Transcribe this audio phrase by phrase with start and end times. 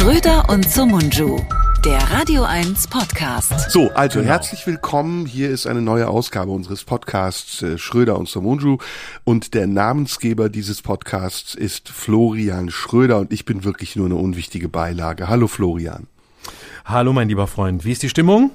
[0.00, 1.38] Schröder und Sumunju,
[1.84, 3.70] der Radio 1 Podcast.
[3.70, 5.26] So, also herzlich willkommen.
[5.26, 8.78] Hier ist eine neue Ausgabe unseres Podcasts äh, Schröder und Somunju
[9.24, 14.70] und der Namensgeber dieses Podcasts ist Florian Schröder und ich bin wirklich nur eine unwichtige
[14.70, 15.28] Beilage.
[15.28, 16.06] Hallo Florian.
[16.86, 18.52] Hallo mein lieber Freund, wie ist die Stimmung?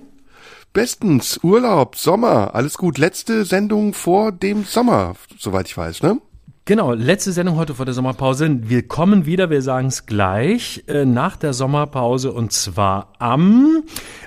[0.74, 2.98] Bestens, Urlaub, Sommer, alles gut.
[2.98, 6.20] Letzte Sendung vor dem Sommer, soweit ich weiß, ne?
[6.68, 8.50] Genau, letzte Sendung heute vor der Sommerpause.
[8.64, 13.84] Wir kommen wieder, wir sagen es gleich, äh, nach der Sommerpause und zwar am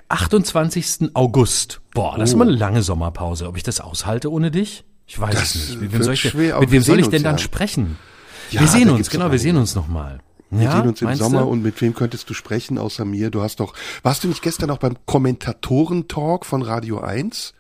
[0.09, 1.11] 28.
[1.15, 1.81] August.
[1.95, 2.35] Boah, das oh.
[2.35, 3.49] ist mal eine lange Sommerpause.
[3.49, 4.85] Ob ich das aushalte ohne dich?
[5.09, 5.81] Ich weiß das es nicht.
[5.81, 7.43] Mit wem soll ich, schwer, mit wem soll ich denn dann ja.
[7.43, 7.99] sprechen?
[8.53, 10.21] Ja, wir sehen uns, genau, wir sehen uns nochmal.
[10.51, 11.49] Wir ja, sehen uns im Sommer du?
[11.49, 13.31] und mit wem könntest du sprechen außer mir?
[13.33, 13.75] Du hast doch,
[14.05, 17.55] warst du nicht gestern auch beim Kommentatoren-Talk von Radio 1?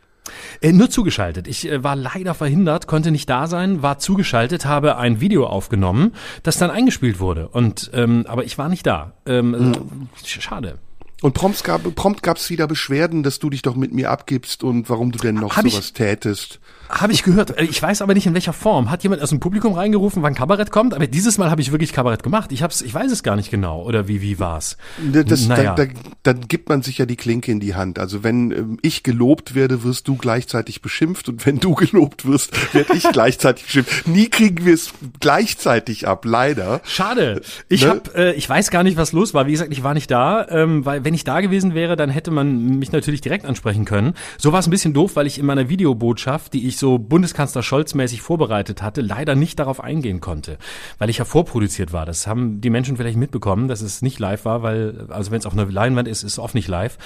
[0.60, 1.48] Äh, nur zugeschaltet.
[1.48, 6.14] Ich äh, war leider verhindert, konnte nicht da sein, war zugeschaltet, habe ein Video aufgenommen,
[6.42, 7.48] das dann eingespielt wurde.
[7.48, 9.12] Und ähm, aber ich war nicht da.
[9.26, 10.08] Ähm, mhm.
[10.24, 10.78] Schade.
[11.20, 14.88] Und prompt gab prompt gab's wieder Beschwerden, dass du dich doch mit mir abgibst und
[14.88, 16.60] warum du denn noch Hab sowas ich, tätest.
[16.88, 17.58] Habe ich gehört.
[17.58, 18.90] Äh, ich weiß aber nicht in welcher Form.
[18.90, 20.94] Hat jemand aus dem Publikum reingerufen, wann Kabarett kommt?
[20.94, 22.52] Aber dieses Mal habe ich wirklich Kabarett gemacht.
[22.52, 23.82] Ich hab's, ich weiß es gar nicht genau.
[23.82, 24.76] Oder wie wie war's?
[25.12, 25.74] Das, naja.
[25.74, 27.98] dann, dann, dann gibt man sich ja die Klinke in die Hand.
[27.98, 32.74] Also wenn ähm, ich gelobt werde, wirst du gleichzeitig beschimpft und wenn du gelobt wirst,
[32.74, 34.08] werde ich gleichzeitig beschimpft.
[34.08, 36.80] Nie kriegen wir es gleichzeitig ab, leider.
[36.84, 37.42] Schade.
[37.68, 37.90] Ich ne?
[37.90, 39.46] hab, äh, ich weiß gar nicht, was los war.
[39.46, 42.30] Wie gesagt, ich war nicht da, ähm, weil wenn ich da gewesen wäre, dann hätte
[42.30, 44.14] man mich natürlich direkt ansprechen können.
[44.38, 47.62] So war es ein bisschen doof, weil ich in meiner Videobotschaft, die ich so Bundeskanzler
[47.62, 50.58] Scholz mäßig vorbereitet hatte, leider nicht darauf eingehen konnte,
[50.98, 52.06] weil ich ja vorproduziert war.
[52.06, 55.46] Das haben die Menschen vielleicht mitbekommen, dass es nicht live war, weil, also wenn es
[55.46, 56.98] auf einer Leinwand ist, ist es oft nicht live.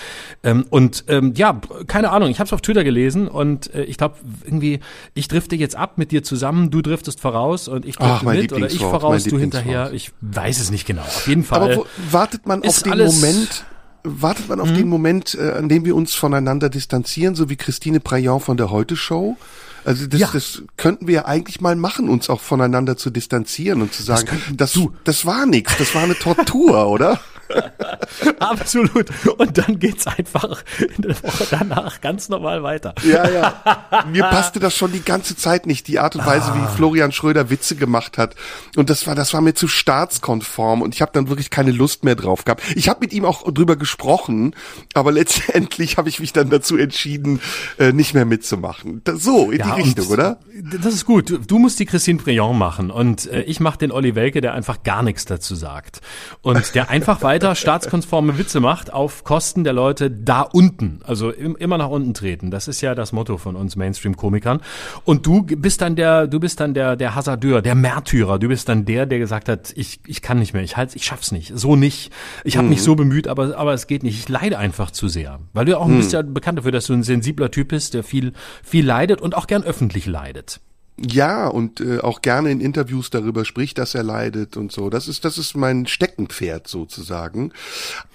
[0.43, 3.99] Ähm, und ähm, ja, keine Ahnung, ich habe es auf Twitter gelesen und äh, ich
[3.99, 4.81] glaube irgendwie,
[5.15, 8.53] ich drifte jetzt ab mit dir zusammen, du driftest voraus und ich drifte Ach, mit
[8.53, 9.93] oder ich voraus, du hinterher.
[9.93, 11.03] Ich weiß es nicht genau.
[11.03, 11.63] Auf jeden Fall.
[11.63, 13.65] Aber wo, wartet man auf den Moment,
[14.05, 14.75] wartet man auf mhm.
[14.75, 18.71] den Moment, äh, an dem wir uns voneinander distanzieren, so wie Christine Prayon von der
[18.71, 19.37] Heute Show?
[19.85, 20.31] Also das, ja.
[20.33, 24.29] das könnten wir ja eigentlich mal machen, uns auch voneinander zu distanzieren und zu sagen,
[24.55, 27.21] das, das, das war nichts, das war eine Tortur, oder?
[28.39, 29.11] Absolut.
[29.39, 32.95] Und dann geht's einfach in der Woche danach ganz normal weiter.
[33.05, 34.05] Ja, ja.
[34.11, 36.55] Mir passte das schon die ganze Zeit nicht, die Art und Weise, ah.
[36.55, 38.35] wie Florian Schröder Witze gemacht hat.
[38.77, 42.05] Und das war, das war mir zu staatskonform und ich habe dann wirklich keine Lust
[42.05, 42.63] mehr drauf gehabt.
[42.75, 44.55] Ich habe mit ihm auch drüber gesprochen,
[44.95, 47.41] aber letztendlich habe ich mich dann dazu entschieden,
[47.79, 49.03] äh, nicht mehr mitzumachen.
[49.15, 50.39] so, in ja, die Richtung, oder?
[50.83, 51.41] Das ist gut.
[51.47, 54.83] Du, musst die Christine Briand machen und äh, ich mache den Olli Welke, der einfach
[54.83, 56.01] gar nichts dazu sagt.
[56.41, 61.31] Und der einfach weiter weiter staatskonforme Witze macht auf Kosten der Leute da unten, also
[61.31, 62.51] im, immer nach unten treten.
[62.51, 64.61] Das ist ja das Motto von uns Mainstream-Komikern.
[65.05, 68.39] Und du bist dann der, du bist dann der, der Hasardeur, der Märtyrer.
[68.39, 71.05] Du bist dann der, der gesagt hat, ich, ich kann nicht mehr, ich halt, ich
[71.05, 72.13] schaff's nicht, so nicht.
[72.45, 72.71] Ich habe mhm.
[72.71, 74.19] mich so bemüht, aber, aber es geht nicht.
[74.19, 75.99] Ich leide einfach zu sehr, weil du auch ein mhm.
[75.99, 78.33] bisschen ja bekannt dafür, dass du ein sensibler Typ bist, der viel,
[78.63, 80.61] viel leidet und auch gern öffentlich leidet.
[80.99, 84.91] Ja, und äh, auch gerne in Interviews darüber spricht, dass er leidet und so.
[84.91, 87.53] Das ist, das ist mein Steckenpferd sozusagen.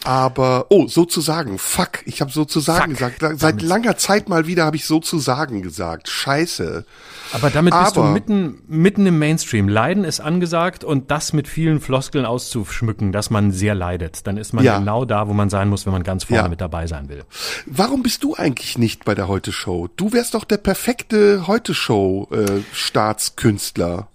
[0.03, 3.19] Aber, oh, sozusagen, fuck, ich habe sozusagen fuck.
[3.19, 3.39] gesagt.
[3.39, 6.07] Seit langer Zeit mal wieder habe ich sozusagen gesagt.
[6.07, 6.85] Scheiße.
[7.33, 9.67] Aber damit bist Aber, du mitten, mitten im Mainstream.
[9.67, 14.27] Leiden ist angesagt und das mit vielen Floskeln auszuschmücken, dass man sehr leidet.
[14.27, 14.77] Dann ist man ja.
[14.77, 16.49] genau da, wo man sein muss, wenn man ganz vorne ja.
[16.49, 17.23] mit dabei sein will.
[17.65, 19.89] Warum bist du eigentlich nicht bei der Heute Show?
[19.95, 24.09] Du wärst doch der perfekte Heute Show äh, Staatskünstler.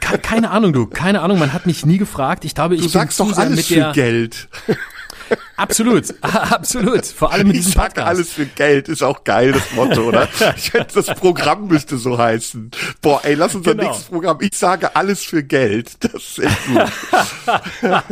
[0.00, 0.86] Keine Ahnung, du.
[0.86, 1.38] Keine Ahnung.
[1.38, 2.44] Man hat mich nie gefragt.
[2.44, 4.48] Ich glaube, ich du sagst doch alles für Geld.
[5.56, 7.06] Absolut, absolut.
[7.06, 10.28] Vor allem mit diesem ich sag alles für Geld, ist auch geil, das Motto, oder?
[10.56, 12.70] Ich hätte, das Programm müsste so heißen.
[13.00, 13.84] Boah, ey, lass uns genau.
[13.84, 14.38] nächstes Programm.
[14.40, 15.92] Ich sage alles für Geld.
[16.00, 18.02] Das ist echt gut.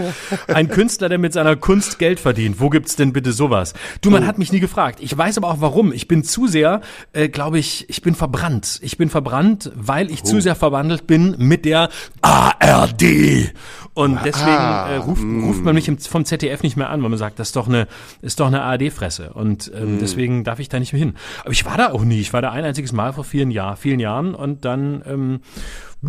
[0.48, 2.60] Ein Künstler, der mit seiner Kunst Geld verdient.
[2.60, 3.74] Wo gibt's denn bitte sowas?
[4.00, 4.26] Du, man oh.
[4.26, 4.98] hat mich nie gefragt.
[5.00, 5.92] Ich weiß aber auch warum.
[5.92, 6.80] Ich bin zu sehr,
[7.12, 8.78] äh, glaube ich, ich bin verbrannt.
[8.82, 10.26] Ich bin verbrannt, weil ich oh.
[10.26, 11.90] zu sehr verwandelt bin mit der
[12.22, 13.52] ARD.
[13.94, 17.18] Und deswegen ah, äh, ruft, ruft man mich vom ZDF nicht mehr an, weil man
[17.18, 17.86] sagt, das ist doch eine,
[18.22, 19.32] ist doch eine ARD-Fresse.
[19.32, 19.98] Und ähm, mm.
[20.00, 21.14] deswegen darf ich da nicht mehr hin.
[21.42, 22.20] Aber ich war da auch nie.
[22.20, 25.40] Ich war da ein einziges Mal vor vielen, Jahr, vielen Jahren und dann ähm,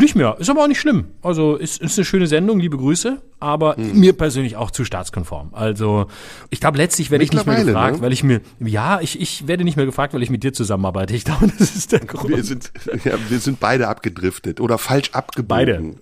[0.01, 0.35] nicht mehr.
[0.39, 1.05] Ist aber auch nicht schlimm.
[1.21, 3.99] Also ist, ist eine schöne Sendung, liebe Grüße, aber hm.
[3.99, 5.53] mir persönlich auch zu staatskonform.
[5.53, 6.07] Also
[6.49, 8.01] ich glaube, letztlich werde ich nicht mehr gefragt, ne?
[8.01, 11.15] weil ich mir, ja, ich, ich werde nicht mehr gefragt, weil ich mit dir zusammenarbeite.
[11.15, 12.35] Ich glaube, das ist der Grund.
[12.35, 12.71] Wir sind,
[13.03, 15.47] ja, wir sind beide abgedriftet oder falsch abgebogen.
[15.47, 15.95] Beide.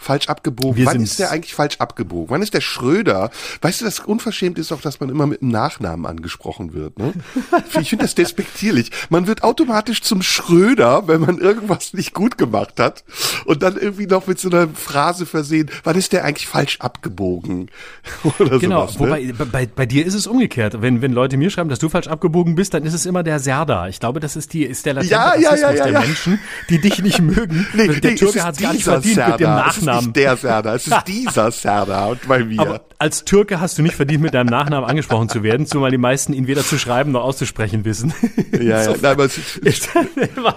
[0.00, 0.76] Falsch abgebogen.
[0.76, 1.12] Wir Wann sind's.
[1.12, 2.30] ist der eigentlich falsch abgebogen?
[2.30, 3.30] Wann ist der Schröder?
[3.60, 6.98] Weißt du, das unverschämt ist auch, dass man immer mit dem Nachnamen angesprochen wird.
[6.98, 7.12] Ne?
[7.80, 8.90] Ich finde das despektierlich.
[9.10, 13.04] Man wird automatisch zum Schröder, wenn man irgendwas nicht gut gemacht hat
[13.44, 15.70] und dann irgendwie noch mit so einer Phrase versehen.
[15.84, 17.70] Wann ist der eigentlich falsch abgebogen?
[18.38, 19.34] Oder Genau, sowas, ne?
[19.34, 20.80] wobei bei, bei dir ist es umgekehrt.
[20.80, 23.38] Wenn, wenn Leute mir schreiben, dass du falsch abgebogen bist, dann ist es immer der
[23.38, 23.88] Serda.
[23.88, 26.00] Ich glaube, das ist die ist der latente Ja, ja, ja, ja, der ja.
[26.00, 26.38] Menschen,
[26.68, 27.66] die dich nicht mögen.
[27.74, 29.64] Nee, der nee, Türke hat es gar nicht verdient mit dem Serdar.
[29.90, 30.06] Es ist Nachnamen.
[30.06, 32.60] nicht der Serda, es ist dieser Serda und bei mir.
[32.60, 35.98] Aber als Türke hast du nicht verdient, mit deinem Nachnamen angesprochen zu werden, zumal die
[35.98, 38.12] meisten ihn weder zu schreiben noch auszusprechen wissen.
[38.52, 39.88] ja, ja, nein, aber es ist, Ist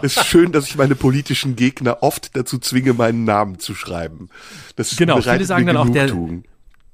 [0.01, 4.29] ist schön, dass ich meine politischen Gegner oft dazu zwinge, meinen Namen zu schreiben.
[4.75, 6.11] Das Genau, bereitet viele sagen dann auch, der-.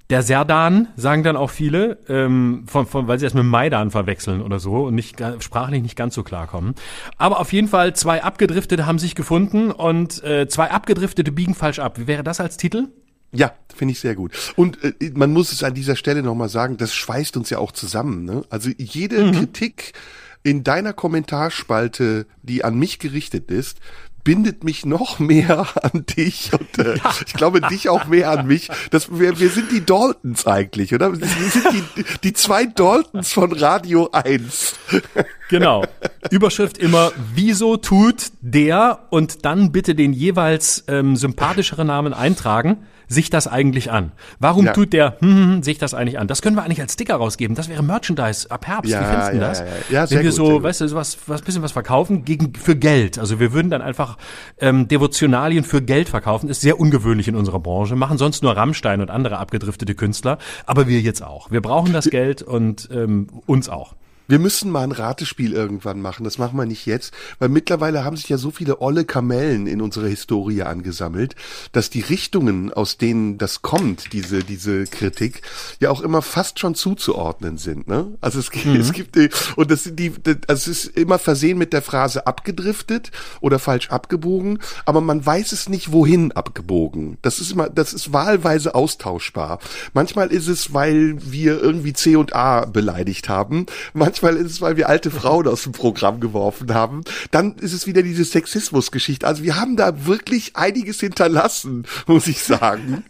[0.09, 4.41] Der Serdan, sagen dann auch viele, ähm, von, von, weil sie das mit Maidan verwechseln
[4.41, 6.73] oder so und nicht sprachlich nicht ganz so klarkommen.
[7.17, 11.77] Aber auf jeden Fall, zwei Abgedriftete haben sich gefunden und äh, zwei Abgedriftete biegen falsch
[11.77, 11.99] ab.
[11.99, 12.87] Wie wäre das als Titel?
[13.31, 14.33] Ja, finde ich sehr gut.
[14.55, 17.71] Und äh, man muss es an dieser Stelle nochmal sagen, das schweißt uns ja auch
[17.71, 18.25] zusammen.
[18.25, 18.43] Ne?
[18.49, 19.33] Also jede Mhm.
[19.33, 19.93] Kritik
[20.41, 23.79] in deiner Kommentarspalte, die an mich gerichtet ist,
[24.23, 26.95] bindet mich noch mehr an dich und äh,
[27.25, 28.69] ich glaube dich auch mehr an mich.
[28.91, 31.17] Das, wir, wir sind die Daltons eigentlich, oder?
[31.19, 34.75] Wir sind die, die zwei Daltons von Radio 1.
[35.49, 35.83] Genau.
[36.29, 43.29] Überschrift immer, wieso tut der und dann bitte den jeweils ähm, sympathischeren Namen eintragen, sich
[43.29, 44.13] das eigentlich an?
[44.39, 44.73] Warum Ja.
[44.73, 46.27] tut der hm, hm, sich das eigentlich an?
[46.27, 47.55] Das können wir eigentlich als Sticker rausgeben.
[47.55, 48.91] Das wäre Merchandise ab Herbst.
[48.91, 49.59] Ja, Wie findest du ja, das?
[49.89, 52.75] ja, Wenn wir gut, so, weißt du, so was, was bisschen was verkaufen gegen für
[52.77, 53.19] Geld.
[53.19, 54.17] Also wir würden dann einfach
[54.59, 56.49] ähm, Devotionalien für Geld verkaufen.
[56.49, 57.95] Ist sehr ungewöhnlich in unserer Branche.
[57.95, 60.37] Machen sonst nur Rammstein und andere abgedriftete Künstler.
[60.65, 61.51] Aber wir jetzt auch.
[61.51, 63.95] Wir brauchen das Geld und ähm, uns auch.
[64.29, 66.23] Wir müssen mal ein Ratespiel irgendwann machen.
[66.23, 69.81] Das machen wir nicht jetzt, weil mittlerweile haben sich ja so viele olle Kamellen in
[69.81, 71.35] unserer Historie angesammelt,
[71.71, 75.41] dass die Richtungen, aus denen das kommt, diese diese Kritik,
[75.79, 77.87] ja auch immer fast schon zuzuordnen sind.
[77.87, 78.17] Ne?
[78.21, 79.17] Also es, gibt- es gibt
[79.57, 83.11] und das sind die, das, also ist immer versehen mit der Phrase abgedriftet
[83.41, 87.17] oder falsch abgebogen, aber man weiß es nicht, wohin abgebogen.
[87.23, 89.57] Das ist immer, das ist wahlweise austauschbar.
[89.93, 93.65] Manchmal ist es, weil wir irgendwie C und A beleidigt haben.
[93.95, 97.03] Manchmal es, weil wir alte Frauen aus dem Programm geworfen haben.
[97.31, 99.25] Dann ist es wieder diese Sexismusgeschichte.
[99.25, 103.03] Also wir haben da wirklich einiges hinterlassen, muss ich sagen.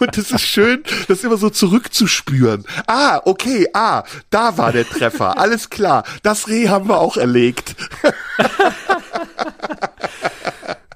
[0.00, 2.64] Und es ist schön, das immer so zurückzuspüren.
[2.86, 5.38] Ah, okay, ah, da war der Treffer.
[5.38, 6.04] Alles klar.
[6.22, 7.74] Das Reh haben wir auch erlegt.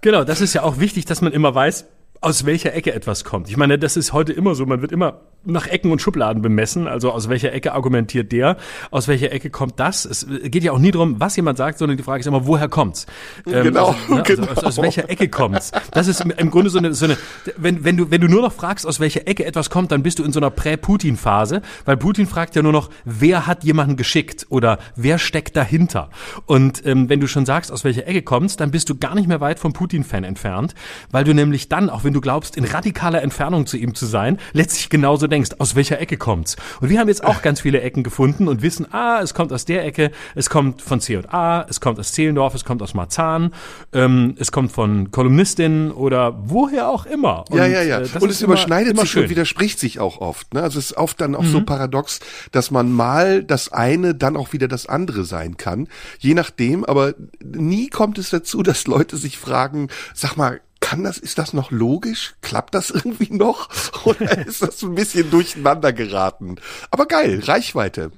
[0.03, 1.87] Genau, das ist ja auch wichtig, dass man immer weiß,
[2.21, 3.49] aus welcher Ecke etwas kommt.
[3.49, 6.89] Ich meine, das ist heute immer so, man wird immer nach Ecken und Schubladen bemessen,
[6.89, 8.57] also aus welcher Ecke argumentiert der,
[8.91, 10.05] aus welcher Ecke kommt das.
[10.05, 12.69] Es geht ja auch nie darum, was jemand sagt, sondern die Frage ist immer, woher
[12.69, 13.07] kommt's?
[13.47, 14.83] Ähm, Genau, also, ne, also aus, aus genau.
[14.87, 15.71] welcher Ecke kommt's?
[15.93, 17.17] Das ist im- im Grunde so eine, so eine
[17.57, 20.19] wenn, wenn, du, wenn du nur noch fragst, aus welcher Ecke etwas kommt, dann bist
[20.19, 24.47] du in so einer Prä-Putin-Phase, weil Putin fragt ja nur noch, wer hat jemanden geschickt
[24.49, 26.11] oder wer steckt dahinter?
[26.47, 29.29] Und ähm, wenn du schon sagst, aus welcher Ecke kommt's, dann bist du gar nicht
[29.29, 30.75] mehr weit vom Putin-Fan entfernt,
[31.13, 34.39] weil du nämlich dann, auch wenn du glaubst, in radikaler Entfernung zu ihm zu sein,
[34.53, 36.57] letztlich genauso denkst, aus welcher Ecke kommt's?
[36.81, 39.65] Und wir haben jetzt auch ganz viele Ecken gefunden und wissen, ah, es kommt aus
[39.65, 43.53] der Ecke, es kommt von C&A, es kommt aus Zehlendorf, es kommt aus Marzahn,
[43.93, 47.45] ähm, es kommt von Kolumnistinnen oder woher auch immer.
[47.51, 48.01] Und, ja, ja, ja.
[48.01, 49.23] äh, und es überschneidet immer sich schön.
[49.23, 49.25] Mhm.
[49.27, 50.55] und widerspricht sich auch oft.
[50.55, 50.63] Ne?
[50.63, 52.21] Also es ist oft dann auch so paradox,
[52.53, 55.89] dass man mal das eine dann auch wieder das andere sein kann.
[56.19, 57.15] Je nachdem, aber
[57.45, 61.71] nie kommt es dazu, dass Leute sich fragen, sag mal, kann das, ist das noch
[61.71, 62.35] logisch?
[62.43, 63.69] Klappt das irgendwie noch?
[64.05, 66.57] Oder ist das ein bisschen durcheinander geraten?
[66.91, 68.13] Aber geil, Reichweite.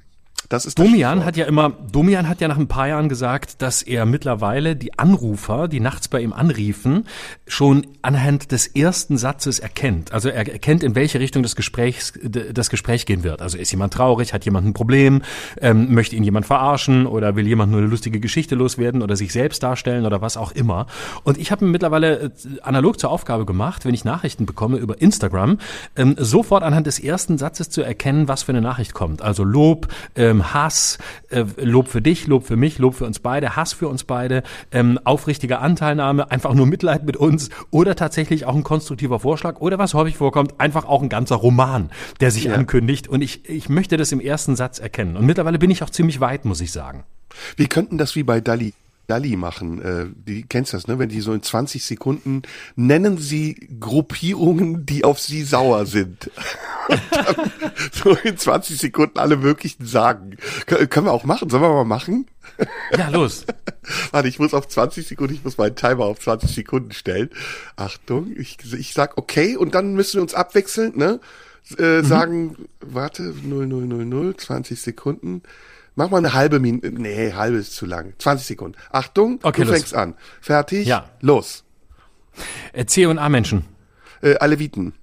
[0.48, 3.82] Das ist Domian hat ja immer, Domian hat ja nach ein paar Jahren gesagt, dass
[3.82, 7.04] er mittlerweile die Anrufer, die nachts bei ihm anriefen,
[7.46, 10.12] schon anhand des ersten Satzes erkennt.
[10.12, 13.42] Also er erkennt, in welche Richtung das Gespräch, das Gespräch gehen wird.
[13.42, 15.20] Also ist jemand traurig, hat jemand ein Problem,
[15.60, 19.34] ähm, möchte ihn jemand verarschen oder will jemand nur eine lustige Geschichte loswerden oder sich
[19.34, 20.86] selbst darstellen oder was auch immer.
[21.24, 22.30] Und ich habe mir mittlerweile äh,
[22.62, 25.58] analog zur Aufgabe gemacht, wenn ich Nachrichten bekomme über Instagram,
[25.94, 29.20] ähm, sofort anhand des ersten Satzes zu erkennen, was für eine Nachricht kommt.
[29.20, 30.98] Also Lob, ähm, Hass,
[31.30, 34.42] äh, Lob für dich, Lob für mich, Lob für uns beide, Hass für uns beide,
[34.72, 39.78] ähm, aufrichtige Anteilnahme, einfach nur Mitleid mit uns oder tatsächlich auch ein konstruktiver Vorschlag oder
[39.78, 41.90] was häufig vorkommt, einfach auch ein ganzer Roman,
[42.20, 42.54] der sich Ja.
[42.54, 43.08] ankündigt.
[43.08, 45.16] Und ich, ich möchte das im ersten Satz erkennen.
[45.16, 47.04] Und mittlerweile bin ich auch ziemlich weit, muss ich sagen.
[47.56, 48.74] Wir könnten das wie bei Dali.
[49.06, 50.98] Dali machen, äh, die kennst das, ne?
[50.98, 52.42] Wenn die so in 20 Sekunden
[52.76, 56.30] nennen sie Gruppierungen, die auf sie sauer sind.
[57.92, 60.36] So in 20 Sekunden alle möglichen sagen.
[60.66, 61.48] Kön können wir auch machen?
[61.50, 62.26] Sollen wir mal machen?
[62.96, 63.44] Ja, los.
[64.10, 67.30] Warte, ich muss auf 20 Sekunden, ich muss meinen Timer auf 20 Sekunden stellen.
[67.76, 71.20] Achtung, ich, ich sag okay und dann müssen wir uns abwechselnd, ne?
[71.76, 75.42] Äh, sagen, warte, 0000, 20 Sekunden.
[75.94, 76.90] Mach mal eine halbe Minute.
[76.92, 78.14] Nee, halbe ist zu lang.
[78.18, 78.78] 20 Sekunden.
[78.90, 79.76] Achtung, Okay, du los.
[79.76, 80.14] fängst an.
[80.40, 80.86] Fertig?
[80.86, 81.10] Ja.
[81.20, 81.64] Los.
[82.72, 83.64] Äh, C und A Menschen.
[84.22, 84.94] Äh, Aleviten.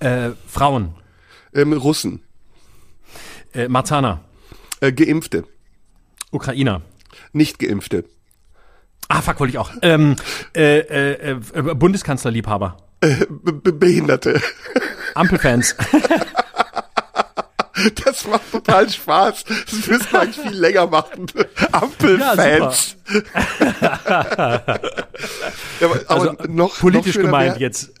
[0.00, 0.94] Äh, Frauen.
[1.54, 2.22] Ähm, Russen.
[3.54, 4.20] Äh, Marzaner.
[4.80, 5.44] Äh, Geimpfte.
[6.30, 6.82] Ukrainer.
[7.32, 8.04] Nicht Geimpfte.
[9.08, 9.70] Ah, fuck, wollte ich auch.
[9.82, 10.16] Ähm,
[10.54, 11.34] äh, äh, äh,
[11.74, 12.76] Bundeskanzlerliebhaber.
[13.00, 14.40] Äh, Be Be Behinderte.
[15.14, 15.74] Ampelfans.
[18.04, 19.44] Das macht total Spaß.
[19.44, 21.26] Das müssen wir eigentlich viel länger machen.
[21.70, 22.96] Ampelfans.
[25.80, 27.92] Ja, aber, aber Also, noch Politisch noch gemeint wär- jetzt.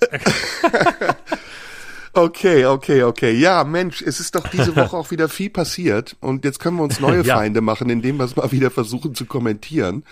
[2.18, 3.30] Okay, okay, okay.
[3.30, 6.82] Ja, Mensch, es ist doch diese Woche auch wieder viel passiert und jetzt können wir
[6.82, 7.36] uns neue Ja.
[7.36, 10.02] Feinde machen, indem wir es mal wieder versuchen zu kommentieren.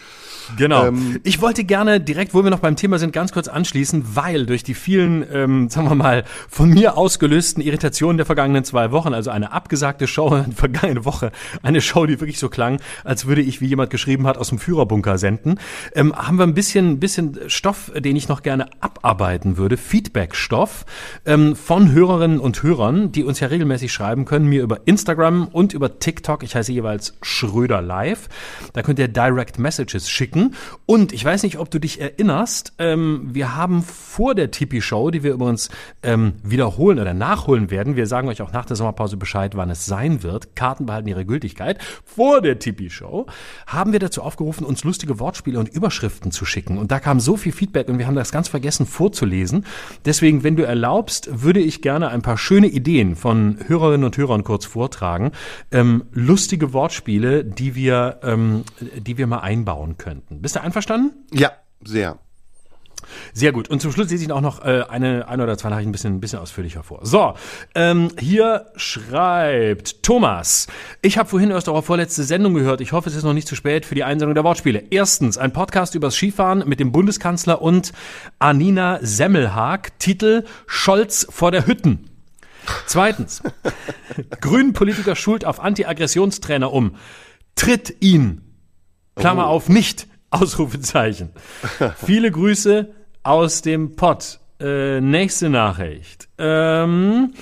[0.57, 0.87] Genau.
[0.87, 4.47] Ähm, ich wollte gerne direkt, wo wir noch beim Thema sind, ganz kurz anschließen, weil
[4.47, 9.15] durch die vielen, ähm, sagen wir mal, von mir ausgelösten Irritationen der vergangenen zwei Wochen,
[9.15, 11.33] also eine abgesagte Show in der vergangenen Woche,
[11.63, 14.59] eine Show, die wirklich so klang, als würde ich, wie jemand geschrieben hat, aus dem
[14.59, 15.59] Führerbunker senden,
[15.95, 20.87] ähm, haben wir ein bisschen, bisschen Stoff, den ich noch gerne abarbeiten würde, Feedback-Stoff
[21.25, 25.73] ähm, von Hörerinnen und Hörern, die uns ja regelmäßig schreiben können, mir über Instagram und
[25.73, 26.43] über TikTok.
[26.43, 28.29] Ich heiße jeweils Schröder Live.
[28.75, 30.55] Da könnt ihr Direct Messages schicken.
[30.85, 35.23] Und ich weiß nicht, ob du dich erinnerst, ähm, wir haben vor der Tipi-Show, die
[35.23, 35.71] wir übrigens
[36.03, 39.87] ähm, wiederholen oder nachholen werden, wir sagen euch auch nach der Sommerpause Bescheid, wann es
[39.87, 40.55] sein wird.
[40.55, 41.79] Karten behalten ihre Gültigkeit.
[42.05, 43.25] Vor der Tipi-Show
[43.67, 46.77] haben wir dazu aufgerufen, uns lustige Wortspiele und Überschriften zu schicken.
[46.77, 49.65] Und da kam so viel Feedback und wir haben das ganz vergessen vorzulesen.
[50.05, 54.45] Deswegen, wenn du erlaubst, würde ich gerne ein paar schöne Ideen von Hörerinnen und Hörern
[54.45, 55.33] kurz vortragen.
[55.71, 58.65] Ähm, lustige Wortspiele, die wir, ähm,
[58.97, 60.43] die wir mal einbauen könnten.
[60.43, 61.13] Bist du einverstanden?
[61.33, 61.53] Ja,
[61.85, 62.19] sehr.
[63.33, 63.69] Sehr gut.
[63.69, 66.15] Und zum Schluss lese ich auch noch äh, eine, eine oder zwei Nachrichten ein bisschen,
[66.15, 67.01] ein bisschen ausführlicher vor.
[67.03, 67.35] So,
[67.75, 70.67] ähm, hier schreibt Thomas.
[71.03, 72.81] Ich habe vorhin erst eure vorletzte Sendung gehört.
[72.81, 74.85] Ich hoffe, es ist noch nicht zu spät für die Einsendung der Wortspiele.
[74.91, 77.93] Erstens, ein Podcast übers Skifahren mit dem Bundeskanzler und
[78.39, 79.99] Anina Semmelhag.
[79.99, 82.11] Titel Scholz vor der Hütten.
[82.87, 83.43] Zweitens,
[84.41, 86.97] Grünen Politiker schult auf Anti-Aggressionstrainer um.
[87.55, 88.43] Tritt ihn.
[89.15, 90.07] Klammer auf, nicht.
[90.31, 91.31] Ausrufezeichen.
[92.05, 92.95] Viele Grüße
[93.27, 94.41] aus dem Pott.
[94.59, 96.29] Äh, nächste Nachricht.
[96.39, 97.35] Ähm,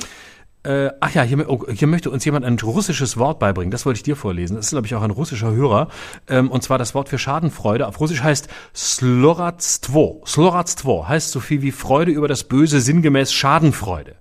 [0.64, 3.71] äh, ach ja, hier, oh, hier möchte uns jemand ein russisches Wort beibringen.
[3.71, 4.57] Das wollte ich dir vorlesen.
[4.57, 5.88] Das ist, glaube ich, auch ein russischer Hörer.
[6.26, 7.87] Ähm, und zwar das Wort für Schadenfreude.
[7.87, 10.23] Auf Russisch heißt Sloratstvo.
[10.26, 14.17] Sloratstvo heißt so viel wie Freude über das Böse, sinngemäß Schadenfreude.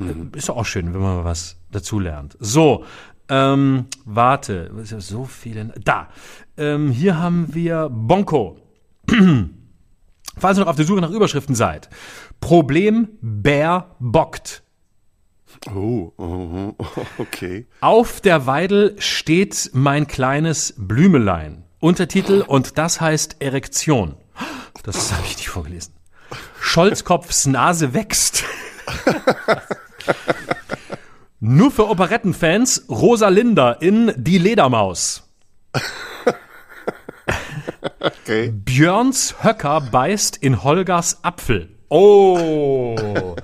[0.00, 2.36] Äh, Ist doch auch schön, wenn man mal was dazu lernt.
[2.40, 2.84] So,
[3.28, 5.74] ähm, warte, ist so viele.
[5.84, 6.08] Da,
[6.56, 8.56] ähm, hier haben wir Bonko.
[10.40, 11.88] Falls ihr noch auf der Suche nach Überschriften seid.
[12.40, 14.62] Problem Bär bockt.
[15.74, 16.84] Oh, oh, oh,
[17.18, 17.66] okay.
[17.80, 21.64] Auf der Weidel steht mein kleines Blümelein.
[21.80, 24.16] Untertitel und das heißt Erektion.
[24.82, 25.94] Das habe ich nicht vorgelesen.
[26.60, 28.44] Scholzkopfs Nase wächst.
[31.40, 35.28] Nur für Operettenfans Rosalinda in Die Ledermaus.
[38.00, 38.52] Okay.
[38.52, 41.68] Björns Höcker beißt in Holgers Apfel.
[41.88, 43.34] Oh,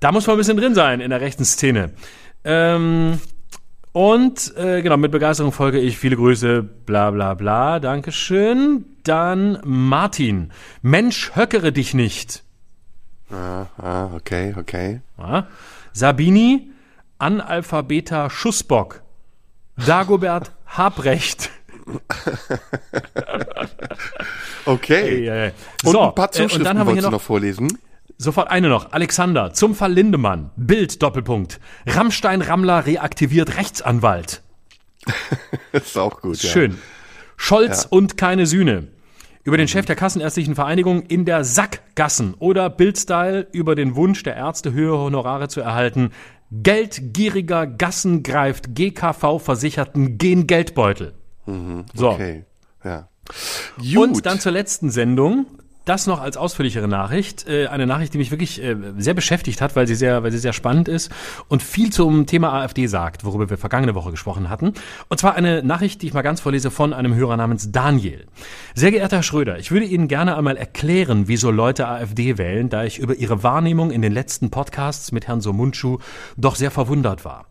[0.00, 1.92] da muss man ein bisschen drin sein in der rechten Szene.
[2.44, 3.20] Ähm,
[3.92, 5.98] und äh, genau, mit Begeisterung folge ich.
[5.98, 7.80] Viele Grüße, bla bla bla.
[7.80, 8.84] Dankeschön.
[9.04, 10.52] Dann Martin.
[10.82, 12.42] Mensch, höckere dich nicht.
[13.30, 15.00] Ah, ah, okay, okay.
[15.18, 15.46] Ja.
[15.92, 16.70] Sabini,
[17.18, 19.02] Analphabeter Schussbock.
[19.76, 21.50] Dagobert Habrecht.
[24.66, 25.26] Okay.
[25.28, 25.52] Äh,
[25.84, 27.78] Und so, ein paar äh, Zuschriften und dann haben wir hier noch noch vorlesen?
[28.18, 28.92] Sofort eine noch.
[28.92, 30.50] Alexander, zum Fall Lindemann.
[30.56, 31.60] Bild, Doppelpunkt.
[31.86, 34.42] Rammstein-Rammler reaktiviert Rechtsanwalt.
[35.72, 36.50] Das ist auch gut, ja.
[36.50, 36.78] Schön.
[37.36, 38.88] Scholz und keine Sühne.
[39.44, 44.34] Über den Chef der Kassenärztlichen Vereinigung in der Sackgassen oder Bildstyle über den Wunsch der
[44.34, 46.10] Ärzte höhere Honorare zu erhalten.
[46.50, 51.14] Geldgieriger Gassen greift GKV-Versicherten gen Geldbeutel.
[51.94, 52.10] So.
[52.10, 52.44] Okay,
[52.84, 53.08] ja.
[53.78, 53.96] Gut.
[53.96, 55.46] Und dann zur letzten Sendung.
[55.86, 57.48] Das noch als ausführlichere Nachricht.
[57.48, 60.38] Äh, eine Nachricht, die mich wirklich äh, sehr beschäftigt hat, weil sie sehr, weil sie
[60.38, 61.10] sehr spannend ist
[61.48, 64.74] und viel zum Thema AfD sagt, worüber wir vergangene Woche gesprochen hatten.
[65.08, 68.26] Und zwar eine Nachricht, die ich mal ganz vorlese von einem Hörer namens Daniel.
[68.74, 72.84] Sehr geehrter Herr Schröder, ich würde Ihnen gerne einmal erklären, wieso Leute AfD wählen, da
[72.84, 75.98] ich über Ihre Wahrnehmung in den letzten Podcasts mit Herrn Somunchu
[76.36, 77.46] doch sehr verwundert war.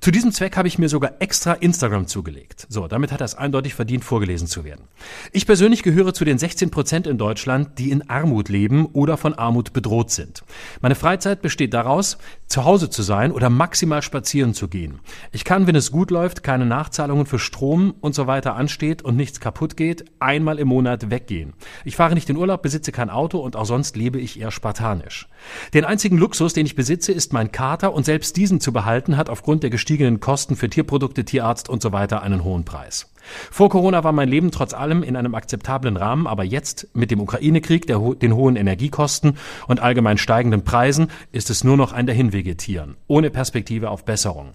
[0.00, 2.66] Zu diesem Zweck habe ich mir sogar extra Instagram zugelegt.
[2.68, 4.88] So, damit hat er es eindeutig verdient, vorgelesen zu werden.
[5.32, 9.34] Ich persönlich gehöre zu den 16 Prozent in Deutschland, die in Armut leben oder von
[9.34, 10.42] Armut bedroht sind.
[10.80, 15.00] Meine Freizeit besteht daraus, zu Hause zu sein oder maximal spazieren zu gehen.
[15.32, 19.16] Ich kann, wenn es gut läuft, keine Nachzahlungen für Strom und so weiter ansteht und
[19.16, 21.54] nichts kaputt geht, einmal im Monat weggehen.
[21.84, 25.28] Ich fahre nicht in Urlaub, besitze kein Auto und auch sonst lebe ich eher spartanisch.
[25.72, 29.28] Den einzigen Luxus, den ich besitze, ist mein Kater und selbst diesen zu behalten hat
[29.28, 33.13] aufgrund der gestiegenen Kosten für Tierprodukte, Tierarzt und so weiter einen hohen Preis.
[33.50, 37.20] Vor Corona war mein Leben trotz allem in einem akzeptablen Rahmen, aber jetzt mit dem
[37.20, 43.30] Ukraine-Krieg, den hohen Energiekosten und allgemein steigenden Preisen ist es nur noch ein Dahinvegetieren, ohne
[43.30, 44.50] Perspektive auf Besserung.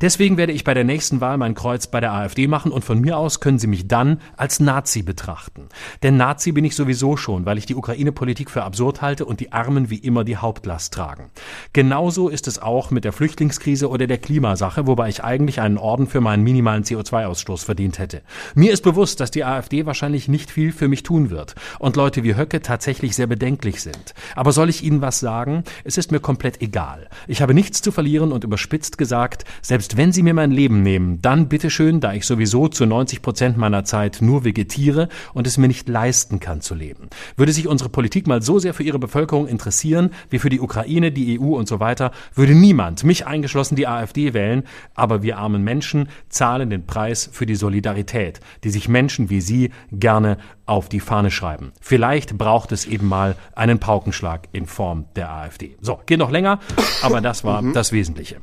[0.00, 3.00] Deswegen werde ich bei der nächsten Wahl mein Kreuz bei der AfD machen und von
[3.00, 5.68] mir aus können Sie mich dann als Nazi betrachten.
[6.02, 9.52] Denn Nazi bin ich sowieso schon, weil ich die Ukraine-Politik für absurd halte und die
[9.52, 11.30] Armen wie immer die Hauptlast tragen.
[11.72, 16.06] Genauso ist es auch mit der Flüchtlingskrise oder der Klimasache, wobei ich eigentlich einen Orden
[16.06, 18.22] für meinen minimalen CO2-Ausstoß verdient hätte hätte.
[18.54, 22.22] Mir ist bewusst, dass die AfD wahrscheinlich nicht viel für mich tun wird und Leute
[22.22, 24.14] wie Höcke tatsächlich sehr bedenklich sind.
[24.36, 25.64] Aber soll ich Ihnen was sagen?
[25.84, 27.08] Es ist mir komplett egal.
[27.26, 31.20] Ich habe nichts zu verlieren und überspitzt gesagt, selbst wenn Sie mir mein Leben nehmen,
[31.22, 35.68] dann bitteschön, da ich sowieso zu 90 Prozent meiner Zeit nur vegetiere und es mir
[35.68, 37.08] nicht leisten kann zu leben.
[37.36, 41.12] Würde sich unsere Politik mal so sehr für ihre Bevölkerung interessieren, wie für die Ukraine,
[41.12, 44.64] die EU und so weiter, würde niemand, mich eingeschlossen, die AfD wählen,
[44.94, 49.40] aber wir armen Menschen zahlen den Preis für die Solidarität Solidarität, die sich Menschen wie
[49.40, 51.72] Sie gerne auf die Fahne schreiben.
[51.80, 55.76] Vielleicht braucht es eben mal einen Paukenschlag in Form der AfD.
[55.80, 56.60] So, geht noch länger,
[57.02, 57.72] aber das war mhm.
[57.72, 58.40] das Wesentliche.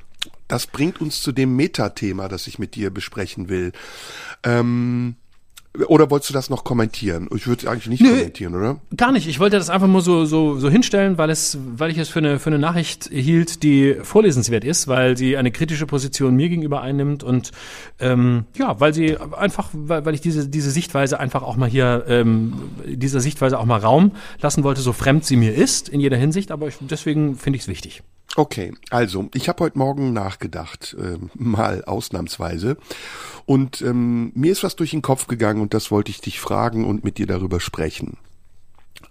[0.47, 3.71] Das bringt uns zu dem Metathema, das ich mit dir besprechen will.
[4.43, 5.15] Ähm
[5.87, 7.29] oder wolltest du das noch kommentieren?
[7.35, 8.79] Ich würde eigentlich nicht Nö, kommentieren, oder?
[8.97, 9.27] Gar nicht.
[9.27, 12.19] Ich wollte das einfach nur so, so, so hinstellen, weil es, weil ich es für
[12.19, 16.81] eine, für eine Nachricht hielt, die vorlesenswert ist, weil sie eine kritische Position mir gegenüber
[16.81, 17.51] einnimmt und
[17.99, 22.03] ähm, ja, weil sie einfach, weil, weil ich diese, diese Sichtweise einfach auch mal hier,
[22.07, 22.53] ähm,
[22.85, 26.51] dieser Sichtweise auch mal Raum lassen wollte, so fremd sie mir ist in jeder Hinsicht,
[26.51, 28.01] aber ich, deswegen finde ich es wichtig.
[28.35, 32.77] Okay, also ich habe heute Morgen nachgedacht, äh, mal ausnahmsweise.
[33.45, 36.85] Und ähm, mir ist was durch den Kopf gegangen und das wollte ich dich fragen
[36.85, 38.17] und mit dir darüber sprechen.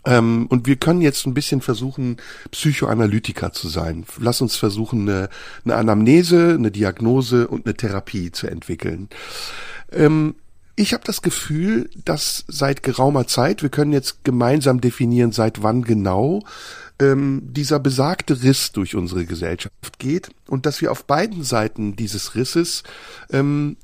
[0.05, 2.19] Ähm, und wir können jetzt ein bisschen versuchen,
[2.51, 4.07] Psychoanalytiker zu sein.
[4.19, 5.29] Lass uns versuchen, eine,
[5.65, 9.09] eine Anamnese, eine Diagnose und eine Therapie zu entwickeln.
[9.93, 10.37] Ähm,
[10.77, 15.83] ich habe das Gefühl, dass seit geraumer Zeit, wir können jetzt gemeinsam definieren, seit wann
[15.83, 16.45] genau,
[17.01, 22.35] ähm, dieser besagte Riss durch unsere Gesellschaft geht und dass wir auf beiden Seiten dieses
[22.35, 22.83] Risses
[23.31, 23.77] ähm,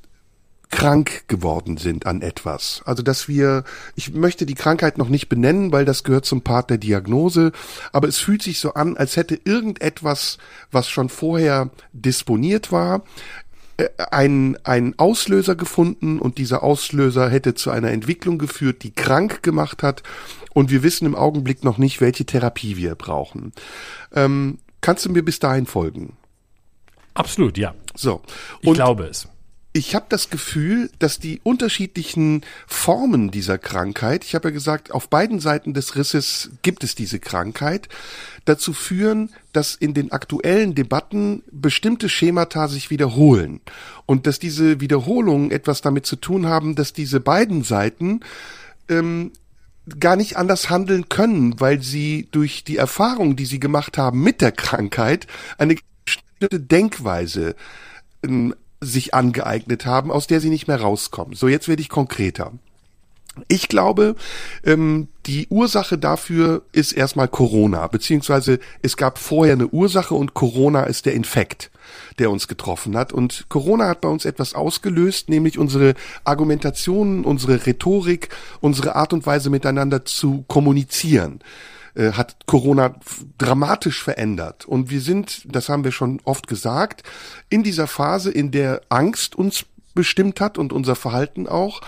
[0.74, 2.83] krank geworden sind an etwas.
[2.85, 3.62] Also dass wir,
[3.94, 7.53] ich möchte die Krankheit noch nicht benennen, weil das gehört zum Part der Diagnose,
[7.92, 10.38] aber es fühlt sich so an, als hätte irgendetwas,
[10.72, 13.05] was schon vorher disponiert war,
[14.11, 19.83] einen, einen Auslöser gefunden und dieser Auslöser hätte zu einer Entwicklung geführt, die krank gemacht
[19.83, 20.03] hat
[20.53, 23.53] und wir wissen im Augenblick noch nicht, welche Therapie wir brauchen.
[24.13, 26.17] Ähm, kannst du mir bis dahin folgen?
[27.15, 27.75] Absolut, ja.
[27.95, 28.23] So.
[28.63, 29.29] Und ich glaube es.
[29.77, 35.09] Ich habe das Gefühl, dass die unterschiedlichen Formen dieser Krankheit, ich habe ja gesagt, auf
[35.09, 37.89] beiden Seiten des Risses gibt es diese Krankheit,
[38.45, 43.63] dazu führen, dass in den aktuellen Debatten bestimmte Schemata sich wiederholen.
[44.07, 48.21] Und dass diese Wiederholungen etwas damit zu tun haben, dass diese beiden Seiten
[48.89, 49.33] ähm,
[49.99, 54.41] gar nicht anders handeln können, weil sie durch die Erfahrung, die sie gemacht haben mit
[54.41, 55.27] der Krankheit,
[55.59, 57.57] eine bestimmte Denkweise
[58.23, 61.35] ähm, sich angeeignet haben, aus der sie nicht mehr rauskommen.
[61.35, 62.53] So, jetzt werde ich konkreter.
[63.49, 64.14] Ich glaube,
[64.64, 70.85] ähm, die Ursache dafür ist erstmal Corona, beziehungsweise es gab vorher eine Ursache und Corona
[70.85, 71.70] ist der Infekt
[72.18, 73.12] der uns getroffen hat.
[73.12, 75.94] Und Corona hat bei uns etwas ausgelöst, nämlich unsere
[76.25, 78.29] Argumentationen, unsere Rhetorik,
[78.61, 81.40] unsere Art und Weise miteinander zu kommunizieren
[81.95, 82.95] äh, hat Corona
[83.39, 84.65] dramatisch verändert.
[84.65, 87.03] Und wir sind, das haben wir schon oft gesagt,
[87.49, 91.81] in dieser Phase, in der Angst uns bestimmt hat und unser Verhalten auch,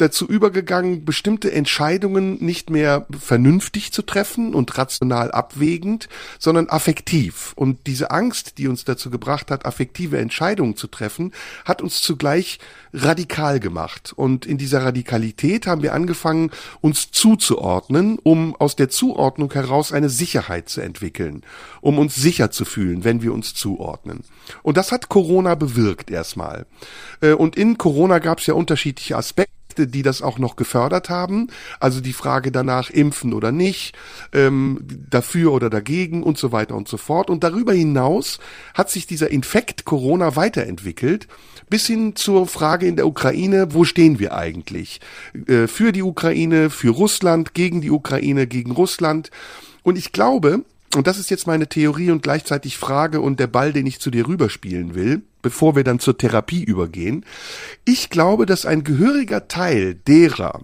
[0.00, 6.08] dazu übergegangen, bestimmte Entscheidungen nicht mehr vernünftig zu treffen und rational abwägend,
[6.38, 7.52] sondern affektiv.
[7.56, 11.32] Und diese Angst, die uns dazu gebracht hat, affektive Entscheidungen zu treffen,
[11.64, 12.58] hat uns zugleich
[12.92, 14.12] radikal gemacht.
[14.16, 20.08] Und in dieser Radikalität haben wir angefangen, uns zuzuordnen, um aus der Zuordnung heraus eine
[20.08, 21.42] Sicherheit zu entwickeln,
[21.80, 24.24] um uns sicher zu fühlen, wenn wir uns zuordnen.
[24.62, 26.66] Und das hat Corona bewirkt erstmal.
[27.20, 31.48] Äh, und in Corona gab es ja unterschiedliche Aspekte die das auch noch gefördert haben.
[31.78, 33.96] Also die Frage danach, impfen oder nicht,
[34.32, 34.80] ähm,
[35.10, 37.30] dafür oder dagegen und so weiter und so fort.
[37.30, 38.38] Und darüber hinaus
[38.74, 41.28] hat sich dieser Infekt Corona weiterentwickelt,
[41.68, 45.00] bis hin zur Frage in der Ukraine, wo stehen wir eigentlich?
[45.46, 49.30] Äh, für die Ukraine, für Russland, gegen die Ukraine, gegen Russland.
[49.82, 50.64] Und ich glaube,
[50.96, 54.10] und das ist jetzt meine Theorie und gleichzeitig Frage und der Ball, den ich zu
[54.10, 57.24] dir rüberspielen will, bevor wir dann zur Therapie übergehen.
[57.84, 60.60] Ich glaube, dass ein gehöriger Teil derer,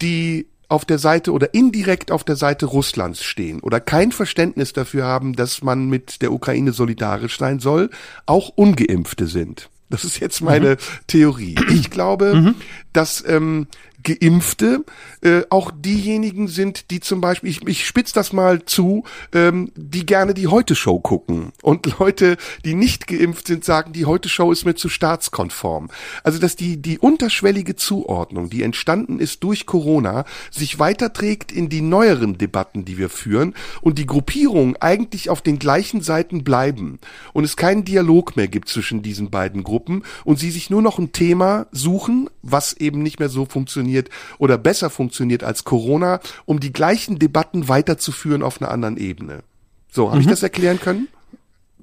[0.00, 5.04] die auf der Seite oder indirekt auf der Seite Russlands stehen oder kein Verständnis dafür
[5.04, 7.90] haben, dass man mit der Ukraine solidarisch sein soll,
[8.24, 9.68] auch ungeimpfte sind.
[9.90, 10.76] Das ist jetzt meine mhm.
[11.06, 11.56] Theorie.
[11.68, 12.54] Ich glaube, mhm.
[12.94, 13.66] dass ähm,
[14.02, 14.84] Geimpfte
[15.22, 20.04] äh, auch diejenigen sind, die zum Beispiel, ich, ich spitz das mal zu, ähm, die
[20.04, 21.52] gerne die Heute-Show gucken.
[21.62, 25.90] Und Leute, die nicht geimpft sind, sagen, die Heute-Show ist mir zu staatskonform.
[26.24, 31.80] Also, dass die, die unterschwellige Zuordnung, die entstanden ist durch Corona, sich weiterträgt in die
[31.80, 36.98] neueren Debatten, die wir führen und die Gruppierungen eigentlich auf den gleichen Seiten bleiben
[37.32, 40.98] und es keinen Dialog mehr gibt zwischen diesen beiden Gruppen und sie sich nur noch
[40.98, 43.91] ein Thema suchen, was eben nicht mehr so funktioniert
[44.38, 49.42] oder besser funktioniert als Corona, um die gleichen Debatten weiterzuführen auf einer anderen Ebene.
[49.90, 50.22] So, habe mhm.
[50.22, 51.08] ich das erklären können?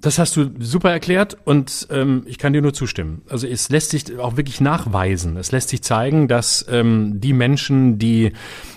[0.01, 3.21] Das hast du super erklärt und ähm, ich kann dir nur zustimmen.
[3.27, 5.35] Also es lässt sich auch wirklich nachweisen.
[5.35, 8.31] Es lässt sich zeigen, dass ähm, die Menschen, die,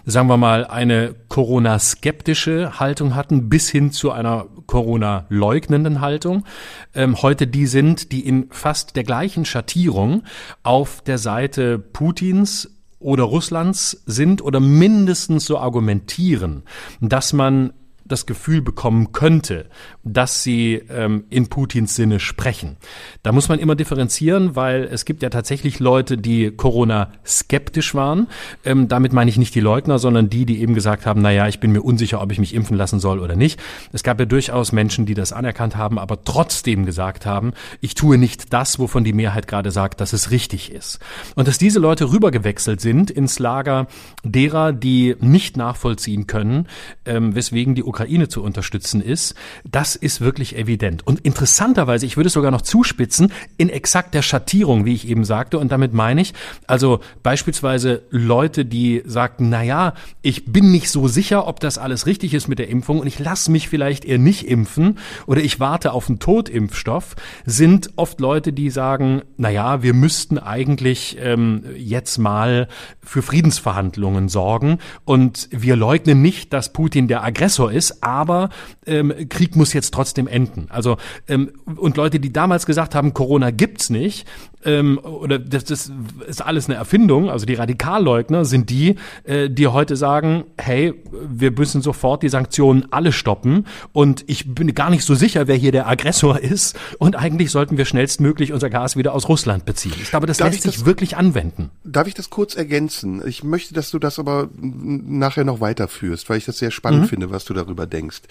[0.05, 6.45] sagen wir mal, eine Corona-skeptische Haltung hatten, bis hin zu einer Corona-leugnenden Haltung,
[6.93, 10.25] ähm, heute die sind, die in fast der gleichen Schattierung
[10.65, 12.69] auf der Seite Putins
[13.03, 16.63] oder Russlands sind oder mindestens so argumentieren,
[17.01, 17.73] dass man
[18.05, 19.69] das Gefühl bekommen könnte,
[20.05, 22.77] dass sie ähm, in Putins Sinne sprechen.
[23.23, 28.27] Da muss man immer differenzieren, weil es gibt ja tatsächlich Leute, die Corona skeptisch waren.
[28.65, 31.61] Ähm, damit meine ich nicht die Leugner, sondern die, die eben gesagt haben, naja, ich
[31.61, 33.61] bin mir unsicher, ob ich mich impfen lassen soll oder nicht.
[33.93, 38.19] Es gab ja durchaus Menschen, die das anerkannt haben, aber trotzdem gesagt haben, ich tue
[38.19, 40.99] nicht das, wovon die Mehrheit gerade sagt, dass es richtig ist.
[41.37, 43.87] Und dass diese Leute rübergewechselt sind ins Lager
[44.25, 46.67] derer, die nicht nachvollziehen können,
[47.05, 49.35] ähm, weswegen die Ukraine zu unterstützen ist,
[49.71, 51.07] das ist wirklich evident.
[51.07, 55.59] Und interessanterweise, ich würde es sogar noch zuspitzen, in exakt Schattierung, wie ich eben sagte.
[55.59, 56.35] Und damit meine ich,
[56.67, 62.07] also beispielsweise Leute, die sagten, na ja, ich bin nicht so sicher, ob das alles
[62.07, 65.61] richtig ist mit der Impfung und ich lasse mich vielleicht eher nicht impfen oder ich
[65.61, 71.65] warte auf einen Totimpfstoff, sind oft Leute, die sagen, na ja, wir müssten eigentlich ähm,
[71.77, 72.69] jetzt mal
[73.03, 78.51] für Friedensverhandlungen sorgen und wir leugnen nicht, dass Putin der Aggressor ist, aber
[78.87, 80.67] ähm, Krieg muss jetzt trotzdem enden.
[80.71, 80.97] Also
[81.29, 84.27] ähm, und Leute, die damals gesagt haben, Corona gibt's nicht,
[84.65, 85.91] ähm, oder das, das
[86.27, 91.51] ist alles eine Erfindung, also die Radikalleugner sind die, äh, die heute sagen, hey, wir
[91.51, 95.73] müssen sofort die Sanktionen alle stoppen und ich bin gar nicht so sicher, wer hier
[95.73, 99.95] der Aggressor ist und eigentlich sollten wir schnellstmöglich unser Gas wieder aus Russland beziehen.
[100.01, 101.71] Ich glaube, das darf lässt sich das, wirklich anwenden.
[101.85, 103.23] Darf ich das kurz ergänzen?
[103.27, 107.09] Ich möchte, dass du das aber nachher noch weiterführst, weil ich das sehr spannend mhm.
[107.09, 108.23] finde, was du darüber denkst.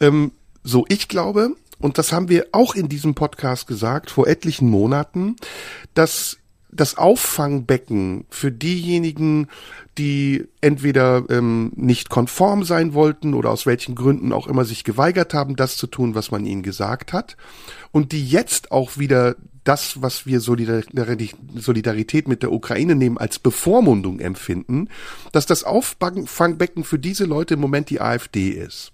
[0.00, 0.32] Ähm,
[0.68, 5.36] so, ich glaube, und das haben wir auch in diesem Podcast gesagt, vor etlichen Monaten,
[5.94, 6.36] dass
[6.70, 9.48] das Auffangbecken für diejenigen,
[9.96, 15.32] die entweder ähm, nicht konform sein wollten oder aus welchen Gründen auch immer sich geweigert
[15.32, 17.38] haben, das zu tun, was man ihnen gesagt hat,
[17.90, 24.20] und die jetzt auch wieder das, was wir Solidarität mit der Ukraine nehmen, als Bevormundung
[24.20, 24.88] empfinden,
[25.32, 28.92] dass das Auffangbecken für diese Leute im Moment die AfD ist.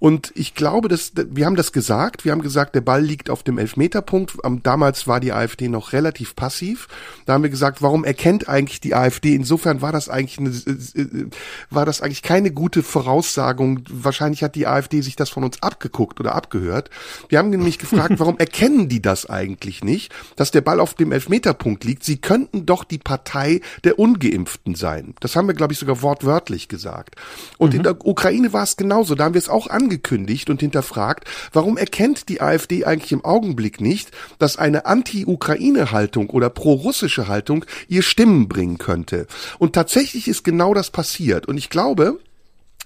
[0.00, 2.24] Und ich glaube, dass wir haben das gesagt.
[2.24, 4.32] Wir haben gesagt, der Ball liegt auf dem Elfmeterpunkt.
[4.62, 6.88] Damals war die AfD noch relativ passiv.
[7.26, 9.34] Da haben wir gesagt, warum erkennt eigentlich die AfD?
[9.34, 11.26] Insofern war das eigentlich eine, äh, äh,
[11.68, 13.84] war das eigentlich keine gute Voraussagung.
[13.90, 16.88] Wahrscheinlich hat die AfD sich das von uns abgeguckt oder abgehört.
[17.28, 21.12] Wir haben nämlich gefragt, warum erkennen die das eigentlich nicht, dass der Ball auf dem
[21.12, 22.04] Elfmeterpunkt liegt?
[22.04, 25.14] Sie könnten doch die Partei der Ungeimpften sein.
[25.20, 27.16] Das haben wir, glaube ich, sogar wortwörtlich gesagt.
[27.58, 27.76] Und mhm.
[27.76, 29.14] in der Ukraine war es genauso.
[29.14, 33.80] Da haben wir es auch angekündigt und hinterfragt, warum erkennt die AfD eigentlich im Augenblick
[33.80, 39.26] nicht, dass eine Anti-Ukraine-Haltung oder pro-russische Haltung ihr Stimmen bringen könnte.
[39.58, 41.46] Und tatsächlich ist genau das passiert.
[41.46, 42.18] Und ich glaube,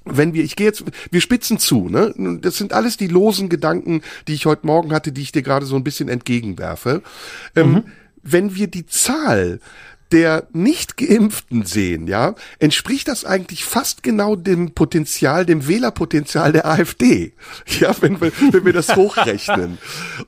[0.05, 2.15] wenn wir, ich gehe jetzt, wir spitzen zu, ne?
[2.41, 5.67] Das sind alles die losen Gedanken, die ich heute Morgen hatte, die ich dir gerade
[5.67, 7.03] so ein bisschen entgegenwerfe.
[7.57, 7.85] Ähm, mhm.
[8.23, 9.61] wenn wir die Zahl
[10.13, 16.67] der nicht geimpften sehen, ja, entspricht das eigentlich fast genau dem Potenzial, dem Wählerpotenzial der
[16.67, 17.33] AfD.
[17.81, 19.79] Ja, wenn wir, wenn wir das hochrechnen.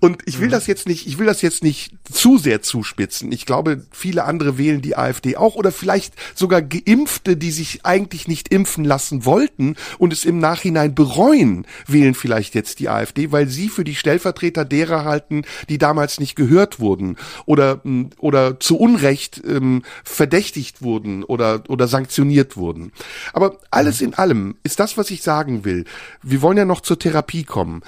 [0.01, 3.31] Und ich will das jetzt nicht, ich will das jetzt nicht zu sehr zuspitzen.
[3.31, 8.27] Ich glaube, viele andere wählen die AfD auch oder vielleicht sogar Geimpfte, die sich eigentlich
[8.27, 13.49] nicht impfen lassen wollten und es im Nachhinein bereuen, wählen vielleicht jetzt die AfD, weil
[13.49, 17.83] sie für die Stellvertreter derer halten, die damals nicht gehört wurden oder,
[18.19, 22.93] oder zu Unrecht ähm, verdächtigt wurden oder, oder sanktioniert wurden.
[23.33, 25.85] Aber alles in allem ist das, was ich sagen will.
[26.23, 27.83] Wir wollen ja noch zur Therapie kommen.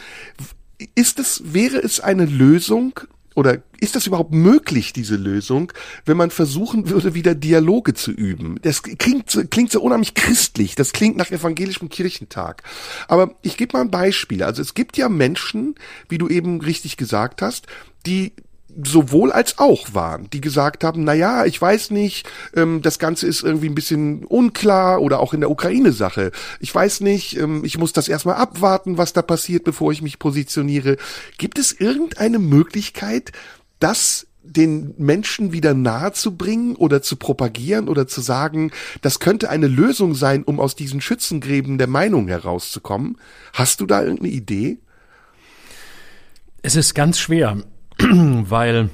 [0.95, 3.01] Ist es, wäre es eine Lösung,
[3.39, 5.73] oder ist das überhaupt möglich, diese Lösung,
[6.05, 8.59] wenn man versuchen würde, wieder Dialoge zu üben?
[8.63, 12.65] Das klingt, klingt so unheimlich christlich, das klingt nach evangelischem Kirchentag.
[13.07, 14.43] Aber ich gebe mal ein Beispiel.
[14.43, 15.77] Also es gibt ja Menschen,
[16.09, 17.69] wie du eben richtig gesagt hast,
[18.07, 18.33] die
[18.83, 23.27] sowohl als auch waren, die gesagt haben, na ja, ich weiß nicht, ähm, das Ganze
[23.27, 26.33] ist irgendwie ein bisschen unklar oder auch in der Ukraine-Sache.
[26.61, 30.19] Ich weiß nicht, ähm, ich muss das erstmal abwarten, was da passiert, bevor ich mich
[30.19, 30.97] positioniere.
[31.39, 33.33] Gibt es irgendeine Möglichkeit,
[33.81, 38.71] das den Menschen wieder nahe zu bringen oder zu propagieren oder zu sagen,
[39.03, 43.19] das könnte eine Lösung sein, um aus diesen Schützengräben der Meinung herauszukommen?
[43.53, 44.79] Hast du da irgendeine Idee?
[46.63, 47.59] Es ist ganz schwer.
[48.49, 48.91] weil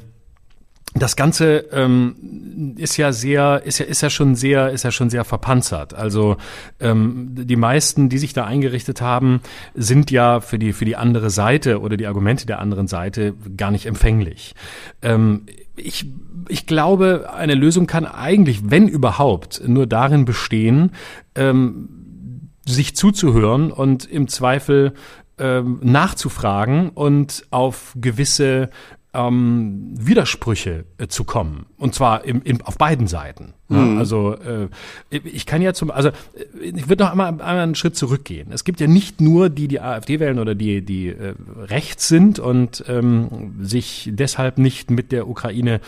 [0.97, 5.11] das Ganze ähm, ist ja sehr, ist ja, ist ja schon sehr, ist ja schon
[5.11, 5.93] sehr verpanzert.
[5.93, 6.37] Also
[6.79, 9.41] ähm, die meisten, die sich da eingerichtet haben,
[9.75, 13.73] sind ja für die für die andere Seite oder die Argumente der anderen Seite gar
[13.73, 14.55] nicht empfänglich.
[15.03, 16.07] Ähm, ich
[16.49, 20.93] ich glaube, eine Lösung kann eigentlich, wenn überhaupt, nur darin bestehen,
[21.35, 24.95] ähm, sich zuzuhören und im Zweifel
[25.39, 28.71] ähm, nachzufragen und auf gewisse
[29.15, 31.67] ähm, Widersprüche äh, zu kommen.
[31.79, 33.55] Und zwar im, im, auf beiden Seiten.
[33.69, 33.99] Mhm.
[33.99, 34.69] Also äh,
[35.11, 36.13] ich kann ja zum, also äh,
[36.61, 38.49] ich würde noch einmal, einmal einen Schritt zurückgehen.
[38.53, 42.39] Es gibt ja nicht nur die, die AfD wählen oder die, die äh, rechts sind
[42.39, 45.81] und ähm, sich deshalb nicht mit der Ukraine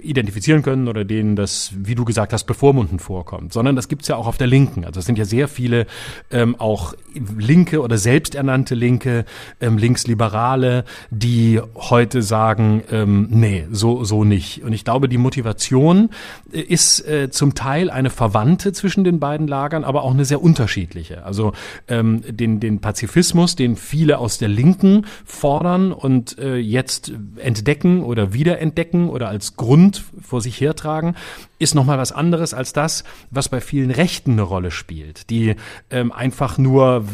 [0.00, 4.16] identifizieren können oder denen das, wie du gesagt hast, bevormunden vorkommt, sondern das gibt's ja
[4.16, 4.84] auch auf der Linken.
[4.84, 5.86] Also es sind ja sehr viele
[6.30, 6.94] ähm, auch
[7.36, 9.24] Linke oder selbsternannte Linke,
[9.60, 14.62] ähm, Linksliberale, die heute sagen, ähm, nee, so, so nicht.
[14.62, 16.10] Und ich glaube, die Motivation
[16.52, 20.42] äh, ist äh, zum Teil eine Verwandte zwischen den beiden Lagern, aber auch eine sehr
[20.42, 21.24] unterschiedliche.
[21.24, 21.52] Also
[21.88, 28.32] ähm, den, den Pazifismus, den viele aus der Linken fordern und äh, jetzt entdecken oder
[28.32, 31.14] wiederentdecken oder als Grund vor sich hertragen,
[31.62, 35.54] ist nochmal was anderes als das, was bei vielen Rechten eine Rolle spielt, die
[35.90, 37.04] ähm, einfach nur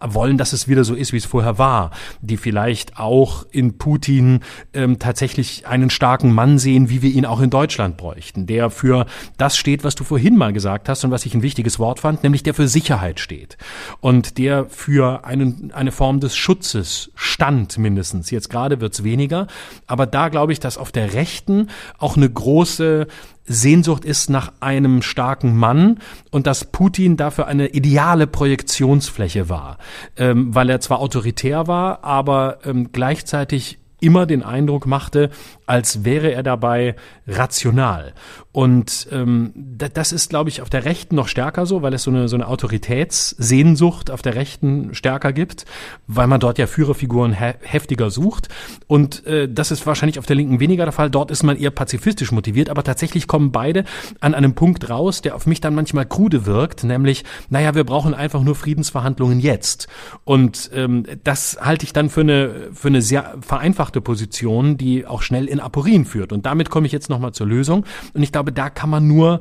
[0.00, 1.90] wollen, dass es wieder so ist, wie es vorher war,
[2.20, 4.40] die vielleicht auch in Putin
[4.72, 9.06] ähm, tatsächlich einen starken Mann sehen, wie wir ihn auch in Deutschland bräuchten, der für
[9.36, 12.22] das steht, was du vorhin mal gesagt hast und was ich ein wichtiges Wort fand,
[12.22, 13.56] nämlich der für Sicherheit steht
[14.00, 18.30] und der für einen, eine Form des Schutzes stand mindestens.
[18.30, 19.48] Jetzt gerade wird's weniger,
[19.88, 21.68] aber da glaube ich, dass auf der Rechten
[21.98, 23.08] auch eine große
[23.44, 25.98] Sehnsucht ist nach einem starken Mann
[26.30, 29.78] und dass Putin dafür eine ideale Projektionsfläche war,
[30.16, 35.30] ähm, weil er zwar autoritär war, aber ähm, gleichzeitig immer den Eindruck machte,
[35.72, 38.12] als wäre er dabei rational.
[38.52, 42.10] Und ähm, das ist, glaube ich, auf der Rechten noch stärker so, weil es so
[42.10, 45.64] eine, so eine Autoritätssehnsucht auf der Rechten stärker gibt,
[46.06, 48.50] weil man dort ja Führerfiguren he heftiger sucht.
[48.86, 51.08] Und äh, das ist wahrscheinlich auf der Linken weniger der Fall.
[51.08, 53.84] Dort ist man eher pazifistisch motiviert, aber tatsächlich kommen beide
[54.20, 58.12] an einem Punkt raus, der auf mich dann manchmal krude wirkt, nämlich, naja, wir brauchen
[58.12, 59.88] einfach nur Friedensverhandlungen jetzt.
[60.24, 65.22] Und ähm, das halte ich dann für eine, für eine sehr vereinfachte Position, die auch
[65.22, 66.32] schnell in Aporien führt.
[66.32, 67.84] Und damit komme ich jetzt nochmal zur Lösung.
[68.14, 69.40] Und ich glaube, da kann man nur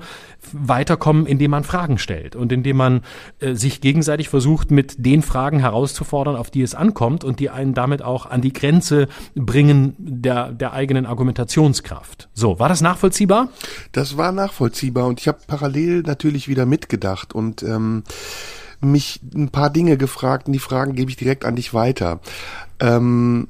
[0.54, 3.02] weiterkommen, indem man Fragen stellt und indem man
[3.40, 7.74] äh, sich gegenseitig versucht, mit den Fragen herauszufordern, auf die es ankommt und die einen
[7.74, 12.30] damit auch an die Grenze bringen der, der eigenen Argumentationskraft.
[12.34, 13.50] So, war das nachvollziehbar?
[13.92, 18.04] Das war nachvollziehbar und ich habe parallel natürlich wieder mitgedacht und ähm,
[18.82, 22.20] mich ein paar Dinge gefragt und die Fragen gebe ich direkt an dich weiter.
[22.80, 23.48] Ähm,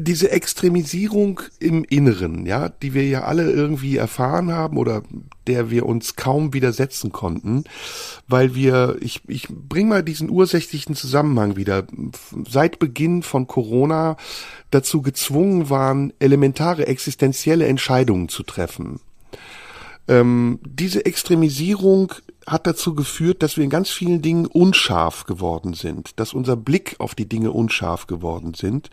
[0.00, 5.02] diese Extremisierung im Inneren, ja, die wir ja alle irgendwie erfahren haben oder
[5.48, 7.64] der wir uns kaum widersetzen konnten,
[8.28, 11.84] weil wir, ich, ich bring mal diesen ursächlichen Zusammenhang wieder,
[12.48, 14.16] seit Beginn von Corona
[14.70, 19.00] dazu gezwungen waren, elementare existenzielle Entscheidungen zu treffen.
[20.06, 22.12] Ähm, diese Extremisierung
[22.48, 26.96] hat dazu geführt, dass wir in ganz vielen Dingen unscharf geworden sind, dass unser Blick
[26.98, 28.90] auf die Dinge unscharf geworden sind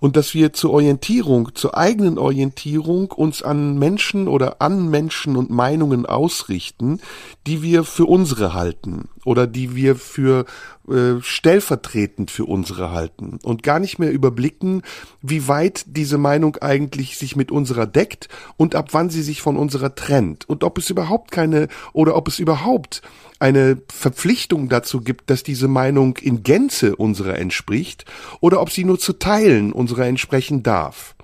[0.00, 5.50] und dass wir zur Orientierung, zur eigenen Orientierung uns an Menschen oder an Menschen und
[5.50, 7.00] Meinungen ausrichten,
[7.46, 10.44] die wir für unsere halten oder die wir für
[10.88, 14.80] äh, stellvertretend für unsere halten und gar nicht mehr überblicken,
[15.20, 19.58] wie weit diese Meinung eigentlich sich mit unserer deckt und ab wann sie sich von
[19.58, 22.87] unserer trennt und ob es überhaupt keine oder ob es überhaupt
[23.38, 28.04] eine Verpflichtung dazu gibt, dass diese Meinung in Gänze unserer entspricht
[28.40, 31.14] oder ob sie nur zu Teilen unserer entsprechen darf.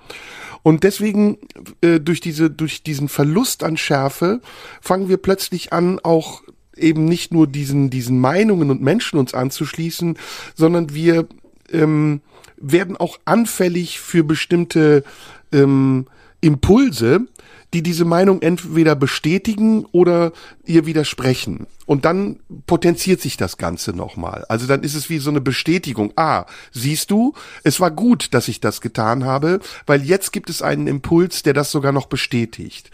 [0.62, 1.38] Und deswegen
[1.82, 4.40] äh, durch diese durch diesen Verlust an Schärfe
[4.80, 6.42] fangen wir plötzlich an, auch
[6.76, 10.18] eben nicht nur diesen, diesen Meinungen und Menschen uns anzuschließen,
[10.54, 11.26] sondern wir
[11.70, 12.20] ähm,
[12.56, 15.04] werden auch anfällig für bestimmte
[15.52, 16.06] ähm,
[16.40, 17.26] Impulse,
[17.74, 20.32] die diese Meinung entweder bestätigen oder
[20.64, 21.66] ihr widersprechen.
[21.86, 24.44] Und dann potenziert sich das Ganze nochmal.
[24.48, 26.12] Also dann ist es wie so eine Bestätigung.
[26.16, 27.34] Ah, siehst du,
[27.64, 31.52] es war gut, dass ich das getan habe, weil jetzt gibt es einen Impuls, der
[31.52, 32.90] das sogar noch bestätigt.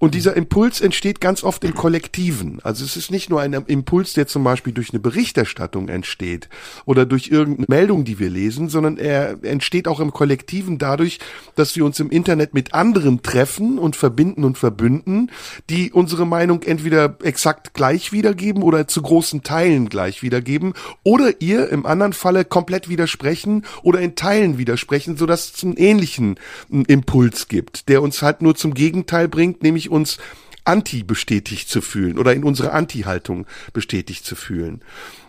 [0.00, 2.58] Und dieser Impuls entsteht ganz oft im Kollektiven.
[2.62, 6.48] Also es ist nicht nur ein Impuls, der zum Beispiel durch eine Berichterstattung entsteht
[6.86, 11.18] oder durch irgendeine Meldung, die wir lesen, sondern er entsteht auch im Kollektiven dadurch,
[11.54, 15.30] dass wir uns im Internet mit anderen treffen und verbinden und verbünden,
[15.68, 21.68] die unsere Meinung entweder exakt gleich wiedergeben oder zu großen Teilen gleich wiedergeben oder ihr
[21.68, 26.36] im anderen Falle komplett widersprechen oder in Teilen widersprechen, sodass es einen ähnlichen
[26.70, 30.18] Impuls gibt, der uns halt nur zum Gegenteil bringt, nämlich uns
[30.64, 34.82] anti bestätigt zu fühlen oder in unserer Anti-Haltung bestätigt zu fühlen.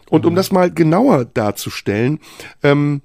[0.09, 0.35] Und um mhm.
[0.35, 2.19] das mal genauer darzustellen,
[2.63, 3.01] ähm,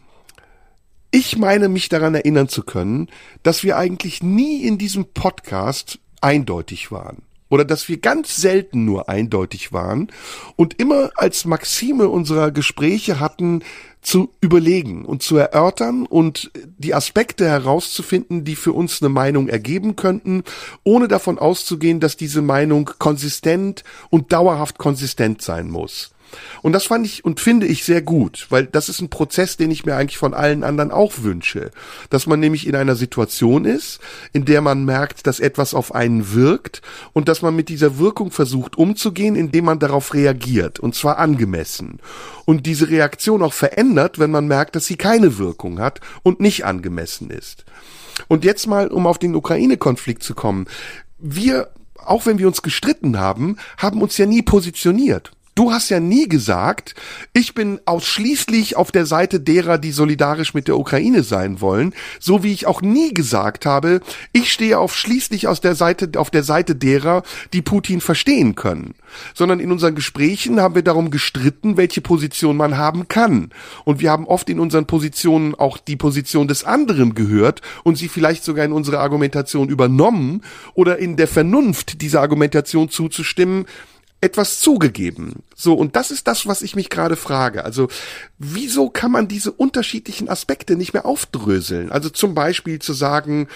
[1.12, 3.08] ich meine mich daran erinnern zu können,
[3.42, 9.08] dass wir eigentlich nie in diesem Podcast eindeutig waren oder dass wir ganz selten nur
[9.08, 10.08] eindeutig waren
[10.56, 13.62] und immer als Maxime unserer Gespräche hatten,
[14.06, 19.96] zu überlegen und zu erörtern und die Aspekte herauszufinden, die für uns eine Meinung ergeben
[19.96, 20.44] könnten,
[20.84, 26.12] ohne davon auszugehen, dass diese Meinung konsistent und dauerhaft konsistent sein muss.
[26.62, 29.70] Und das fand ich und finde ich sehr gut, weil das ist ein Prozess, den
[29.70, 31.70] ich mir eigentlich von allen anderen auch wünsche.
[32.10, 34.00] Dass man nämlich in einer Situation ist,
[34.32, 38.30] in der man merkt, dass etwas auf einen wirkt und dass man mit dieser Wirkung
[38.30, 42.00] versucht umzugehen, indem man darauf reagiert und zwar angemessen.
[42.44, 46.64] Und diese Reaktion auch verändert, wenn man merkt, dass sie keine Wirkung hat und nicht
[46.64, 47.64] angemessen ist.
[48.28, 50.66] Und jetzt mal, um auf den Ukraine-Konflikt zu kommen.
[51.18, 51.68] Wir
[52.06, 55.32] auch wenn wir uns gestritten haben, haben uns ja nie positioniert.
[55.56, 56.94] Du hast ja nie gesagt,
[57.32, 62.42] ich bin ausschließlich auf der Seite derer, die solidarisch mit der Ukraine sein wollen, so
[62.42, 64.02] wie ich auch nie gesagt habe,
[64.34, 67.22] ich stehe auf schließlich aus der Seite, auf der Seite derer,
[67.54, 68.96] die Putin verstehen können.
[69.32, 73.48] Sondern in unseren Gesprächen haben wir darum gestritten, welche Position man haben kann.
[73.86, 78.08] Und wir haben oft in unseren Positionen auch die Position des anderen gehört und sie
[78.08, 80.42] vielleicht sogar in unsere Argumentation übernommen
[80.74, 83.64] oder in der Vernunft dieser Argumentation zuzustimmen,
[84.26, 85.42] etwas zugegeben.
[85.58, 87.64] So, und das ist das, was ich mich gerade frage.
[87.64, 87.88] Also,
[88.38, 91.90] wieso kann man diese unterschiedlichen Aspekte nicht mehr aufdröseln?
[91.90, 93.48] Also zum Beispiel zu sagen,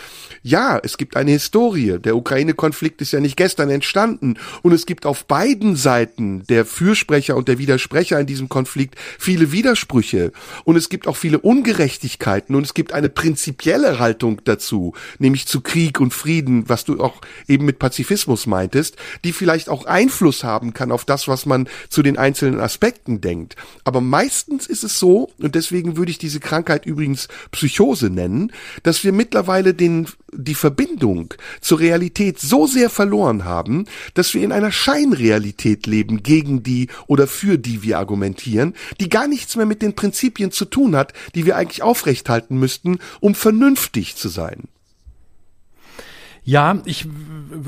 [0.42, 1.98] ja, es gibt eine Historie.
[1.98, 4.38] Der Ukraine-Konflikt ist ja nicht gestern entstanden.
[4.62, 9.52] Und es gibt auf beiden Seiten der Fürsprecher und der Widersprecher in diesem Konflikt viele
[9.52, 10.32] Widersprüche.
[10.64, 12.54] Und es gibt auch viele Ungerechtigkeiten.
[12.54, 17.20] Und es gibt eine prinzipielle Haltung dazu, nämlich zu Krieg und Frieden, was du auch
[17.46, 22.02] eben mit Pazifismus meintest, die vielleicht auch Einfluss haben kann auf das, was man zu
[22.02, 23.56] den einzelnen Aspekten denkt.
[23.84, 29.04] Aber meistens ist es so, und deswegen würde ich diese Krankheit übrigens Psychose nennen, dass
[29.04, 34.72] wir mittlerweile den, die Verbindung zur Realität so sehr verloren haben, dass wir in einer
[34.72, 39.94] Scheinrealität leben, gegen die oder für die wir argumentieren, die gar nichts mehr mit den
[39.94, 44.68] Prinzipien zu tun hat, die wir eigentlich aufrechthalten müssten, um vernünftig zu sein.
[46.50, 47.06] Ja, ich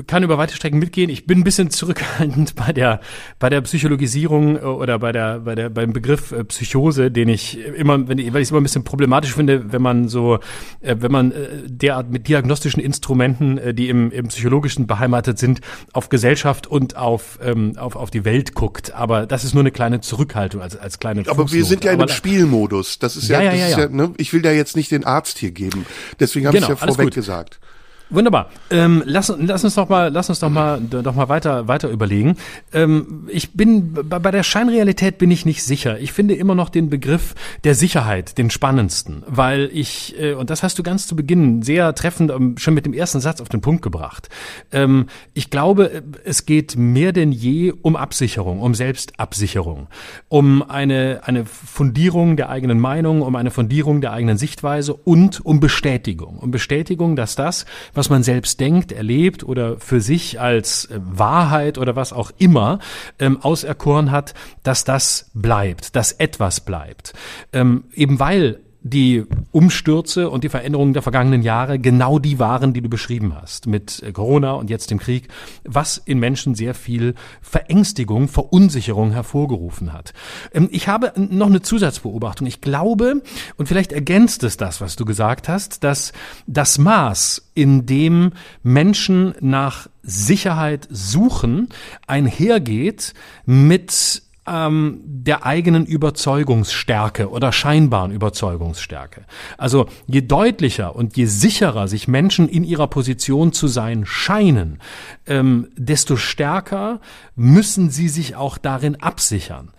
[0.07, 1.09] kann über weite Strecken mitgehen.
[1.09, 2.99] Ich bin ein bisschen zurückhaltend bei der
[3.39, 7.57] bei der Psychologisierung äh, oder bei der bei der beim Begriff äh, Psychose, den ich
[7.59, 10.39] immer, wenn ich, weil ich es immer ein bisschen problematisch finde, wenn man so,
[10.81, 11.33] äh, wenn man
[11.65, 15.61] derart mit diagnostischen Instrumenten, die im, im psychologischen beheimatet sind,
[15.93, 18.93] auf Gesellschaft und auf ähm, auf auf die Welt guckt.
[18.93, 21.21] Aber das ist nur eine kleine Zurückhaltung als als kleine.
[21.21, 21.53] Aber Fußnote.
[21.53, 22.99] wir sind ja in einem Spielmodus.
[22.99, 23.79] Das ist ja, ja, ja, ja, ja.
[23.79, 24.13] ja ne?
[24.17, 25.85] ich will da jetzt nicht den Arzt hier geben.
[26.19, 27.61] Deswegen habe genau, ich ja vorweg gesagt.
[28.09, 28.49] Wunderbar.
[28.69, 32.35] Ähm, lass, lass uns doch mal, lass uns doch mal, doch mal weiter, weiter überlegen.
[32.71, 35.99] Ähm, ich bin bei, der Scheinrealität bin ich nicht sicher.
[35.99, 40.61] Ich finde immer noch den Begriff der Sicherheit den spannendsten, weil ich äh, und das
[40.61, 43.61] hast du ganz zu Beginn sehr treffend ähm, schon mit dem ersten Satz auf den
[43.61, 44.29] Punkt gebracht.
[44.71, 49.87] Ähm, ich glaube, es geht mehr denn je um Absicherung, um Selbstabsicherung,
[50.29, 55.59] um eine eine Fundierung der eigenen Meinung, um eine Fundierung der eigenen Sichtweise und um
[55.59, 60.99] Bestätigung, um Bestätigung, dass das, was man selbst denkt, erlebt oder für sich als äh,
[61.03, 62.79] Wahrheit oder was auch immer
[63.19, 64.33] ähm, auserkoren hat,
[64.63, 67.13] dass das bleibt, dass etwas bleibt.
[67.51, 72.81] Ähm, eben weil die Umstürze und die Veränderungen der vergangenen Jahre genau die waren, die
[72.81, 75.29] du beschrieben hast, mit äh, Corona und jetzt dem Krieg,
[75.63, 80.13] was in Menschen sehr viel Verängstigung, Verunsicherung hervorgerufen hat.
[80.53, 82.45] Ähm, ich habe noch eine Zusatzbeobachtung.
[82.45, 83.23] Ich glaube,
[83.55, 86.11] und vielleicht ergänzt es das, was du gesagt hast, dass
[86.45, 88.31] das Maß, in dem
[88.63, 91.69] Menschen nach Sicherheit suchen,
[92.07, 93.13] einhergeht
[93.45, 99.25] mit ähm, der eigenen Überzeugungsstärke oder scheinbaren Überzeugungsstärke.
[99.57, 104.79] Also je deutlicher und je sicherer sich Menschen in ihrer Position zu sein scheinen,
[105.25, 106.99] ähm, desto stärker
[107.35, 109.71] müssen sie sich auch darin absichern.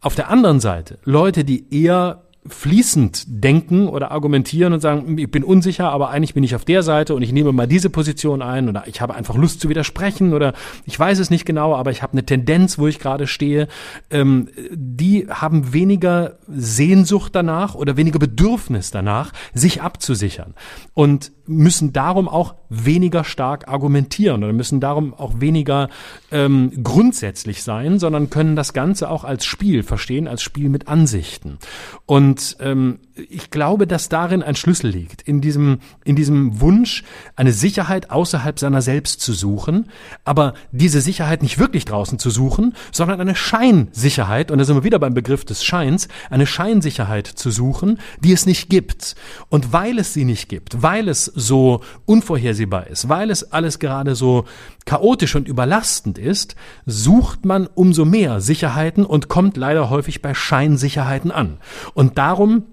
[0.00, 5.44] Auf der anderen Seite, Leute, die eher fließend denken oder argumentieren und sagen, ich bin
[5.44, 8.68] unsicher, aber eigentlich bin ich auf der Seite und ich nehme mal diese Position ein
[8.68, 10.52] oder ich habe einfach Lust zu widersprechen oder
[10.84, 13.66] ich weiß es nicht genau, aber ich habe eine Tendenz, wo ich gerade stehe,
[14.10, 20.54] ähm, die haben weniger Sehnsucht danach oder weniger Bedürfnis danach, sich abzusichern.
[20.92, 25.88] Und müssen darum auch weniger stark argumentieren oder müssen darum auch weniger
[26.30, 31.58] ähm, grundsätzlich sein, sondern können das Ganze auch als Spiel verstehen, als Spiel mit Ansichten.
[32.06, 37.04] Und ähm, ich glaube, dass darin ein Schlüssel liegt, in diesem, in diesem Wunsch,
[37.36, 39.88] eine Sicherheit außerhalb seiner selbst zu suchen,
[40.24, 44.84] aber diese Sicherheit nicht wirklich draußen zu suchen, sondern eine Scheinsicherheit, und da sind wir
[44.84, 49.14] wieder beim Begriff des Scheins, eine Scheinsicherheit zu suchen, die es nicht gibt.
[49.48, 54.14] Und weil es sie nicht gibt, weil es so unvorhersehbar ist, weil es alles gerade
[54.14, 54.44] so
[54.86, 56.56] chaotisch und überlastend ist,
[56.86, 61.58] sucht man umso mehr Sicherheiten und kommt leider häufig bei Scheinsicherheiten an.
[61.94, 62.64] Und darum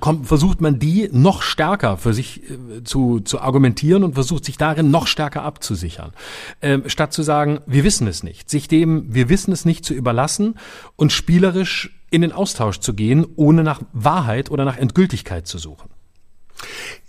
[0.00, 4.56] kommt, versucht man die noch stärker für sich äh, zu, zu argumentieren und versucht sich
[4.56, 6.12] darin noch stärker abzusichern.
[6.60, 9.94] Ähm, statt zu sagen, wir wissen es nicht, sich dem, wir wissen es nicht zu
[9.94, 10.54] überlassen
[10.96, 15.90] und spielerisch in den Austausch zu gehen, ohne nach Wahrheit oder nach Endgültigkeit zu suchen.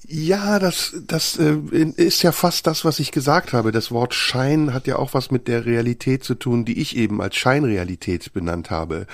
[0.10, 1.58] Ja, das, das äh,
[1.98, 3.74] ist ja fast das, was ich gesagt habe.
[3.74, 7.22] Das Wort Schein hat ja auch was mit der Realität zu tun, die ich eben
[7.22, 9.06] als Scheinrealität benannt habe.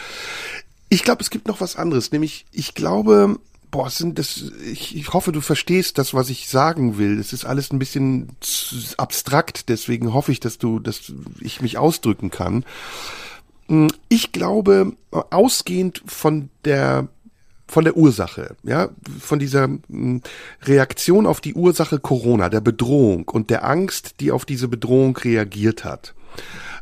[0.89, 3.39] Ich glaube, es gibt noch was anderes, nämlich ich glaube,
[3.72, 7.20] boah, sind das, ich, ich hoffe, du verstehst das, was ich sagen will.
[7.20, 8.30] Es ist alles ein bisschen
[8.98, 12.66] abstrakt, deswegen hoffe ich, dass du, dass ich mich ausdrücken kann.
[13.68, 17.08] Hm, ich glaube, ausgehend von der
[17.68, 18.89] von der Ursache, ja,
[19.20, 20.22] von dieser hm,
[20.64, 25.84] Reaktion auf die Ursache Corona, der Bedrohung und der Angst, die auf diese Bedrohung reagiert
[25.84, 26.14] hat,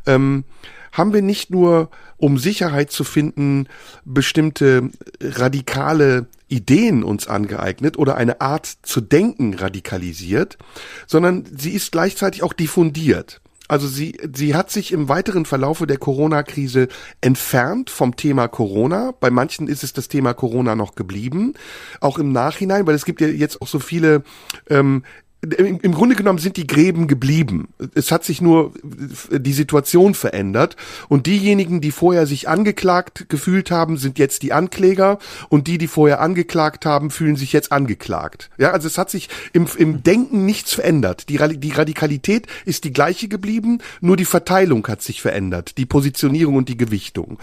[0.06, 0.44] ähm,
[0.92, 3.66] haben wir nicht nur, um Sicherheit zu finden,
[4.04, 10.58] bestimmte radikale Ideen uns angeeignet oder eine Art zu denken radikalisiert,
[11.06, 13.41] sondern sie ist gleichzeitig auch diffundiert.
[13.72, 16.88] Also sie, sie hat sich im weiteren Verlaufe der Corona-Krise
[17.22, 19.14] entfernt vom Thema Corona.
[19.18, 21.54] Bei manchen ist es das Thema Corona noch geblieben,
[21.98, 24.24] auch im Nachhinein, weil es gibt ja jetzt auch so viele
[24.68, 25.04] ähm,
[25.42, 27.74] im Grunde genommen sind die Gräben geblieben.
[27.96, 28.72] Es hat sich nur
[29.30, 30.76] die Situation verändert
[31.08, 35.18] und diejenigen, die vorher sich angeklagt gefühlt haben, sind jetzt die Ankläger
[35.48, 38.50] und die, die vorher angeklagt haben, fühlen sich jetzt angeklagt.
[38.56, 41.28] Ja, also es hat sich im, im Denken nichts verändert.
[41.28, 46.54] Die, die Radikalität ist die gleiche geblieben, nur die Verteilung hat sich verändert, die Positionierung
[46.54, 47.40] und die Gewichtung.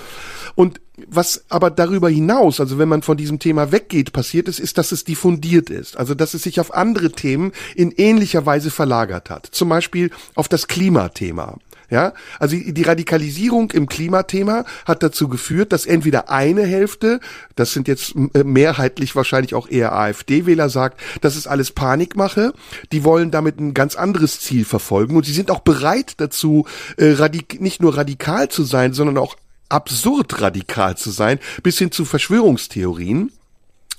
[0.55, 4.77] Und was aber darüber hinaus, also wenn man von diesem Thema weggeht, passiert ist, ist,
[4.77, 5.97] dass es diffundiert ist.
[5.97, 9.47] Also dass es sich auf andere Themen in ähnlicher Weise verlagert hat.
[9.47, 11.57] Zum Beispiel auf das Klimathema.
[11.89, 17.19] Ja, also die Radikalisierung im Klimathema hat dazu geführt, dass entweder eine Hälfte,
[17.55, 22.53] das sind jetzt äh, mehrheitlich wahrscheinlich auch eher AfD-Wähler, sagt, das ist alles Panikmache.
[22.91, 27.15] Die wollen damit ein ganz anderes Ziel verfolgen und sie sind auch bereit dazu, äh,
[27.57, 29.35] nicht nur radikal zu sein, sondern auch
[29.69, 33.31] absurd radikal zu sein, bis hin zu Verschwörungstheorien.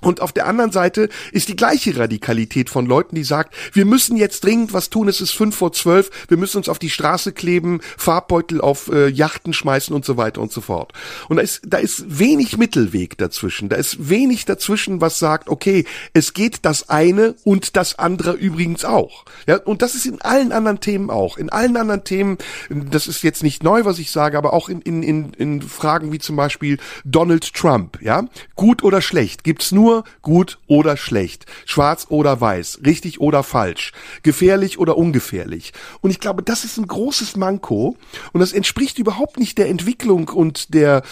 [0.00, 4.16] Und auf der anderen Seite ist die gleiche Radikalität von Leuten, die sagt, wir müssen
[4.16, 7.32] jetzt dringend was tun, es ist fünf vor zwölf, wir müssen uns auf die Straße
[7.32, 10.92] kleben, Farbbeutel auf äh, Yachten schmeißen und so weiter und so fort.
[11.28, 13.68] Und da ist, da ist wenig Mittelweg dazwischen.
[13.68, 18.84] Da ist wenig dazwischen, was sagt, okay, es geht das eine und das andere übrigens
[18.84, 19.24] auch.
[19.46, 21.36] Ja, und das ist in allen anderen Themen auch.
[21.36, 22.38] In allen anderen Themen,
[22.68, 26.12] das ist jetzt nicht neu, was ich sage, aber auch in, in, in, in Fragen
[26.12, 28.24] wie zum Beispiel Donald Trump, ja,
[28.54, 33.92] gut oder schlecht, gibt's nur nur gut oder schlecht, schwarz oder weiß, richtig oder falsch,
[34.22, 35.72] gefährlich oder ungefährlich.
[36.00, 37.96] Und ich glaube, das ist ein großes Manko
[38.32, 41.02] und das entspricht überhaupt nicht der Entwicklung und der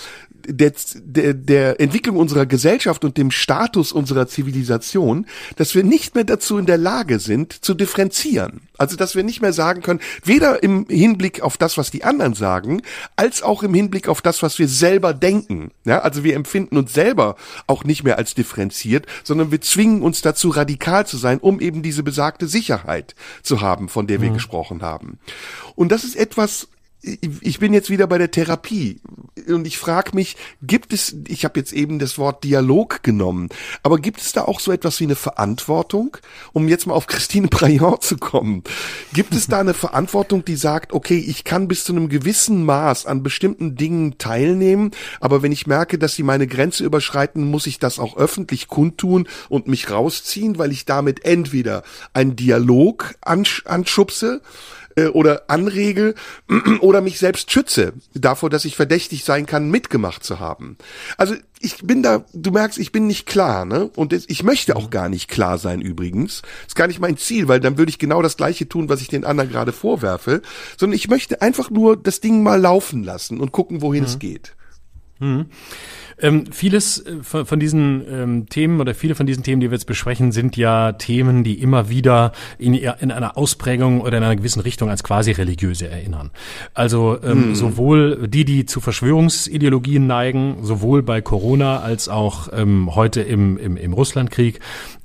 [0.48, 5.26] der, der, der Entwicklung unserer Gesellschaft und dem Status unserer Zivilisation,
[5.56, 8.62] dass wir nicht mehr dazu in der Lage sind, zu differenzieren.
[8.78, 12.34] Also, dass wir nicht mehr sagen können, weder im Hinblick auf das, was die anderen
[12.34, 12.82] sagen,
[13.16, 15.70] als auch im Hinblick auf das, was wir selber denken.
[15.84, 17.36] Ja, also wir empfinden uns selber
[17.66, 21.82] auch nicht mehr als differenziert, sondern wir zwingen uns dazu, radikal zu sein, um eben
[21.82, 24.34] diese besagte Sicherheit zu haben, von der wir mhm.
[24.34, 25.18] gesprochen haben.
[25.74, 26.68] Und das ist etwas,
[27.00, 29.00] ich bin jetzt wieder bei der Therapie
[29.46, 33.50] und ich frage mich, gibt es, ich habe jetzt eben das Wort Dialog genommen,
[33.84, 36.16] aber gibt es da auch so etwas wie eine Verantwortung,
[36.52, 38.64] um jetzt mal auf Christine Braillon zu kommen?
[39.12, 43.06] Gibt es da eine Verantwortung, die sagt, okay, ich kann bis zu einem gewissen Maß
[43.06, 44.90] an bestimmten Dingen teilnehmen,
[45.20, 49.28] aber wenn ich merke, dass sie meine Grenze überschreiten, muss ich das auch öffentlich kundtun
[49.48, 54.42] und mich rausziehen, weil ich damit entweder einen Dialog ansch anschubse,
[54.98, 56.14] äh, oder anrege
[56.80, 60.76] oder mich selbst schütze davor, dass ich verdächtig sein kann, mitgemacht zu haben.
[61.16, 63.90] Also ich bin da, du merkst, ich bin nicht klar, ne?
[63.96, 66.42] Und ich möchte auch gar nicht klar sein übrigens.
[66.66, 69.08] ist gar nicht mein Ziel, weil dann würde ich genau das gleiche tun, was ich
[69.08, 70.42] den anderen gerade vorwerfe,
[70.76, 74.08] sondern ich möchte einfach nur das Ding mal laufen lassen und gucken, wohin mhm.
[74.08, 74.56] es geht.
[75.20, 75.46] Mhm.
[76.20, 79.76] Ähm, vieles äh, von, von diesen ähm, Themen oder viele von diesen Themen, die wir
[79.76, 84.36] jetzt besprechen, sind ja Themen, die immer wieder in, in einer Ausprägung oder in einer
[84.36, 86.30] gewissen Richtung als quasi religiöse erinnern.
[86.74, 87.54] Also ähm, hm.
[87.54, 93.76] sowohl die, die zu Verschwörungsideologien neigen, sowohl bei Corona als auch ähm, heute im, im,
[93.76, 94.60] im Russlandkrieg,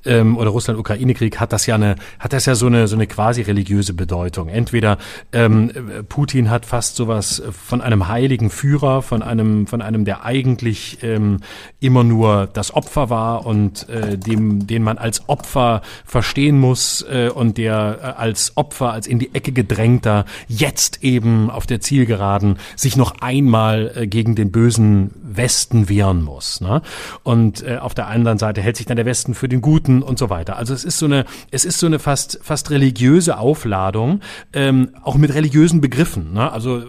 [0.05, 3.41] ähm, oder Russland-Ukraine-Krieg hat das ja eine, hat das ja so eine, so eine quasi
[3.41, 4.49] religiöse Bedeutung.
[4.49, 4.97] Entweder
[5.31, 5.71] ähm,
[6.09, 11.39] Putin hat fast sowas von einem heiligen Führer, von einem, von einem, der eigentlich ähm,
[11.79, 17.29] immer nur das Opfer war und äh, dem, den man als Opfer verstehen muss äh,
[17.33, 22.57] und der äh, als Opfer, als in die Ecke gedrängter jetzt eben auf der Zielgeraden
[22.75, 26.61] sich noch einmal äh, gegen den bösen Westen wehren muss.
[26.61, 26.81] Ne?
[27.23, 30.17] Und äh, auf der anderen Seite hält sich dann der Westen für den Guten und
[30.19, 30.57] so weiter.
[30.57, 34.21] Also es ist so eine, es ist so eine fast fast religiöse Aufladung,
[34.53, 36.33] ähm, auch mit religiösen Begriffen.
[36.33, 36.51] Ne?
[36.51, 36.83] Also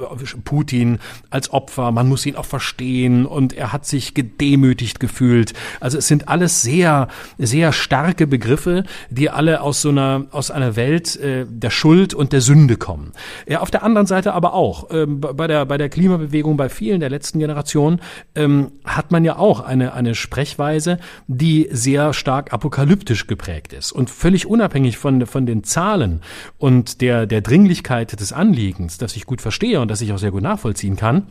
[0.45, 0.99] Putin
[1.31, 5.55] als Opfer, man muss ihn auch verstehen und er hat sich gedemütigt gefühlt.
[5.81, 10.77] Also es sind alles sehr sehr starke Begriffe, die alle aus so einer aus einer
[10.77, 13.13] Welt äh, der Schuld und der Sünde kommen.
[13.47, 17.01] Ja, auf der anderen Seite aber auch ähm, bei der bei der Klimabewegung bei vielen
[17.01, 18.01] der letzten Generationen
[18.35, 20.99] ähm, hat man ja auch eine eine Sprechweise,
[21.29, 26.21] die sehr stark apokalyptisch geprägt ist und völlig unabhängig von, von den Zahlen
[26.59, 30.31] und der, der Dringlichkeit des Anliegens, das ich gut verstehe und das ich auch sehr
[30.31, 31.27] gut nachvollziehen kann,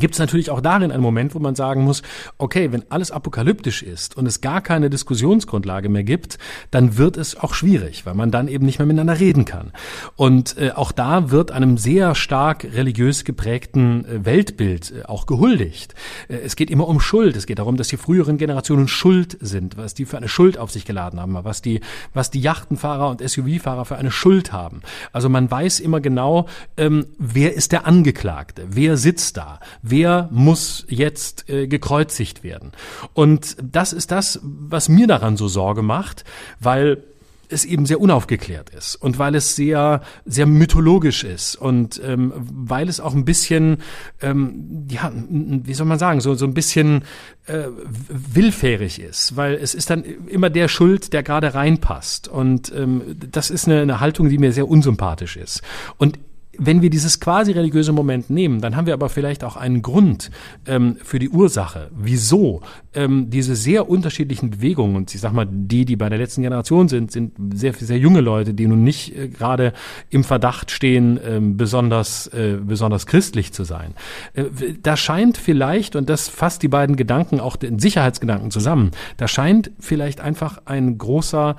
[0.00, 2.02] gibt es natürlich auch darin einen Moment, wo man sagen muss,
[2.38, 6.38] okay, wenn alles apokalyptisch ist und es gar keine Diskussionsgrundlage mehr gibt,
[6.70, 9.72] dann wird es auch schwierig, weil man dann eben nicht mehr miteinander reden kann.
[10.16, 15.94] Und äh, auch da wird einem sehr stark religiös geprägten äh, Weltbild äh, auch gehuldigt.
[16.28, 17.36] Äh, es geht immer um Schuld.
[17.36, 20.70] Es geht darum, dass die früheren Generationen Schuld sind, was die für eine Schuld auf
[20.70, 21.80] sich geladen haben, was die,
[22.12, 24.82] was die Yachtenfahrer und SUV-Fahrer für eine Schuld haben.
[25.12, 30.86] Also man weiß immer genau, ähm, wer ist der Angeklagte, wer sitzt da wer muss
[30.88, 32.72] jetzt äh, gekreuzigt werden.
[33.12, 36.24] Und das ist das, was mir daran so Sorge macht,
[36.58, 37.02] weil
[37.48, 42.88] es eben sehr unaufgeklärt ist und weil es sehr sehr mythologisch ist und ähm, weil
[42.88, 43.78] es auch ein bisschen
[44.22, 47.02] ähm, ja wie soll man sagen so so ein bisschen
[47.46, 47.64] äh,
[48.08, 53.50] willfährig ist weil es ist dann immer der Schuld der gerade reinpasst und ähm, das
[53.50, 55.62] ist eine, eine Haltung die mir sehr unsympathisch ist
[55.98, 56.18] und
[56.58, 60.30] wenn wir dieses quasi religiöse Moment nehmen, dann haben wir aber vielleicht auch einen Grund
[60.66, 62.62] ähm, für die Ursache, wieso?
[62.94, 66.88] Ähm, diese sehr unterschiedlichen Bewegungen, und ich sag mal, die, die bei der letzten Generation
[66.88, 69.72] sind, sind sehr, sehr junge Leute, die nun nicht äh, gerade
[70.10, 73.94] im Verdacht stehen, ähm, besonders, äh, besonders christlich zu sein.
[74.34, 74.44] Äh,
[74.82, 79.70] da scheint vielleicht, und das fasst die beiden Gedanken, auch den Sicherheitsgedanken zusammen, da scheint
[79.80, 81.56] vielleicht einfach ein großer,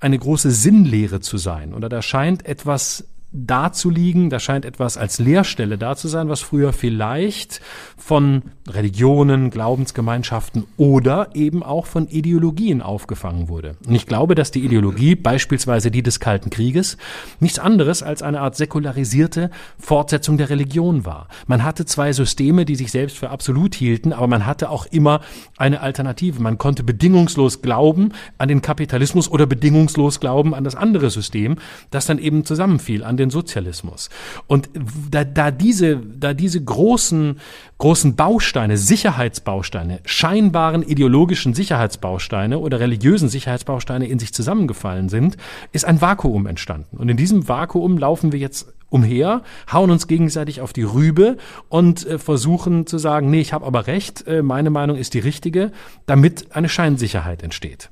[0.00, 4.96] eine große Sinnlehre zu sein, oder da scheint etwas da zu liegen, da scheint etwas
[4.96, 7.60] als Leerstelle da zu sein, was früher vielleicht
[7.98, 13.76] von Religionen, Glaubensgemeinschaften oder eben auch von Ideologien aufgefangen wurde.
[13.86, 16.96] Und ich glaube, dass die Ideologie, beispielsweise die des Kalten Krieges,
[17.38, 21.28] nichts anderes als eine Art säkularisierte Fortsetzung der Religion war.
[21.46, 25.20] Man hatte zwei Systeme, die sich selbst für absolut hielten, aber man hatte auch immer
[25.58, 26.40] eine Alternative.
[26.40, 31.56] Man konnte bedingungslos glauben an den Kapitalismus oder bedingungslos glauben an das andere System,
[31.90, 34.08] das dann eben zusammenfiel, an den Sozialismus.
[34.46, 34.70] Und
[35.10, 37.38] da, da diese, da diese großen,
[37.78, 45.36] großen Bausteine, Sicherheitsbausteine, scheinbaren ideologischen Sicherheitsbausteine oder religiösen Sicherheitsbausteine in sich zusammengefallen sind,
[45.72, 46.96] ist ein Vakuum entstanden.
[46.96, 51.36] Und in diesem Vakuum laufen wir jetzt umher, hauen uns gegenseitig auf die Rübe
[51.68, 55.18] und äh, versuchen zu sagen, nee, ich habe aber recht, äh, meine Meinung ist die
[55.18, 55.72] richtige,
[56.06, 57.90] damit eine Scheinsicherheit entsteht.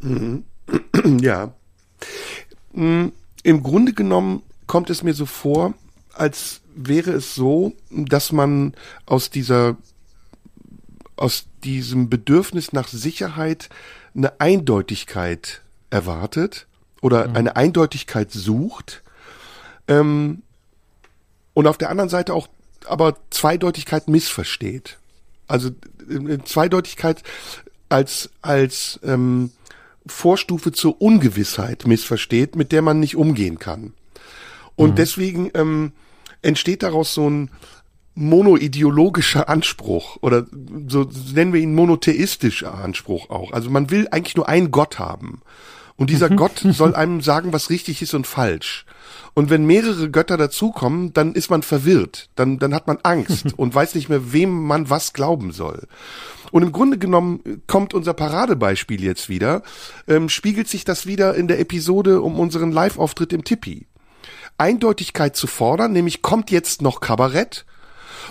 [0.00, 0.44] Mhm.
[1.20, 1.52] Ja.
[2.72, 3.12] Mhm
[3.44, 5.74] im Grunde genommen kommt es mir so vor,
[6.12, 8.74] als wäre es so, dass man
[9.06, 9.76] aus dieser,
[11.14, 13.68] aus diesem Bedürfnis nach Sicherheit
[14.16, 16.66] eine Eindeutigkeit erwartet
[17.00, 17.36] oder mhm.
[17.36, 19.02] eine Eindeutigkeit sucht
[19.86, 20.42] ähm,
[21.52, 22.48] und auf der anderen Seite auch
[22.86, 24.98] aber Zweideutigkeit missversteht.
[25.46, 25.70] Also
[26.08, 27.22] äh, Zweideutigkeit
[27.88, 29.52] als als ähm,
[30.06, 33.94] Vorstufe zur Ungewissheit missversteht, mit der man nicht umgehen kann.
[34.76, 34.94] Und mhm.
[34.96, 35.92] deswegen ähm,
[36.42, 37.50] entsteht daraus so ein
[38.14, 40.46] monoideologischer Anspruch oder
[40.88, 43.52] so nennen wir ihn monotheistischer Anspruch auch.
[43.52, 45.40] Also man will eigentlich nur einen Gott haben.
[45.96, 46.36] Und dieser mhm.
[46.36, 48.84] Gott soll einem sagen, was richtig ist und falsch.
[49.32, 52.30] Und wenn mehrere Götter dazukommen, dann ist man verwirrt.
[52.34, 55.86] Dann, dann hat man Angst und weiß nicht mehr, wem man was glauben soll.
[56.54, 59.64] Und im Grunde genommen kommt unser Paradebeispiel jetzt wieder,
[60.06, 63.88] ähm, spiegelt sich das wieder in der Episode um unseren Live-Auftritt im Tippi.
[64.56, 67.64] Eindeutigkeit zu fordern, nämlich kommt jetzt noch Kabarett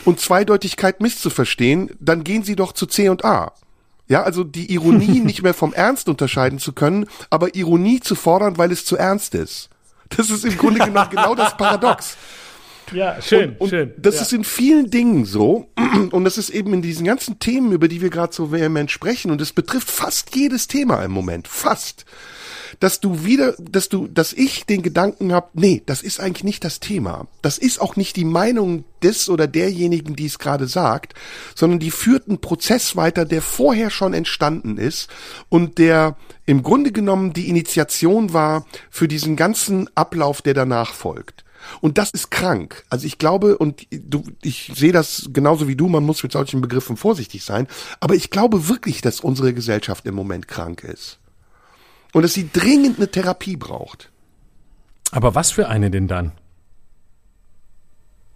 [0.05, 3.51] und Zweideutigkeit misszuverstehen, dann gehen Sie doch zu C und A.
[4.07, 8.57] Ja, also die Ironie nicht mehr vom Ernst unterscheiden zu können, aber Ironie zu fordern,
[8.57, 9.67] weil es zu ernst ist.
[10.15, 12.15] Das ist im Grunde genommen genau das Paradox.
[12.91, 13.93] Ja, schön, und, und schön.
[13.97, 14.21] Das ja.
[14.21, 15.67] ist in vielen Dingen so.
[16.11, 19.31] Und das ist eben in diesen ganzen Themen, über die wir gerade so vehement sprechen.
[19.31, 21.47] Und es betrifft fast jedes Thema im Moment.
[21.47, 22.05] Fast.
[22.79, 26.63] Dass du wieder, dass du, dass ich den Gedanken habe, nee, das ist eigentlich nicht
[26.63, 27.27] das Thema.
[27.43, 31.13] Das ist auch nicht die Meinung des oder derjenigen, die es gerade sagt,
[31.53, 35.07] sondern die führt einen Prozess weiter, der vorher schon entstanden ist
[35.49, 41.42] und der im Grunde genommen die Initiation war für diesen ganzen Ablauf, der danach folgt.
[41.81, 42.83] Und das ist krank.
[42.89, 46.61] Also ich glaube, und du, ich sehe das genauso wie du, man muss mit solchen
[46.61, 47.67] Begriffen vorsichtig sein,
[47.99, 51.19] aber ich glaube wirklich, dass unsere Gesellschaft im Moment krank ist.
[52.11, 54.11] Und dass sie dringend eine Therapie braucht.
[55.11, 56.31] Aber was für eine denn dann?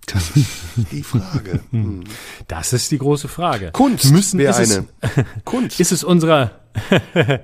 [0.07, 0.47] Das ist
[0.91, 1.59] die Frage.
[1.71, 2.03] Hm.
[2.47, 3.71] Das ist die große Frage.
[3.73, 4.87] Kunst Müssen, ist eine.
[5.01, 5.79] Es, Kunst.
[5.79, 6.51] Ist es unserer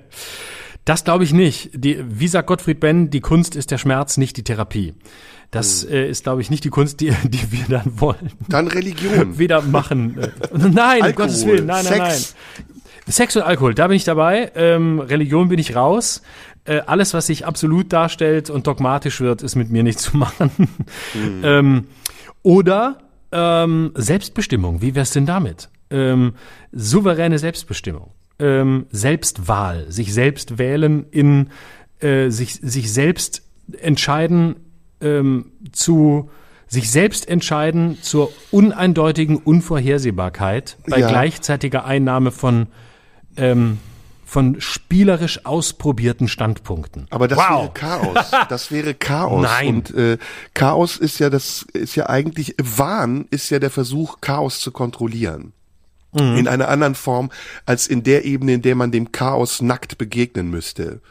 [0.86, 1.70] Das glaube ich nicht.
[1.74, 4.94] Die, wie sagt Gottfried Benn, die Kunst ist der Schmerz, nicht die Therapie.
[5.54, 8.32] Das äh, ist, glaube ich, nicht die Kunst, die, die wir dann wollen.
[8.50, 9.38] Dann Religion.
[9.38, 10.18] Weder machen.
[10.18, 12.36] Äh, nein, um Gottes Willen, nein, nein, Sex.
[12.58, 12.66] nein.
[13.06, 14.52] Sex und Alkohol, da bin ich dabei.
[14.56, 16.22] Ähm, Religion bin ich raus.
[16.66, 20.52] Äh, alles, was sich absolut darstellt und dogmatisch wird, ist mit mir nicht zu machen.
[21.12, 21.42] Hm.
[21.44, 21.88] ähm,
[22.44, 23.00] oder
[23.34, 24.82] ähm, Selbstbestimmung.
[24.82, 25.70] Wie wär's denn damit?
[25.90, 26.34] Ähm,
[26.72, 31.50] souveräne Selbstbestimmung ähm, Selbstwahl, sich selbst wählen in
[32.00, 33.44] äh, sich, sich selbst
[33.80, 34.56] entscheiden
[35.04, 36.30] ähm, zu
[36.68, 41.08] sich selbst entscheiden zur uneindeutigen Unvorhersehbarkeit bei Ja.
[41.08, 42.68] gleichzeitiger Einnahme von
[43.38, 43.80] ähm,
[44.26, 47.06] von spielerisch ausprobierten Standpunkten.
[47.12, 47.62] Aber das wow.
[47.62, 48.32] wäre Chaos.
[48.50, 49.44] Das wäre Chaos.
[49.44, 49.68] Nein.
[49.68, 50.18] Und äh,
[50.56, 55.54] Chaos ist ja das ist ja eigentlich Wahn ist ja der Versuch Chaos zu kontrollieren.
[56.14, 56.38] Mhm.
[56.38, 57.32] In einer anderen Form
[57.68, 61.02] als in der Ebene, in der man dem Chaos nackt begegnen müsste.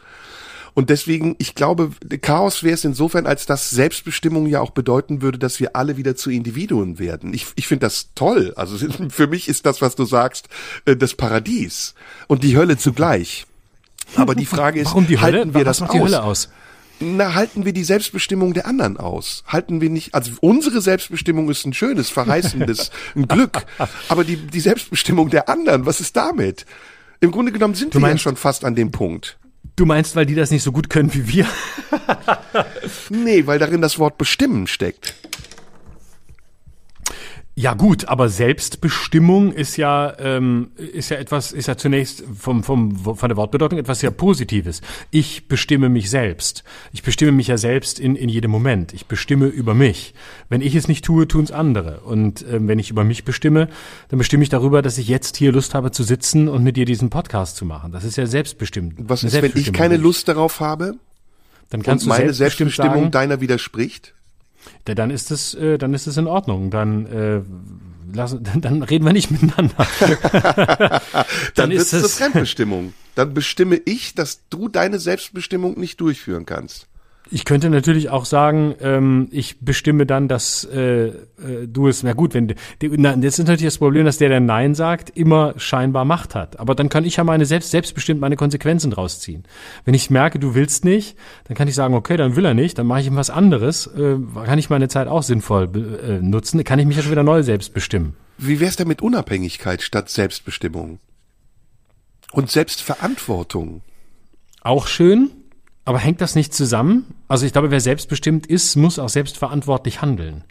[0.75, 5.37] Und deswegen, ich glaube, Chaos wäre es insofern, als dass Selbstbestimmung ja auch bedeuten würde,
[5.37, 7.33] dass wir alle wieder zu Individuen werden.
[7.33, 8.53] Ich, ich finde das toll.
[8.55, 8.77] Also
[9.09, 10.47] für mich ist das, was du sagst,
[10.85, 11.93] äh, das Paradies
[12.27, 13.45] und die Hölle zugleich.
[14.15, 15.37] Aber die Frage ist, Warum die Hölle?
[15.39, 15.95] halten wir Was das macht aus?
[15.95, 16.49] die Hölle aus?
[16.99, 19.43] Na, halten wir die Selbstbestimmung der anderen aus?
[19.47, 23.65] Halten wir nicht, also unsere Selbstbestimmung ist ein schönes, verheißendes, ein Glück.
[24.09, 26.65] Aber die, die Selbstbestimmung der anderen, was ist damit?
[27.19, 29.37] Im Grunde genommen sind Du wir ja schon fast an dem Punkt.
[29.75, 31.47] Du meinst, weil die das nicht so gut können wie wir?
[33.09, 35.13] Nee, weil darin das Wort bestimmen steckt.
[37.55, 42.95] Ja gut, aber Selbstbestimmung ist ja ähm, ist ja etwas ist ja zunächst vom vom
[42.95, 44.81] von der Wortbedeutung etwas sehr Positives.
[45.11, 46.63] Ich bestimme mich selbst.
[46.93, 48.91] Ich bestimme mich ja selbst in in jedem Moment.
[48.93, 50.15] Ich bestimme über mich.
[50.49, 51.99] Wenn ich es nicht tue, tun's andere.
[51.99, 53.69] Und ähm, wenn ich über mich bestimme,
[54.09, 56.85] dann bestimme ich darüber, dass ich jetzt hier Lust habe zu sitzen und mit dir
[56.85, 57.91] diesen Podcast zu machen.
[57.91, 58.95] Das ist ja selbstbestimmt.
[58.97, 60.95] Was ist, wenn ich keine Lust darauf habe
[61.69, 64.15] Dann kannst und du meine Selbstbestimmung sagen, deiner widerspricht?
[64.87, 66.69] Ja, dann ist es, äh, dann ist es in Ordnung.
[66.69, 67.41] Dann, äh,
[68.13, 69.75] lass, dann, dann reden wir nicht miteinander.
[71.55, 72.93] Dann, wird ist es eine es- Fremdbestimmung.
[73.15, 76.87] Dann bestimme ich, dass du deine Selbstbestimmung nicht durchführen kannst.
[77.31, 81.13] Ich könnte natürlich auch sagen, ähm, ich bestimme dann, dass äh, äh,
[81.67, 84.41] du es, na gut, wenn die, na, das ist natürlich das Problem, dass der, der
[84.41, 86.59] Nein sagt, immer scheinbar Macht hat.
[86.59, 89.43] Aber dann kann ich ja meine selbst selbstbestimmt meine Konsequenzen draus ziehen.
[89.85, 92.77] Wenn ich merke, du willst nicht, dann kann ich sagen, okay, dann will er nicht,
[92.77, 96.63] dann mache ich ihm was anderes, äh, kann ich meine Zeit auch sinnvoll äh, nutzen,
[96.63, 98.15] kann ich mich ja schon wieder neu selbst bestimmen.
[98.37, 100.99] Wie wär's denn mit Unabhängigkeit statt Selbstbestimmung?
[102.31, 103.81] Und Selbstverantwortung?
[104.61, 105.29] Auch schön,
[105.85, 107.13] aber hängt das nicht zusammen?
[107.27, 110.43] Also ich glaube, wer selbstbestimmt ist, muss auch selbstverantwortlich handeln.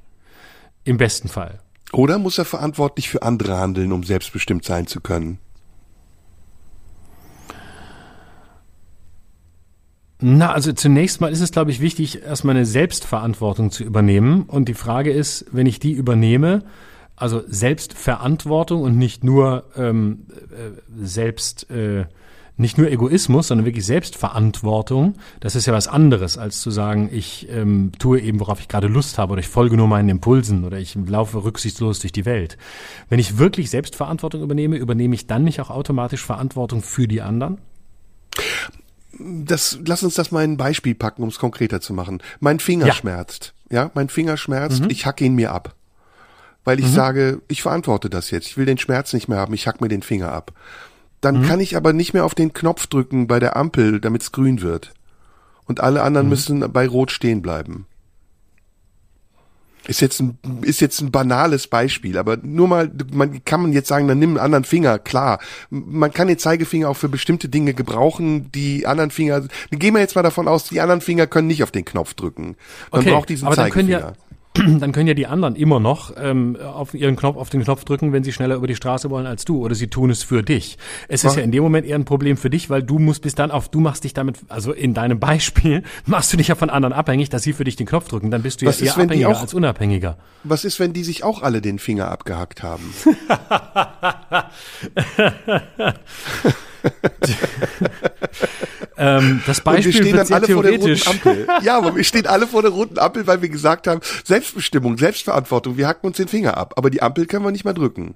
[0.85, 1.61] Im besten Fall.
[1.93, 5.39] Oder muss er verantwortlich für andere handeln, um selbstbestimmt sein zu können?
[10.25, 14.45] Na, also zunächst mal ist es, glaube ich, wichtig, erstmal eine Selbstverantwortung zu übernehmen.
[14.45, 16.63] Und die Frage ist, wenn ich die übernehme,
[17.17, 22.07] also Selbstverantwortung und nicht nur ähm, äh, selbst, äh,
[22.57, 27.49] nicht nur Egoismus, sondern wirklich Selbstverantwortung, das ist ja was anderes, als zu sagen, ich
[27.51, 30.79] ähm, tue eben, worauf ich gerade Lust habe, oder ich folge nur meinen Impulsen oder
[30.79, 32.59] ich laufe rücksichtslos durch die Welt.
[33.09, 37.59] Wenn ich wirklich Selbstverantwortung übernehme, übernehme ich dann nicht auch automatisch Verantwortung für die anderen?
[39.19, 42.23] Das, lass uns das mal in ein Beispiel packen, um es konkreter zu machen.
[42.41, 42.93] Mein Finger Ja.
[42.93, 43.55] schmerzt.
[43.71, 45.75] Ja, mein Finger schmerzt, ich hacke ihn mir ab.
[46.65, 48.47] Weil ich sage, ich verantworte das jetzt.
[48.47, 50.53] Ich will den Schmerz nicht mehr haben, ich hack mir den Finger ab.
[51.23, 54.33] Dann kann ich aber nicht mehr auf den Knopf drücken bei der Ampel, damit es
[54.33, 54.93] grün wird.
[55.65, 57.87] Und alle anderen müssen bei Rot stehen bleiben.
[59.87, 63.89] Ist jetzt ein, ist jetzt ein banales Beispiel, aber nur mal, man kann man jetzt
[63.89, 65.41] sagen, dann nimm einen anderen Finger, klar.
[65.71, 70.15] Man kann den Zeigefinger auch für bestimmte Dinge gebrauchen, die anderen Finger, gehen wir jetzt
[70.15, 72.57] mal davon aus, die anderen Finger können nicht auf den Knopf drücken.
[72.93, 74.15] Man Okay, braucht diesen aber dann können Zeigefinger.
[74.17, 77.85] ja dann können ja die anderen immer noch ähm, auf ihren Knopf auf den Knopf
[77.85, 80.43] drücken, wenn sie schneller über die Straße wollen als du oder sie tun es für
[80.43, 80.77] dich.
[81.09, 81.37] Es ist Ach.
[81.39, 83.71] ja in dem Moment eher ein Problem für dich, weil du musst bis dann auf
[83.71, 87.31] du machst dich damit also in deinem Beispiel machst du dich ja von anderen abhängig,
[87.31, 89.29] dass sie für dich den Knopf drücken, dann bist du Was ja ist, eher abhängiger
[89.31, 90.19] auch- als unabhängiger.
[90.45, 92.93] Was ist, wenn die sich auch alle den Finger abgehackt haben?
[98.97, 101.01] Ähm, das Und wir Beispiel stehen dann alle vor der roten.
[101.07, 101.47] Ampel.
[101.63, 105.77] Ja, aber wir stehen alle vor der roten Ampel, weil wir gesagt haben, Selbstbestimmung, Selbstverantwortung,
[105.77, 106.75] wir hacken uns den Finger ab.
[106.77, 108.15] Aber die Ampel können wir nicht mehr drücken.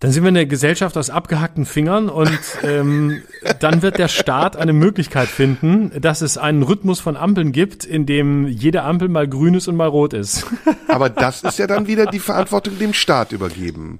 [0.00, 3.20] Dann sind wir eine Gesellschaft aus abgehackten Fingern und ähm,
[3.58, 8.06] dann wird der Staat eine Möglichkeit finden, dass es einen Rhythmus von Ampeln gibt, in
[8.06, 10.46] dem jede Ampel mal grün ist und mal rot ist.
[10.86, 13.98] Aber das ist ja dann wieder die Verantwortung dem Staat übergeben.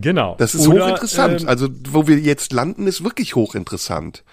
[0.00, 0.36] Genau.
[0.38, 1.42] Das ist Oder, hochinteressant.
[1.42, 4.24] ähm, also, wo wir jetzt landen, ist wirklich hochinteressant.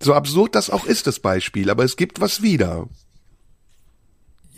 [0.00, 2.88] So absurd das auch ist, das Beispiel, aber es gibt was wieder.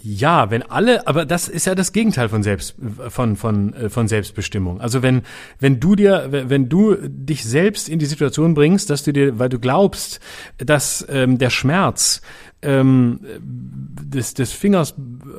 [0.09, 2.77] Ja, wenn alle, aber das ist ja das Gegenteil von Selbst,
[3.09, 4.81] von, von, äh, von Selbstbestimmung.
[4.81, 5.23] Also wenn,
[5.59, 9.49] wenn du dir, wenn du dich selbst in die Situation bringst, dass du dir, weil
[9.49, 10.21] du glaubst,
[10.59, 12.21] dass ähm, der Schmerz
[12.63, 14.95] ähm, des, des Fingers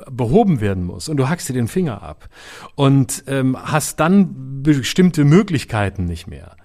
[0.10, 1.10] behoben werden muss.
[1.10, 2.30] Und du hackst dir den Finger ab.
[2.76, 6.56] Und ähm, hast dann bestimmte Möglichkeiten nicht mehr,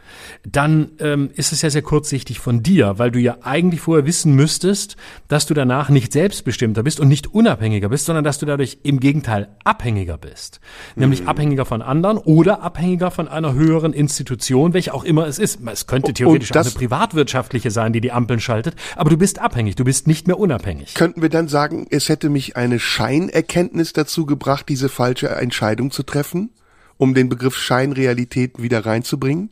[0.44, 4.34] dann ähm, ist es ja sehr kurzsichtig von dir, weil du ja eigentlich vorher wissen
[4.34, 4.96] müsstest,
[5.28, 8.98] dass du danach nicht selbstbestimmter bist und nicht unabhängiger bist, sondern dass du dadurch im
[8.98, 10.60] Gegenteil abhängiger bist.
[10.96, 15.60] Nämlich abhängiger von anderen oder abhängiger von einer höheren Institution, welche auch immer es ist.
[15.64, 19.76] Es könnte theoretisch auch eine privatwirtschaftliche sein, die die Ampeln schaltet, aber du bist abhängig,
[19.76, 20.94] du bist nicht mehr unabhängig.
[20.94, 26.02] Könnten wir dann sagen, es hätte mich eine Scheinerkenntnis dazu gebracht, diese falsche Entscheidung zu
[26.02, 26.50] treffen,
[26.96, 29.50] um den Begriff Scheinrealität wieder reinzubringen?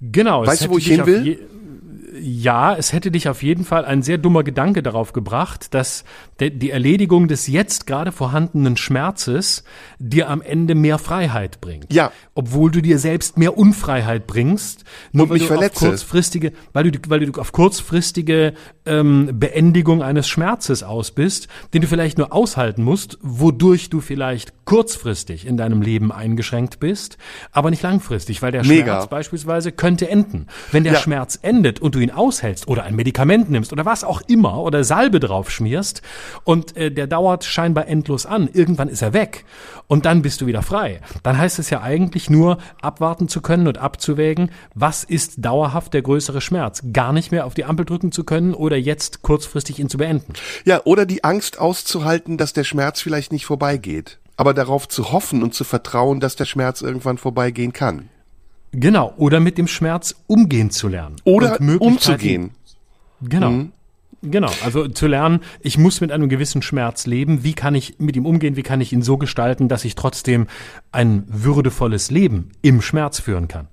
[0.00, 0.46] Genau.
[0.46, 1.48] Weißt du, wo ich hin will?
[2.20, 6.04] Ja, es hätte dich auf jeden Fall ein sehr dummer Gedanke darauf gebracht, dass
[6.40, 9.64] die Erledigung des jetzt gerade vorhandenen Schmerzes
[9.98, 11.92] dir am Ende mehr Freiheit bringt.
[11.92, 12.12] Ja.
[12.34, 15.84] Obwohl du dir selbst mehr Unfreiheit bringst, nur Und weil mich du verletze.
[15.86, 18.54] auf kurzfristige, weil du, weil du auf kurzfristige
[18.86, 24.64] ähm, Beendigung eines Schmerzes aus bist, den du vielleicht nur aushalten musst, wodurch du vielleicht
[24.64, 27.18] kurzfristig in deinem Leben eingeschränkt bist,
[27.52, 28.94] aber nicht langfristig, weil der Mega.
[28.94, 30.46] Schmerz beispielsweise könnte enden.
[30.72, 30.98] Wenn der Ja.
[31.00, 34.84] Schmerz endet und du ihn aushältst oder ein Medikament nimmst oder was auch immer oder
[34.84, 36.02] Salbe drauf schmierst
[36.44, 39.44] und äh, der dauert scheinbar endlos an, irgendwann ist er weg
[39.86, 41.00] und dann bist du wieder frei.
[41.22, 46.02] Dann heißt es ja eigentlich nur abwarten zu können und abzuwägen, was ist dauerhaft der
[46.02, 46.82] größere Schmerz?
[46.92, 50.34] Gar nicht mehr auf die Ampel drücken zu können oder jetzt kurzfristig ihn zu beenden.
[50.64, 54.18] Ja, oder die Angst auszuhalten, dass der Schmerz vielleicht nicht vorbeigeht.
[54.36, 58.08] Aber darauf zu hoffen und zu vertrauen, dass der Schmerz irgendwann vorbeigehen kann.
[58.72, 61.16] Genau, oder mit dem Schmerz umgehen zu lernen.
[61.24, 62.50] Oder umzugehen.
[63.22, 63.66] Genau.
[64.20, 67.44] Genau, also zu lernen, ich muss mit einem gewissen Schmerz leben.
[67.44, 68.56] Wie kann ich mit ihm umgehen?
[68.56, 70.48] Wie kann ich ihn so gestalten, dass ich trotzdem
[70.90, 73.68] ein würdevolles Leben im Schmerz führen kann?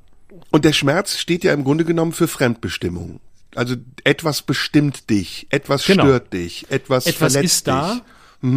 [0.51, 3.19] Und der Schmerz steht ja im Grunde genommen für Fremdbestimmung.
[3.55, 6.03] Also etwas bestimmt dich, etwas Genau.
[6.03, 7.93] stört dich, etwas, Etwas verletzt ist da.
[7.93, 8.03] dich.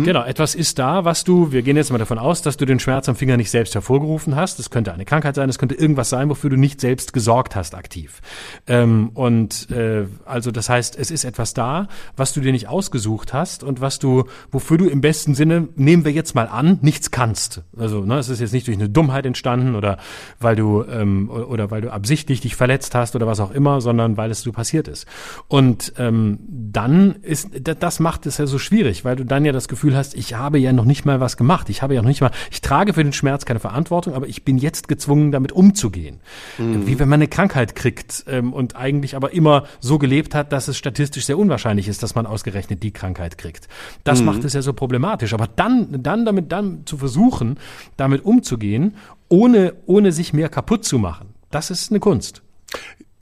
[0.05, 2.79] Genau, etwas ist da, was du, wir gehen jetzt mal davon aus, dass du den
[2.79, 4.59] Schmerz am Finger nicht selbst hervorgerufen hast.
[4.59, 7.75] Das könnte eine Krankheit sein, es könnte irgendwas sein, wofür du nicht selbst gesorgt hast
[7.75, 8.21] aktiv.
[8.67, 13.33] Ähm, und äh, also das heißt, es ist etwas da, was du dir nicht ausgesucht
[13.33, 17.11] hast und was du, wofür du im besten Sinne, nehmen wir jetzt mal an, nichts
[17.11, 17.63] kannst.
[17.77, 19.97] Also ne, es ist jetzt nicht durch eine Dummheit entstanden oder
[20.39, 24.17] weil du ähm, oder weil du absichtlich dich verletzt hast oder was auch immer, sondern
[24.19, 25.07] weil es so passiert ist.
[25.47, 29.53] Und ähm, dann ist da- das macht es ja so schwierig, weil du dann ja
[29.53, 31.69] das Gefühl hast, ich habe ja noch nicht mal was gemacht.
[31.71, 34.45] Ich habe ja noch nicht mal, ich trage für den Schmerz keine Verantwortung, aber ich
[34.45, 36.21] bin jetzt gezwungen, damit umzugehen.
[36.59, 40.69] Wie wenn man eine Krankheit kriegt ähm, und eigentlich aber immer so gelebt hat, dass
[40.69, 43.69] es statistisch sehr unwahrscheinlich ist, dass man ausgerechnet die Krankheit kriegt.
[44.05, 45.35] Das macht es ja so problematisch.
[45.35, 47.59] Aber dann, dann damit dann zu versuchen,
[47.97, 48.97] damit umzugehen,
[49.29, 52.43] ohne, ohne sich mehr kaputt zu machen, das ist eine Kunst.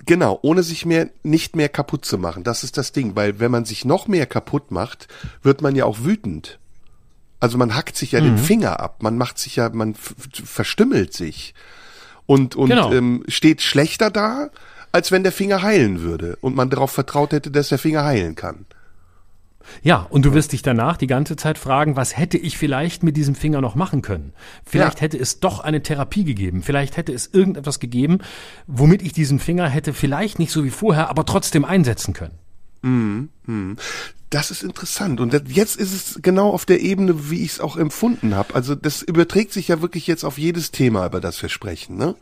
[0.06, 2.44] Genau, ohne sich mehr nicht mehr kaputt zu machen.
[2.44, 5.08] Das ist das Ding, weil wenn man sich noch mehr kaputt macht,
[5.42, 6.58] wird man ja auch wütend.
[7.40, 8.24] Also man hackt sich ja Mhm.
[8.24, 9.94] den Finger ab, man macht sich ja, man
[10.44, 11.54] verstümmelt sich
[12.24, 12.92] und und Genau.
[12.92, 14.50] ähm, steht schlechter da,
[14.92, 18.34] als wenn der Finger heilen würde und man darauf vertraut hätte, dass der Finger heilen
[18.36, 18.64] kann.
[19.82, 23.16] Ja, und du wirst dich danach die ganze Zeit fragen, was hätte ich vielleicht mit
[23.16, 24.32] diesem Finger noch machen können?
[24.64, 25.02] Vielleicht Ja.
[25.02, 26.62] hätte es doch eine Therapie gegeben.
[26.62, 28.18] Vielleicht hätte es irgendetwas gegeben,
[28.66, 32.38] womit ich diesen Finger hätte vielleicht nicht so wie vorher, aber trotzdem einsetzen können.
[34.30, 35.20] Das ist interessant.
[35.20, 38.54] Und jetzt ist es genau auf der Ebene, wie ich es auch empfunden habe.
[38.54, 41.96] Also das überträgt sich ja wirklich jetzt auf jedes Thema, über das wir sprechen.
[41.96, 42.14] Ne?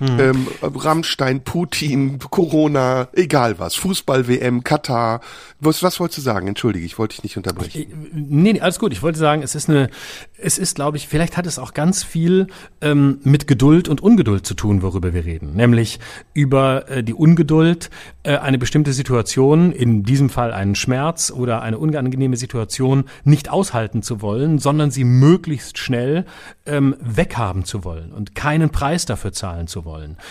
[0.00, 3.74] Ähm, Rammstein, Putin, Corona, egal was.
[3.74, 5.20] Fußball-WM, Katar.
[5.60, 6.48] Was, was wolltest du sagen?
[6.48, 7.82] Entschuldige, ich wollte dich nicht unterbrechen.
[7.82, 8.92] Äh, Nee, nee, alles gut.
[8.92, 9.90] Ich wollte sagen, es ist eine,
[10.38, 12.46] es ist, glaube ich, vielleicht hat es auch ganz viel
[12.80, 15.54] ähm, mit Geduld und Ungeduld zu tun, worüber wir reden.
[15.54, 15.98] Nämlich
[16.32, 17.90] über äh, die Ungeduld,
[18.22, 24.02] äh, eine bestimmte Situation, in diesem Fall einen Schmerz oder eine unangenehme Situation, nicht aushalten
[24.02, 26.24] zu wollen, sondern sie möglichst schnell
[26.66, 29.89] ähm, weghaben zu wollen und keinen Preis dafür zahlen zu wollen,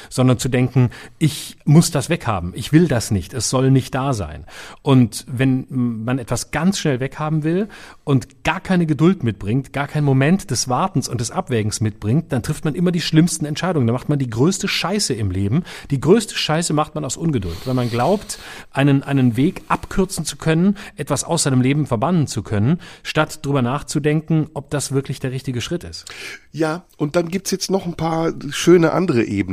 [0.10, 4.14] sondern zu denken, ich muss das weghaben, ich will das nicht, es soll nicht da
[4.14, 4.46] sein.
[4.82, 7.68] Und wenn man etwas ganz schnell weghaben will
[8.04, 12.44] und gar keine Geduld mitbringt, gar keinen Moment des Wartens und des Abwägens mitbringt, dann
[12.44, 13.88] trifft man immer die schlimmsten Entscheidungen.
[13.88, 15.64] Da macht man die größte Scheiße im Leben.
[15.92, 18.40] Die größte Scheiße macht man aus Ungeduld, weil man glaubt,
[18.72, 23.62] einen, einen Weg abkürzen zu können, etwas aus seinem Leben verbannen zu können, statt drüber
[23.62, 26.06] nachzudenken, ob das wirklich der richtige Schritt ist.
[26.52, 29.49] Ja, und dann gibt's jetzt noch ein paar schöne andere Ebenen.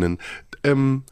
[0.65, 1.05] Ähm,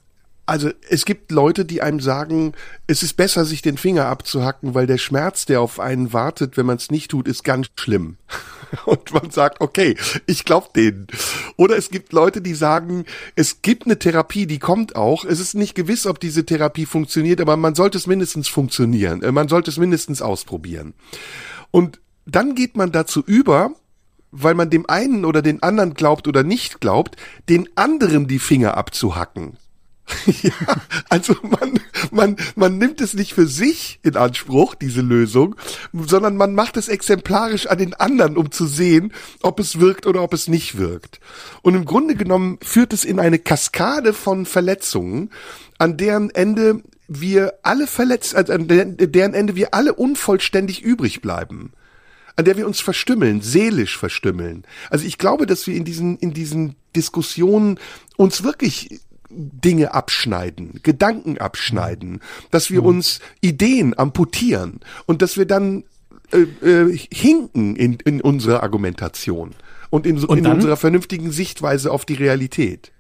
[0.46, 2.52] also es gibt Leute, die einem sagen,
[2.86, 6.66] es ist besser, sich den Finger abzuhacken, weil der Schmerz, der auf einen wartet, wenn
[6.66, 8.18] man es nicht tut, ist ganz schlimm.
[8.84, 11.06] Und man sagt, okay, ich glaub denen.
[11.56, 13.04] Oder es gibt Leute, die sagen,
[13.36, 15.24] es gibt eine Therapie, die kommt auch.
[15.24, 19.22] Es ist nicht gewiss, ob diese Therapie funktioniert, aber man sollte es mindestens funktionieren.
[19.22, 20.92] Äh, Man sollte es mindestens ausprobieren.
[21.70, 23.70] Und dann geht man dazu über,
[24.36, 27.16] weil man dem einen oder den anderen glaubt oder nicht glaubt,
[27.48, 29.56] den anderen die Finger abzuhacken.
[30.42, 30.52] ja,
[31.08, 31.80] also man,
[32.10, 35.54] man, man nimmt es nicht für sich in Anspruch, diese Lösung,
[35.94, 40.22] sondern man macht es exemplarisch an den anderen, um zu sehen, ob es wirkt oder
[40.22, 41.20] ob es nicht wirkt.
[41.62, 45.30] Und im Grunde genommen führt es in eine Kaskade von Verletzungen,
[45.78, 51.22] an deren Ende wir alle verletzt, also an deren deren Ende wir alle unvollständig übrig
[51.22, 51.72] bleiben
[52.36, 54.64] an der wir uns verstümmeln, seelisch verstümmeln.
[54.90, 57.78] Also ich glaube, dass wir in diesen, in diesen Diskussionen
[58.16, 62.20] uns wirklich Dinge abschneiden, Gedanken abschneiden,
[62.50, 65.84] dass wir uns Ideen amputieren und dass wir dann
[66.32, 69.54] äh, äh, hinken in, in unserer Argumentation
[69.90, 72.92] und in, Und in unserer vernünftigen Sichtweise auf die Realität.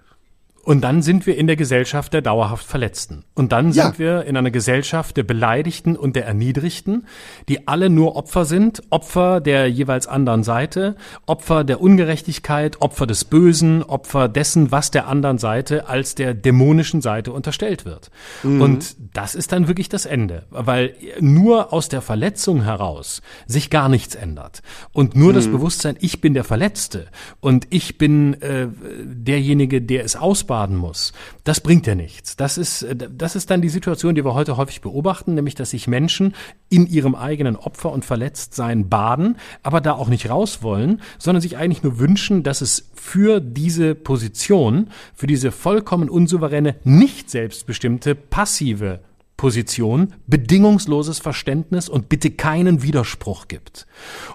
[0.64, 3.24] Und dann sind wir in der Gesellschaft der dauerhaft Verletzten.
[3.34, 3.98] Und dann sind Ja.
[3.98, 7.06] wir in einer Gesellschaft der Beleidigten und der Erniedrigten,
[7.48, 10.96] die alle nur Opfer sind, Opfer der jeweils anderen Seite,
[11.26, 17.00] Opfer der Ungerechtigkeit, Opfer des Bösen, Opfer dessen, was der anderen Seite als der dämonischen
[17.02, 18.10] Seite unterstellt wird.
[18.42, 23.88] Und das ist dann wirklich das Ende, weil nur aus der Verletzung heraus sich gar
[23.88, 24.62] nichts ändert.
[24.92, 27.06] Und nur das Bewusstsein, ich bin der Verletzte
[27.40, 28.68] und ich bin äh,
[29.04, 30.16] derjenige, der es
[30.54, 32.36] ausbaden muss, das bringt ja nichts.
[32.36, 35.70] Das ist, äh, das ist dann die Situation, die wir heute häufig beobachten, nämlich, dass
[35.70, 36.34] sich Menschen
[36.68, 41.56] in ihrem eigenen Opfer und Verletztsein baden, aber da auch nicht raus wollen, sondern sich
[41.56, 49.00] eigentlich nur wünschen, dass es für diese Position, für diese vollkommen unsouveräne, nicht selbstbestimmte, passive
[49.36, 53.86] Position bedingungsloses Verständnis und bitte keinen Widerspruch gibt.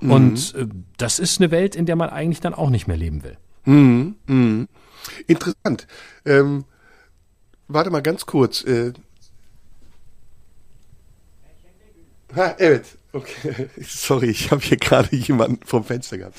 [0.02, 0.68] Und äh,
[0.98, 3.38] das ist eine Welt, in der man eigentlich dann auch nicht mehr leben will.
[5.28, 5.88] Interessant.
[6.26, 6.66] Ähm,
[7.68, 8.64] warte mal ganz kurz.
[8.64, 8.94] Äh,
[12.36, 12.98] ha, Evet.
[13.12, 13.70] Okay.
[13.82, 16.38] Sorry, ich habe hier gerade jemanden vom Fenster gehabt.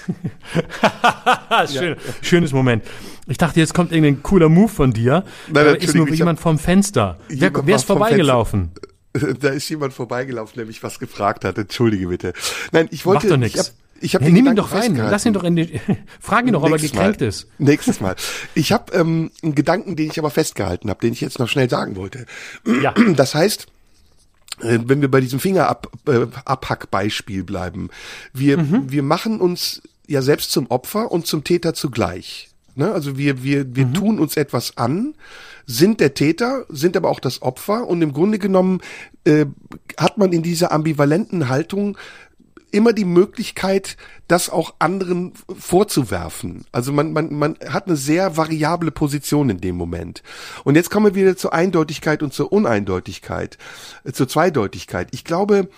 [1.73, 2.85] Schön, Schönes Moment.
[3.27, 5.25] Ich dachte, jetzt kommt irgendein cooler Move von dir.
[5.49, 7.19] Nein, aber ist nur jemand vom Fenster.
[7.29, 8.71] Wer, wer ist vorbeigelaufen?
[9.13, 11.59] Da ist jemand vorbeigelaufen, der mich was gefragt hat.
[11.59, 12.33] Entschuldige bitte.
[12.71, 13.27] Nein, ich wollte.
[13.27, 13.75] Macht doch nichts.
[14.01, 14.97] Ich hab Ja, nimm ihn doch rein.
[14.97, 15.81] Lass ihn doch in die.
[16.21, 17.27] Frag ihn doch, ob er gekränkt Mal.
[17.29, 17.47] ist.
[17.59, 18.17] Nächstes Mal.
[18.55, 21.69] Ich habe ähm, einen Gedanken, den ich aber festgehalten habe, den ich jetzt noch schnell
[21.71, 22.27] sagen wollte.
[22.83, 22.95] Ja.
[23.17, 23.67] Das heißt,
[24.63, 27.91] äh, wenn wir bei diesem Fingerabhack-Beispiel bleiben,
[28.33, 28.91] wir, Mhm.
[28.91, 32.49] wir machen uns ja selbst zum Opfer und zum Täter zugleich.
[32.75, 32.93] Ne?
[32.93, 33.95] Also wir, wir, wir Mhm.
[33.95, 35.15] tun uns etwas an,
[35.67, 38.81] sind der Täter, sind aber auch das Opfer und im Grunde genommen
[39.25, 39.47] äh,
[39.99, 41.97] hat man in dieser ambivalenten Haltung
[42.73, 43.97] immer die Möglichkeit,
[44.29, 46.65] das auch anderen vorzuwerfen.
[46.73, 50.23] Also man, man, man hat eine sehr variable Position in dem Moment.
[50.65, 53.59] Und jetzt kommen wir wieder zur Eindeutigkeit und zur Uneindeutigkeit,
[54.05, 55.09] äh, zur Zweideutigkeit.
[55.13, 55.69] Ich glaube,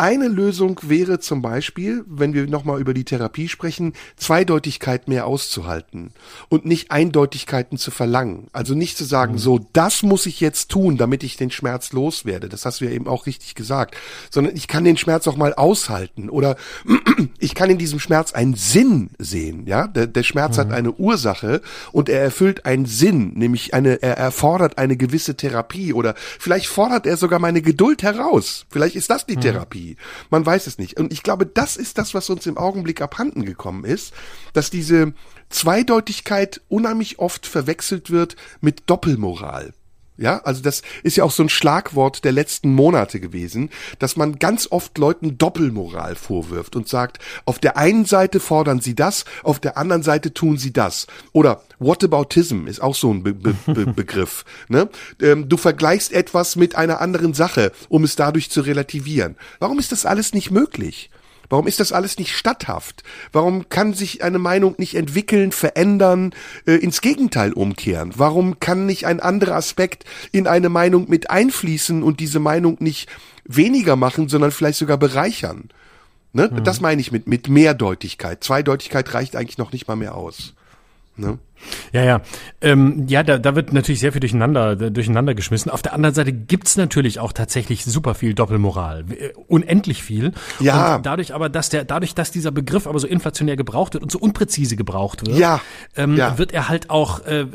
[0.00, 6.12] eine Lösung wäre zum Beispiel, wenn wir nochmal über die Therapie sprechen, Zweideutigkeit mehr auszuhalten
[6.48, 8.46] und nicht Eindeutigkeiten zu verlangen.
[8.54, 12.48] Also nicht zu sagen, so, das muss ich jetzt tun, damit ich den Schmerz loswerde.
[12.48, 13.94] Das hast du ja eben auch richtig gesagt.
[14.30, 16.56] Sondern ich kann den Schmerz auch mal aushalten oder
[17.38, 19.66] ich kann in diesem Schmerz einen Sinn sehen.
[19.66, 21.60] Ja, der, der Schmerz hat eine Ursache
[21.92, 27.04] und er erfüllt einen Sinn, nämlich eine, er erfordert eine gewisse Therapie oder vielleicht fordert
[27.04, 28.64] er sogar meine Geduld heraus.
[28.70, 29.89] Vielleicht ist das die Therapie.
[30.30, 30.98] Man weiß es nicht.
[30.98, 34.12] Und ich glaube, das ist das, was uns im Augenblick abhanden gekommen ist,
[34.52, 35.12] dass diese
[35.48, 39.72] Zweideutigkeit unheimlich oft verwechselt wird mit Doppelmoral.
[40.20, 44.38] Ja, also das ist ja auch so ein Schlagwort der letzten Monate gewesen, dass man
[44.38, 49.60] ganz oft Leuten Doppelmoral vorwirft und sagt, auf der einen Seite fordern sie das, auf
[49.60, 51.06] der anderen Seite tun sie das.
[51.32, 54.44] Oder Whataboutism ist auch so ein Be Be Be Begriff.
[54.68, 54.90] Ne?
[55.22, 59.36] Ähm, du vergleichst etwas mit einer anderen Sache, um es dadurch zu relativieren.
[59.58, 61.08] Warum ist das alles nicht möglich?
[61.50, 63.02] Warum ist das alles nicht statthaft?
[63.32, 66.32] Warum kann sich eine Meinung nicht entwickeln, verändern,
[66.64, 68.12] äh, ins Gegenteil umkehren?
[68.16, 73.10] Warum kann nicht ein anderer Aspekt in eine Meinung mit einfließen und diese Meinung nicht
[73.44, 75.68] weniger machen, sondern vielleicht sogar bereichern?
[76.32, 76.48] Ne?
[76.62, 78.44] Das meine ich mit, mit Mehrdeutigkeit.
[78.44, 80.54] Zweideutigkeit reicht eigentlich noch nicht mal mehr aus.
[81.16, 81.38] Ne?
[81.92, 82.20] Ja, ja.
[82.60, 85.70] Ähm, ja, da, da wird natürlich sehr viel durcheinander, durcheinander geschmissen.
[85.70, 89.04] Auf der anderen Seite gibt's natürlich auch tatsächlich super viel Doppelmoral.
[89.10, 90.32] Äh, Unendlich viel.
[90.60, 90.96] Ja.
[90.96, 94.12] Und dadurch aber, dass der, dadurch, dass dieser Begriff aber so inflationär gebraucht wird und
[94.12, 95.60] so unpräzise gebraucht wird, Ja.
[95.96, 96.38] Ähm, Ja.
[96.38, 97.46] wird er halt auch, äh,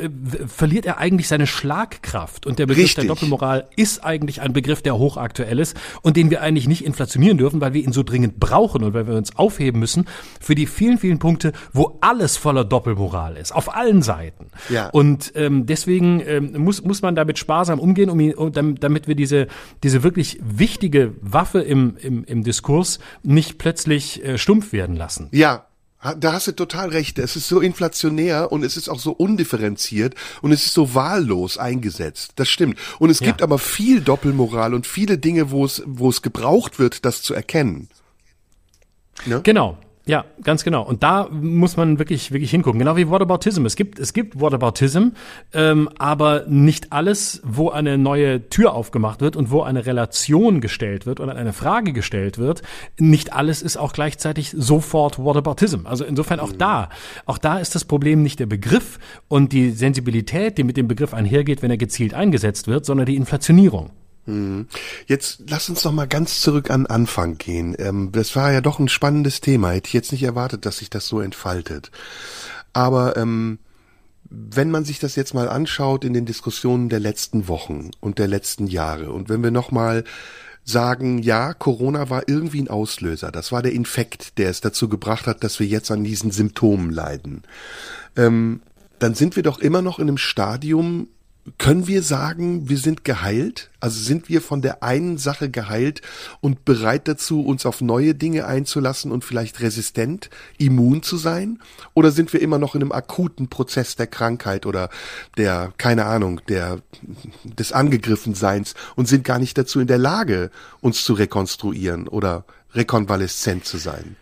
[0.47, 2.45] verliert er eigentlich seine Schlagkraft.
[2.45, 3.03] Und der Begriff Richtig.
[3.05, 7.37] der Doppelmoral ist eigentlich ein Begriff, der hochaktuell ist und den wir eigentlich nicht inflationieren
[7.37, 10.05] dürfen, weil wir ihn so dringend brauchen und weil wir uns aufheben müssen
[10.39, 13.53] für die vielen, vielen Punkte, wo alles voller Doppelmoral ist.
[13.53, 14.47] Auf allen Seiten.
[14.69, 14.89] Ja.
[14.89, 19.15] Und ähm, deswegen ähm, muss, muss man damit sparsam umgehen, um ihn, um, damit, wir
[19.15, 19.47] diese,
[19.83, 25.29] diese wirklich wichtige Waffe im, im, im Diskurs nicht plötzlich äh, stumpf werden lassen.
[25.31, 25.65] Ja,
[26.19, 27.17] da hast du total recht.
[27.17, 31.57] Es ist so inflationär und es ist auch so undifferenziert und es ist so wahllos
[31.57, 32.33] eingesetzt.
[32.35, 32.77] Das stimmt.
[32.99, 33.27] Und es Ja.
[33.27, 37.33] gibt aber viel Doppelmoral und viele Dinge, wo es, wo es gebraucht wird, das zu
[37.33, 37.89] erkennen.
[39.43, 39.77] Genau.
[40.07, 40.83] Ja, ganz genau.
[40.83, 42.77] Und da muss man wirklich, wirklich hingucken.
[42.77, 43.65] Genau wie Whataboutism.
[43.65, 45.09] Es gibt, es gibt Whataboutism,
[45.51, 51.07] ähm, aber nicht alles, wo eine neue Tür aufgemacht wird und wo eine Relation gestellt
[51.07, 52.61] wird oder eine Frage gestellt wird,
[52.99, 55.87] nicht alles ist auch gleichzeitig sofort Whataboutism.
[55.87, 56.59] Also insofern auch mhm.
[56.59, 56.89] da,
[57.25, 61.15] auch da ist das Problem nicht der Begriff und die Sensibilität, die mit dem Begriff
[61.15, 63.89] einhergeht, wenn er gezielt eingesetzt wird, sondern die Inflationierung.
[64.25, 64.67] Mhm.
[65.07, 67.75] Jetzt lass uns noch mal ganz zurück an Anfang gehen.
[67.77, 69.71] Ähm, das war ja doch ein spannendes Thema.
[69.71, 71.91] Hätte ich jetzt nicht erwartet, dass sich das so entfaltet.
[72.73, 73.59] Aber ähm,
[74.29, 78.27] wenn man sich das jetzt mal anschaut in den Diskussionen der letzten Wochen und der
[78.27, 80.03] letzten Jahre und wenn wir noch mal
[80.65, 83.31] sagen, ja, Corona war irgendwie ein Auslöser.
[83.31, 86.89] Das war der Infekt, der es dazu gebracht hat, dass wir jetzt an diesen Symptomen
[86.89, 87.43] leiden.
[88.17, 88.61] Ähm,
[88.97, 91.07] dann sind wir doch immer noch in einem Stadium,
[91.59, 93.69] können wir sagen, wir sind geheilt?
[93.79, 96.01] Also sind wir von der einen Sache geheilt
[96.41, 101.59] und bereit dazu, uns auf neue Dinge einzulassen und vielleicht resistent, immun zu sein?
[101.93, 104.89] Oder sind wir immer noch in einem akuten Prozess der Krankheit oder
[105.37, 106.79] der, keine Ahnung, der,
[107.43, 110.49] des Angegriffenseins und sind gar nicht dazu in der Lage,
[110.81, 114.15] uns zu rekonstruieren oder rekonvaleszent zu sein?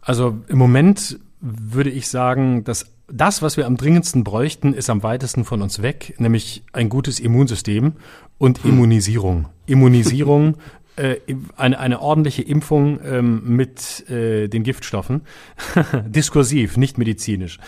[0.00, 5.02] Also im Moment würde ich sagen, dass das, was wir am dringendsten bräuchten, ist am
[5.02, 7.94] weitesten von uns weg, nämlich ein gutes Immunsystem
[8.38, 8.70] und hm.
[8.70, 9.48] Immunisierung.
[9.66, 10.56] Immunisierung
[10.96, 11.16] äh,
[11.56, 15.22] eine, eine ordentliche Impfung ähm, mit äh, den Giftstoffen,
[16.06, 17.58] diskursiv, nicht medizinisch,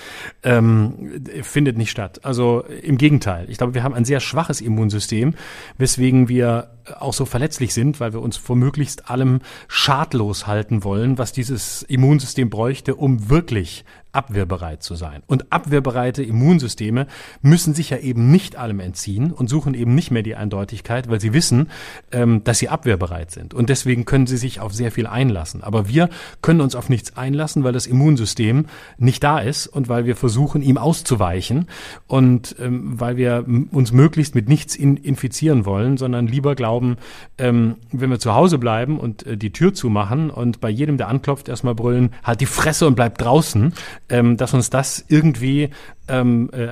[0.42, 2.24] ähm, findet nicht statt.
[2.24, 3.50] Also im Gegenteil.
[3.50, 5.34] Ich glaube, wir haben ein sehr schwaches Immunsystem,
[5.76, 11.18] weswegen wir auch so verletzlich sind, weil wir uns vor möglichst allem schadlos halten wollen,
[11.18, 13.84] was dieses Immunsystem bräuchte, um wirklich
[14.16, 15.22] abwehrbereit zu sein.
[15.26, 17.06] Und abwehrbereite Immunsysteme
[17.42, 21.20] müssen sich ja eben nicht allem entziehen und suchen eben nicht mehr die Eindeutigkeit, weil
[21.20, 21.70] sie wissen,
[22.12, 23.54] ähm, dass sie abwehrbereit sind.
[23.54, 25.62] Und deswegen können sie sich auf sehr viel einlassen.
[25.62, 26.08] Aber wir
[26.42, 30.62] können uns auf nichts einlassen, weil das Immunsystem nicht da ist und weil wir versuchen,
[30.62, 31.68] ihm auszuweichen
[32.06, 36.96] und ähm, weil wir uns möglichst mit nichts in, infizieren wollen, sondern lieber glauben,
[37.38, 41.08] ähm, wenn wir zu Hause bleiben und äh, die Tür zumachen und bei jedem, der
[41.08, 43.74] anklopft, erstmal brüllen, halt die Fresse und bleib draußen,
[44.08, 45.70] ähm, dass uns das irgendwie
[46.08, 46.68] ähm, äh,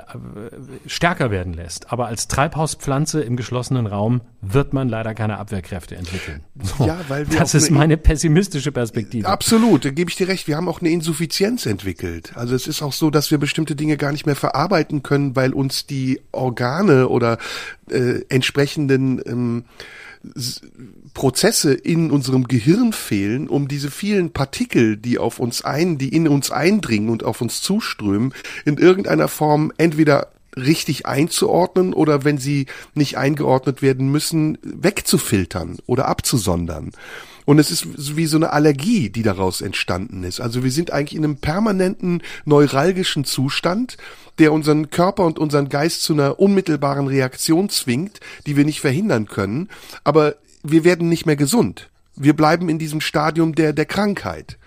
[0.86, 1.92] stärker werden lässt.
[1.92, 6.44] Aber als Treibhauspflanze im geschlossenen Raum wird man leider keine Abwehrkräfte entwickeln.
[6.62, 9.28] So, ja, weil wir das ist meine pessimistische Perspektive.
[9.28, 10.46] Absolut, da gebe ich dir recht.
[10.46, 12.32] Wir haben auch eine Insuffizienz entwickelt.
[12.36, 15.52] Also es ist auch so, dass wir bestimmte Dinge gar nicht mehr verarbeiten können, weil
[15.52, 17.38] uns die Organe oder
[17.90, 19.64] äh, entsprechenden ähm,
[21.12, 26.28] Prozesse in unserem Gehirn fehlen, um diese vielen Partikel, die auf uns ein, die in
[26.28, 32.66] uns eindringen und auf uns zuströmen, in irgendeiner Form entweder richtig einzuordnen oder wenn sie
[32.94, 36.92] nicht eingeordnet werden müssen, wegzufiltern oder abzusondern.
[37.44, 40.40] Und es ist wie so eine Allergie, die daraus entstanden ist.
[40.40, 43.98] Also wir sind eigentlich in einem permanenten neuralgischen Zustand,
[44.38, 49.26] der unseren Körper und unseren Geist zu einer unmittelbaren Reaktion zwingt, die wir nicht verhindern
[49.26, 49.68] können.
[50.02, 51.90] Aber wir werden nicht mehr gesund.
[52.16, 54.58] Wir bleiben in diesem Stadium der, der Krankheit.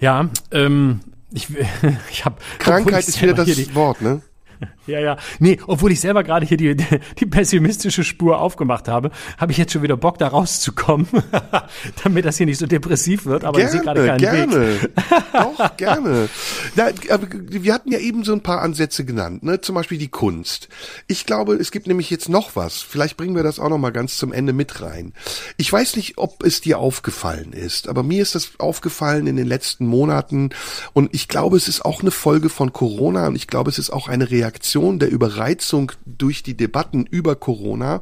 [0.00, 1.00] Ja, ähm,
[1.32, 1.48] ich,
[2.10, 4.22] ich habe Krankheit ist wieder das Wort, ne?
[4.88, 5.18] Ja, ja.
[5.38, 6.74] Nee, obwohl ich selber gerade hier die,
[7.18, 11.06] die pessimistische Spur aufgemacht habe, habe ich jetzt schon wieder Bock, da rauszukommen,
[12.02, 14.82] damit das hier nicht so depressiv wird, aber gerne, ich sehe gerade keinen gerne.
[14.82, 14.90] Weg.
[15.32, 16.28] Doch, gerne.
[16.74, 16.88] Na,
[17.30, 19.60] wir hatten ja eben so ein paar Ansätze genannt, ne?
[19.60, 20.68] Zum Beispiel die Kunst.
[21.06, 22.80] Ich glaube, es gibt nämlich jetzt noch was.
[22.80, 25.12] Vielleicht bringen wir das auch noch mal ganz zum Ende mit rein.
[25.58, 29.46] Ich weiß nicht, ob es dir aufgefallen ist, aber mir ist das aufgefallen in den
[29.46, 30.48] letzten Monaten
[30.94, 33.90] und ich glaube, es ist auch eine Folge von Corona und ich glaube, es ist
[33.90, 38.00] auch eine Reaktion Reaktion der Überreizung durch die Debatten über Corona,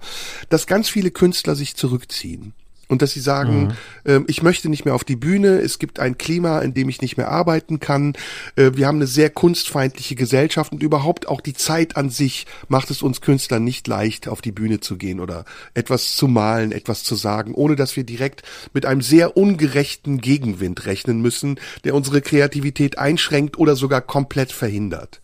[0.48, 2.52] dass ganz viele Künstler sich zurückziehen.
[2.88, 3.72] Und dass sie sagen, mhm.
[4.04, 7.02] äh, ich möchte nicht mehr auf die Bühne, es gibt ein Klima, in dem ich
[7.02, 8.12] nicht mehr arbeiten kann,
[8.54, 12.92] äh, wir haben eine sehr kunstfeindliche Gesellschaft und überhaupt auch die Zeit an sich macht
[12.92, 15.44] es uns Künstlern nicht leicht, auf die Bühne zu gehen oder
[15.74, 20.86] etwas zu malen, etwas zu sagen, ohne dass wir direkt mit einem sehr ungerechten Gegenwind
[20.86, 25.20] rechnen müssen, der unsere Kreativität einschränkt oder sogar komplett verhindert.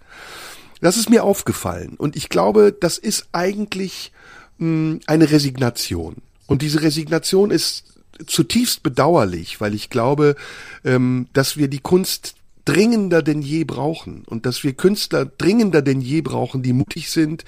[0.83, 1.95] Das ist mir aufgefallen.
[1.97, 4.13] Und ich glaube, das ist eigentlich
[4.59, 6.17] mh, hm, eine Resignation.
[6.47, 7.85] Und diese Resignation ist
[8.27, 10.37] zutiefst bedauerlich, weil ich glaube,
[10.85, 16.01] ähm, dass wir die Kunst dringender denn je brauchen und dass wir Künstler dringender denn
[16.01, 17.45] je brauchen, die mutig sind,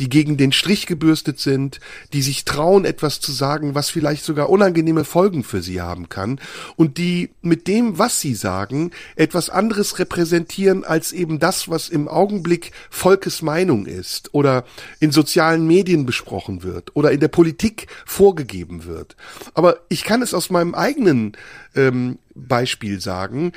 [0.00, 1.80] die gegen den Strich gebürstet sind,
[2.12, 6.40] die sich trauen, etwas zu sagen, was vielleicht sogar unangenehme Folgen für sie haben kann
[6.76, 12.08] und die mit dem, was sie sagen, etwas anderes repräsentieren als eben das, was im
[12.08, 14.64] Augenblick Volkes Meinung ist oder
[14.98, 19.16] in sozialen Medien besprochen wird oder in der Politik vorgegeben wird.
[19.54, 21.36] Aber ich kann es aus meinem eigenen
[21.76, 23.52] ähm, Beispiel sagen.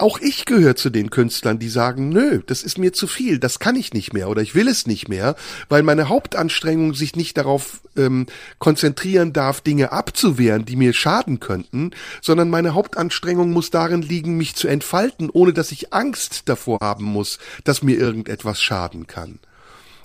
[0.00, 3.58] Auch ich gehöre zu den Künstlern, die sagen, nö, das ist mir zu viel, das
[3.58, 5.34] kann ich nicht mehr oder ich will es nicht mehr,
[5.68, 8.26] weil meine Hauptanstrengung sich nicht darauf ähm,
[8.60, 11.90] konzentrieren darf, Dinge abzuwehren, die mir schaden könnten,
[12.22, 17.04] sondern meine Hauptanstrengung muss darin liegen, mich zu entfalten, ohne dass ich Angst davor haben
[17.04, 19.40] muss, dass mir irgendetwas schaden kann.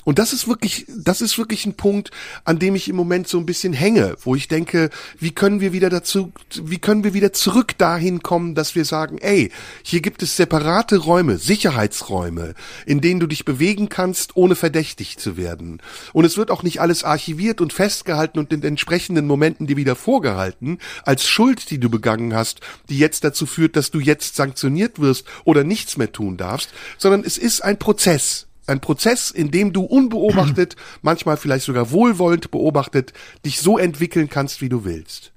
[0.03, 2.11] Und das ist wirklich, das ist wirklich ein Punkt,
[2.45, 4.89] an dem ich im Moment so ein bisschen hänge, wo ich denke,
[5.19, 6.31] wie können wir wieder dazu,
[6.61, 9.51] wie können wir wieder zurück dahin kommen, dass wir sagen, ey,
[9.83, 12.53] hier gibt es separate Räume, Sicherheitsräume,
[12.85, 15.81] in denen du dich bewegen kannst, ohne verdächtig zu werden.
[16.11, 19.95] Und es wird auch nicht alles archiviert und festgehalten und in entsprechenden Momenten dir wieder
[19.95, 24.99] vorgehalten, als Schuld, die du begangen hast, die jetzt dazu führt, dass du jetzt sanktioniert
[24.99, 29.73] wirst oder nichts mehr tun darfst, sondern es ist ein Prozess ein Prozess, in dem
[29.73, 33.13] du unbeobachtet, manchmal vielleicht sogar wohlwollend beobachtet,
[33.45, 35.32] dich so entwickeln kannst, wie du willst.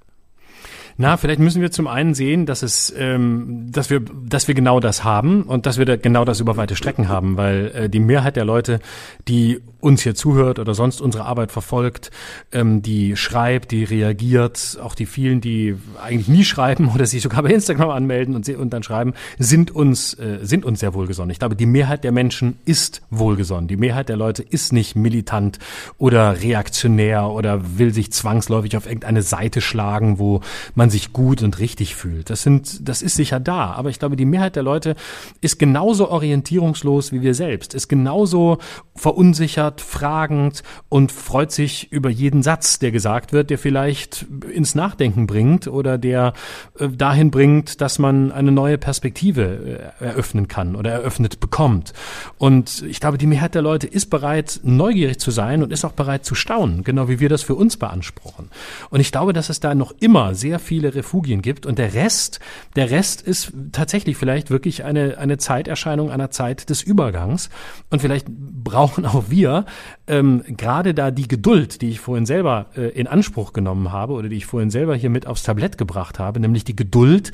[0.99, 4.79] Na, vielleicht müssen wir zum einen sehen, dass es, ähm, dass wir, dass wir genau
[4.79, 7.99] das haben und dass wir da genau das über weite Strecken haben, weil äh, die
[7.99, 8.79] Mehrheit der Leute,
[9.27, 12.11] die uns hier zuhört oder sonst unsere Arbeit verfolgt,
[12.51, 17.43] ähm, die schreibt, die reagiert, auch die vielen, die eigentlich nie schreiben oder sich sogar
[17.43, 21.31] bei Instagram anmelden und, und dann schreiben, sind uns, äh, sind uns sehr wohlgesonnen.
[21.31, 23.67] Ich glaube, die Mehrheit der Menschen ist wohlgesonnen.
[23.67, 25.59] Die Mehrheit der Leute ist nicht militant
[25.97, 30.41] oder reaktionär oder will sich zwangsläufig auf irgendeine Seite schlagen, wo
[30.75, 32.29] man sich gut und richtig fühlt.
[32.29, 33.71] Das sind, das ist sicher da.
[33.73, 34.95] Aber ich glaube, die Mehrheit der Leute
[35.41, 38.57] ist genauso orientierungslos wie wir selbst, ist genauso
[38.95, 45.27] verunsichert, fragend und freut sich über jeden Satz, der gesagt wird, der vielleicht ins Nachdenken
[45.27, 46.33] bringt oder der
[46.79, 51.93] äh, dahin bringt, dass man eine neue Perspektive äh, eröffnen kann oder eröffnet bekommt.
[52.37, 55.93] Und ich glaube, die Mehrheit der Leute ist bereit, neugierig zu sein und ist auch
[55.93, 58.49] bereit zu staunen, genau wie wir das für uns beanspruchen.
[58.89, 62.39] Und ich glaube, dass es da noch immer sehr viele Refugien gibt und der Rest,
[62.75, 67.49] der Rest ist tatsächlich vielleicht wirklich eine, eine Zeiterscheinung einer Zeit des Übergangs.
[67.89, 69.65] Und vielleicht brauchen auch wir
[70.05, 74.29] ähm, gerade da die Geduld, die ich vorhin selber äh, in Anspruch genommen habe oder
[74.29, 77.31] die ich vorhin selber hier mit aufs Tablett gebracht habe, nämlich die Geduld,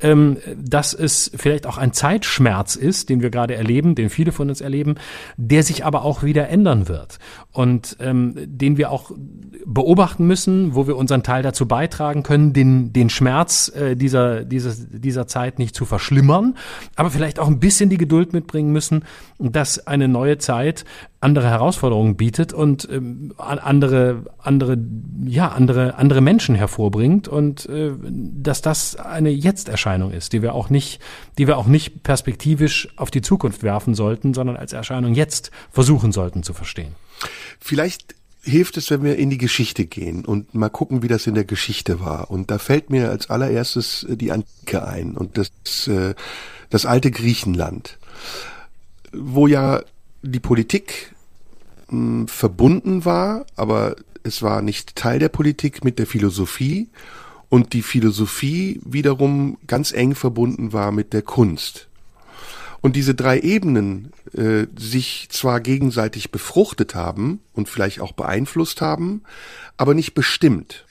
[0.00, 4.48] ähm, dass es vielleicht auch ein Zeitschmerz ist, den wir gerade erleben, den viele von
[4.48, 4.94] uns erleben,
[5.36, 7.18] der sich aber auch wieder ändern wird
[7.52, 9.10] und ähm, den wir auch
[9.66, 14.74] beobachten müssen, wo wir unseren Teil dazu beitragen können, den, den Schmerz äh, dieser, dieser,
[14.74, 16.56] dieser Zeit nicht zu verschlimmern,
[16.94, 19.04] aber vielleicht auch ein bisschen die Geduld mitbringen müssen,
[19.38, 20.84] dass eine neue Zeit
[21.20, 24.78] andere Herausforderungen bietet und ähm, andere andere
[25.24, 30.70] ja andere andere Menschen hervorbringt und äh, dass das eine Jetzt-Erscheinung ist, die wir auch
[30.70, 31.00] nicht
[31.38, 36.12] die wir auch nicht perspektivisch auf die Zukunft werfen sollten, sondern als Erscheinung jetzt versuchen
[36.12, 36.94] sollten zu verstehen.
[37.60, 38.14] Vielleicht
[38.46, 41.44] hilft es, wenn wir in die Geschichte gehen und mal gucken, wie das in der
[41.44, 42.30] Geschichte war.
[42.30, 46.14] Und da fällt mir als allererstes äh, die Antike ein und das äh,
[46.70, 47.98] das alte Griechenland,
[49.12, 49.82] wo ja
[50.22, 51.14] die Politik
[51.88, 56.88] mh, verbunden war, aber es war nicht Teil der Politik mit der Philosophie
[57.48, 61.85] und die Philosophie wiederum ganz eng verbunden war mit der Kunst.
[62.80, 69.22] Und diese drei Ebenen äh, sich zwar gegenseitig befruchtet haben und vielleicht auch beeinflusst haben,
[69.76, 70.84] aber nicht bestimmt.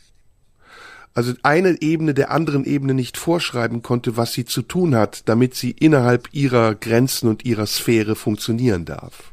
[1.14, 5.56] Also eine Ebene der anderen Ebene nicht vorschreiben konnte, was sie zu tun hat, damit
[5.56, 9.32] sie innerhalb ihrer Grenzen und ihrer Sphäre funktionieren darf.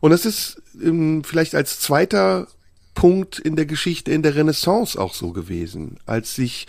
[0.00, 2.48] Und das ist ähm, vielleicht als zweiter
[2.94, 6.66] Punkt in der Geschichte in der Renaissance auch so gewesen, als sich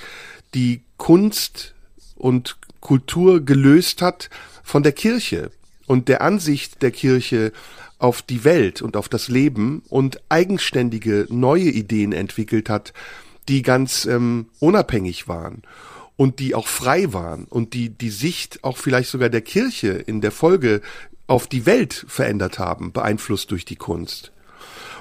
[0.53, 1.73] die Kunst
[2.15, 4.29] und Kultur gelöst hat
[4.63, 5.51] von der Kirche
[5.85, 7.51] und der Ansicht der Kirche
[7.99, 12.93] auf die Welt und auf das Leben und eigenständige neue Ideen entwickelt hat,
[13.47, 15.63] die ganz ähm, unabhängig waren
[16.15, 20.21] und die auch frei waren und die die Sicht auch vielleicht sogar der Kirche in
[20.21, 20.81] der Folge
[21.27, 24.31] auf die Welt verändert haben, beeinflusst durch die Kunst.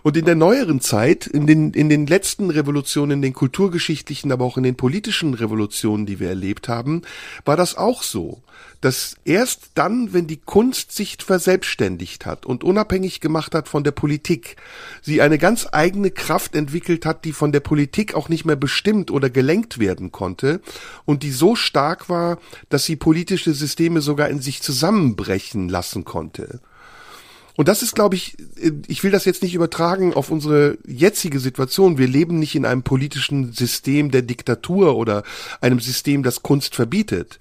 [0.07, 4.45] Und in der neueren Zeit, in den, in den letzten Revolutionen, in den kulturgeschichtlichen, aber
[4.45, 7.03] auch in den politischen Revolutionen, die wir erlebt haben,
[7.45, 8.41] war das auch so
[8.81, 13.91] dass erst dann, wenn die Kunst sich verselbstständigt hat und unabhängig gemacht hat von der
[13.91, 14.57] Politik,
[15.03, 19.11] sie eine ganz eigene Kraft entwickelt hat, die von der Politik auch nicht mehr bestimmt
[19.11, 20.61] oder gelenkt werden konnte
[21.05, 22.39] und die so stark war,
[22.69, 26.61] dass sie politische Systeme sogar in sich zusammenbrechen lassen konnte.
[27.57, 28.37] Und das ist, glaube ich,
[28.87, 31.99] ich will das jetzt nicht übertragen auf unsere jetzige Situation.
[31.99, 35.23] Wir leben nicht in einem politischen System der Diktatur oder
[35.61, 37.41] einem System, das Kunst verbietet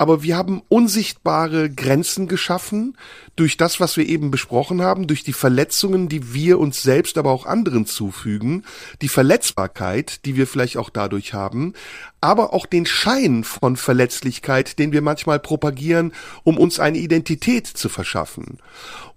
[0.00, 2.96] aber wir haben unsichtbare Grenzen geschaffen
[3.36, 7.30] durch das, was wir eben besprochen haben, durch die Verletzungen, die wir uns selbst, aber
[7.30, 8.64] auch anderen zufügen,
[9.02, 11.74] die Verletzbarkeit, die wir vielleicht auch dadurch haben,
[12.22, 16.14] aber auch den Schein von Verletzlichkeit, den wir manchmal propagieren,
[16.44, 18.56] um uns eine Identität zu verschaffen.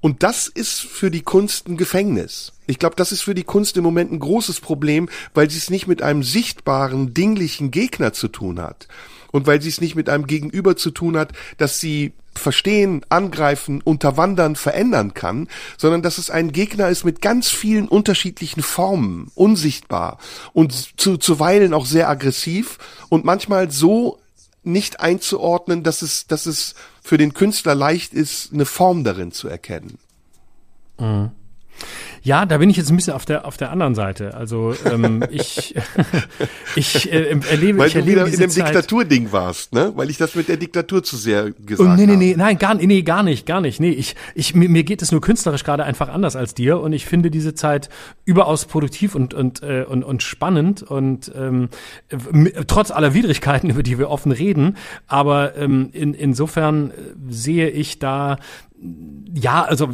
[0.01, 2.51] Und das ist für die Kunst ein Gefängnis.
[2.68, 5.69] Ich glaube, das ist für die Kunst im Moment ein großes Problem, weil sie es
[5.69, 8.89] nicht mit einem sichtbaren, dinglichen Gegner zu tun hat
[9.34, 13.81] und weil sie es nicht mit einem Gegenüber zu tun hat, dass sie verstehen, angreifen,
[13.81, 20.19] unterwandern, verändern kann, sondern dass es ein Gegner ist mit ganz vielen unterschiedlichen Formen, unsichtbar
[20.53, 22.77] und zu, zuweilen auch sehr aggressiv
[23.10, 24.19] und manchmal so
[24.64, 29.47] nicht einzuordnen, dass es, dass es für den Künstler leicht ist, eine Form darin zu
[29.47, 29.97] erkennen.
[30.99, 31.31] Mhm.
[32.24, 34.34] Ja, da bin ich jetzt ein bisschen auf der auf der anderen Seite.
[34.34, 35.76] Also ähm, ich
[36.76, 38.50] ich äh, erlebe Weil ich du erlebe wieder in dem.
[38.50, 39.91] Diktaturding warst, ne?
[39.95, 42.40] Weil ich das mit der Diktatur zu sehr gesagt Oh, nee, nee, nee, habe.
[42.40, 43.82] nein, gar, nee, gar nicht, gar nicht.
[43.82, 46.94] Nee, ich, ich, mir, mir geht es nur künstlerisch gerade einfach anders als dir und
[46.94, 47.90] ich finde diese Zeit
[48.24, 51.70] überaus produktiv und, und, äh, und, und spannend und ähm,
[52.68, 54.78] trotz aller Widrigkeiten, über die wir offen reden,
[55.08, 56.94] aber ähm, in, insofern äh,
[57.30, 58.38] sehe ich da
[59.35, 59.89] ja, also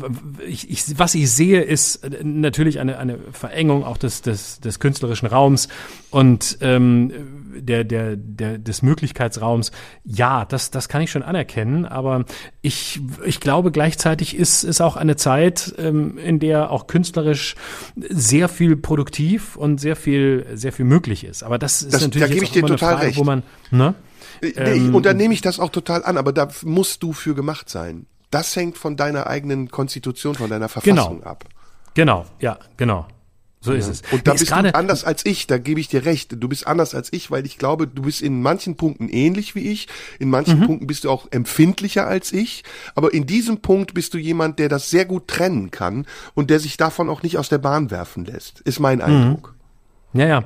[0.48, 4.80] ich, ich, was ich sehe, ist äh, natürlich eine, eine Verengung auch des, des, des
[4.80, 5.68] künstlerischen Raums
[6.10, 7.12] und ähm,
[7.56, 9.72] der, der, der, des Möglichkeitsraums.
[10.04, 12.26] Ja, das, das kann ich schon anerkennen, aber
[12.62, 17.56] ich, ich glaube gleichzeitig ist es auch eine Zeit, ähm, in der auch künstlerisch
[18.10, 21.44] sehr viel produktiv und sehr viel, sehr viel möglich ist.
[21.44, 23.18] Aber das ist Das- da natürlich gebe jetzt ich dir total Frage, recht.
[23.18, 23.94] wo man, ne?
[24.42, 27.36] Nee, Ähm, und da nehme ich das auch total an, aber da musst du für
[27.36, 28.06] gemacht sein.
[28.32, 31.24] Das hängt von deiner eigenen Konstitution, von deiner Verfassung Genau.
[31.30, 31.46] ab.
[31.96, 33.08] Genau, ja, genau.
[33.62, 34.04] So ist es.
[34.12, 36.34] Und da bist du anders als ich, da gebe ich dir recht.
[36.42, 39.70] Du bist anders als ich, weil ich glaube, du bist in manchen Punkten ähnlich wie
[39.70, 40.32] ich, in Mhm.
[40.32, 42.64] manchen Punkten bist du auch empfindlicher als ich,
[42.96, 46.62] aber in diesem Punkt bist du jemand, der das sehr gut trennen kann und der
[46.62, 48.84] sich davon auch nicht aus der Bahn werfen lässt, ist Mhm.
[48.84, 49.56] mein Eindruck.
[50.14, 50.44] Ja, ja.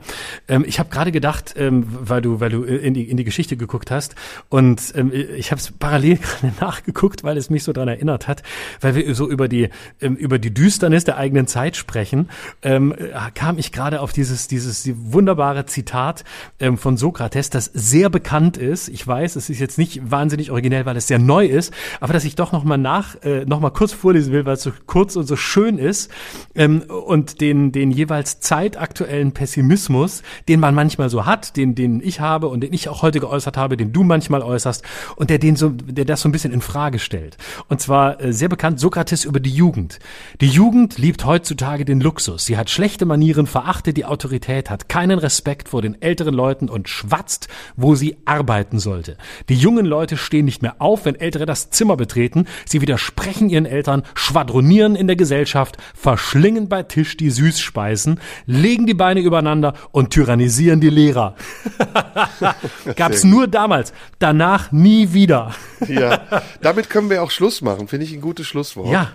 [0.50, 3.56] Ähm, ich habe gerade gedacht, ähm, weil du, weil du in die, in die Geschichte
[3.56, 4.14] geguckt hast
[4.50, 8.44] und ähm, ich habe es parallel gerade nachgeguckt, weil es mich so dran erinnert hat,
[8.82, 9.70] weil wir so über die
[10.02, 12.30] ähm, über die Düsternis der eigenen Zeit sprechen,
[12.62, 16.26] ähm, äh, kam ich gerade auf dieses dieses wunderbare Zitat
[16.60, 18.90] ähm, von Sokrates, das sehr bekannt ist.
[18.90, 22.26] Ich weiß, es ist jetzt nicht wahnsinnig originell, weil es sehr neu ist, aber dass
[22.26, 25.16] ich doch noch mal nach äh, noch mal kurz vorlesen will, weil es so kurz
[25.16, 26.12] und so schön ist
[26.54, 32.20] ähm, und den den jeweils zeitaktuellen Pessimismus, den man manchmal so hat, den den ich
[32.20, 34.84] habe und den ich auch heute geäußert habe, den du manchmal äußerst
[35.16, 37.38] und der den so der das so ein bisschen in Frage stellt.
[37.70, 40.00] Und zwar äh, sehr bekannt Sokrates über die Jugend.
[40.42, 42.46] Die Jugend liebt heutzutage den Luxus.
[42.46, 46.90] Sie hat schlechte Manieren, verachtet die Autorität, hat keinen Respekt vor den älteren Leuten und
[46.90, 49.18] schwatzt, wo sie arbeiten sollte.
[49.50, 52.46] Die jungen Leute stehen nicht mehr auf, wenn Ältere das Zimmer betreten.
[52.66, 58.94] Sie widersprechen ihren Eltern, schwadronieren in der Gesellschaft, verschlingen bei Tisch die Süßspeisen, legen die
[58.94, 61.36] Beine übereinander und tyrannisieren die Lehrer.
[62.96, 63.38] Gab's Sehr gut.
[63.40, 65.52] nur damals, danach nie wieder.
[65.88, 66.22] Ja,
[66.62, 68.90] damit können wir auch Schluss machen, finde ich ein gutes Schlusswort.
[68.90, 69.12] Ja,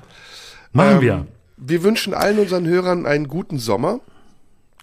[0.73, 1.27] machen Ähm, wir.
[1.57, 4.01] Wir wünschen allen unseren Hörern einen guten Sommer.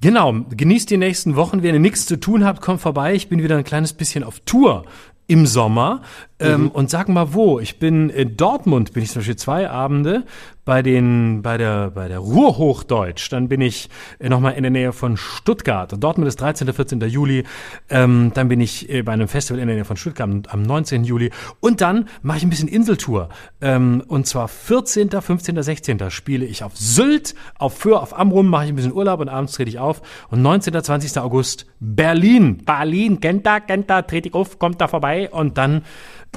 [0.02, 1.64] Genau, genießt die nächsten Wochen.
[1.64, 3.14] Wenn ihr nichts zu tun habt, kommt vorbei.
[3.16, 4.84] Ich bin wieder ein kleines bisschen auf Tour
[5.28, 6.02] im Sommer.
[6.38, 7.60] Ähm, und sag mal wo.
[7.62, 10.26] Ich bin in Dortmund, bin ich zum Beispiel zwei Abende
[10.66, 13.32] bei den, bei der, bei der Ruhrhochdeutsch.
[13.32, 13.90] Dann bin ich
[14.20, 15.94] äh, nochmal in der Nähe von Stuttgart.
[15.94, 16.74] Und Dortmund ist 13.
[16.74, 17.00] 14.
[17.02, 17.44] Juli.
[17.90, 20.64] Ähm, dann bin ich äh, bei einem Festival in der Nähe von Stuttgart am, am
[20.64, 21.04] 19.
[21.04, 21.30] Juli.
[21.60, 23.30] Und dann mache ich ein bisschen Inseltour.
[23.62, 26.10] Ähm, und zwar 14., 15., 16.
[26.10, 29.54] spiele ich auf Sylt, auf Föhr, auf Amrum mache ich ein bisschen Urlaub und abends
[29.54, 30.02] trete ich auf.
[30.30, 31.20] Und 19., 20.
[31.20, 32.64] August Berlin.
[32.66, 35.30] Berlin, kennt da, kennt da, trete ich auf, kommt da vorbei.
[35.30, 35.84] Und dann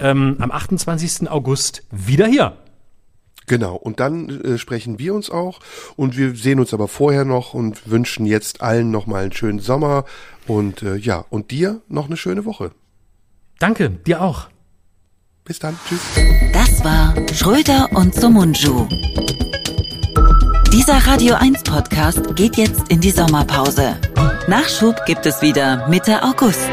[0.02, 1.30] ähm, am 28.
[1.30, 2.58] August wieder hier.
[3.48, 5.60] Genau, und dann äh, sprechen wir uns auch
[5.96, 10.04] und wir sehen uns aber vorher noch und wünschen jetzt allen nochmal einen schönen Sommer
[10.46, 12.70] und äh, ja, und dir noch eine schöne Woche.
[13.58, 14.48] Danke, dir auch.
[15.44, 16.00] Bis dann, tschüss.
[16.52, 18.86] Das war Schröder und Sumunju.
[20.72, 23.96] Dieser Radio 1 Podcast geht jetzt in die Sommerpause.
[24.46, 26.70] Nachschub gibt es wieder Mitte August.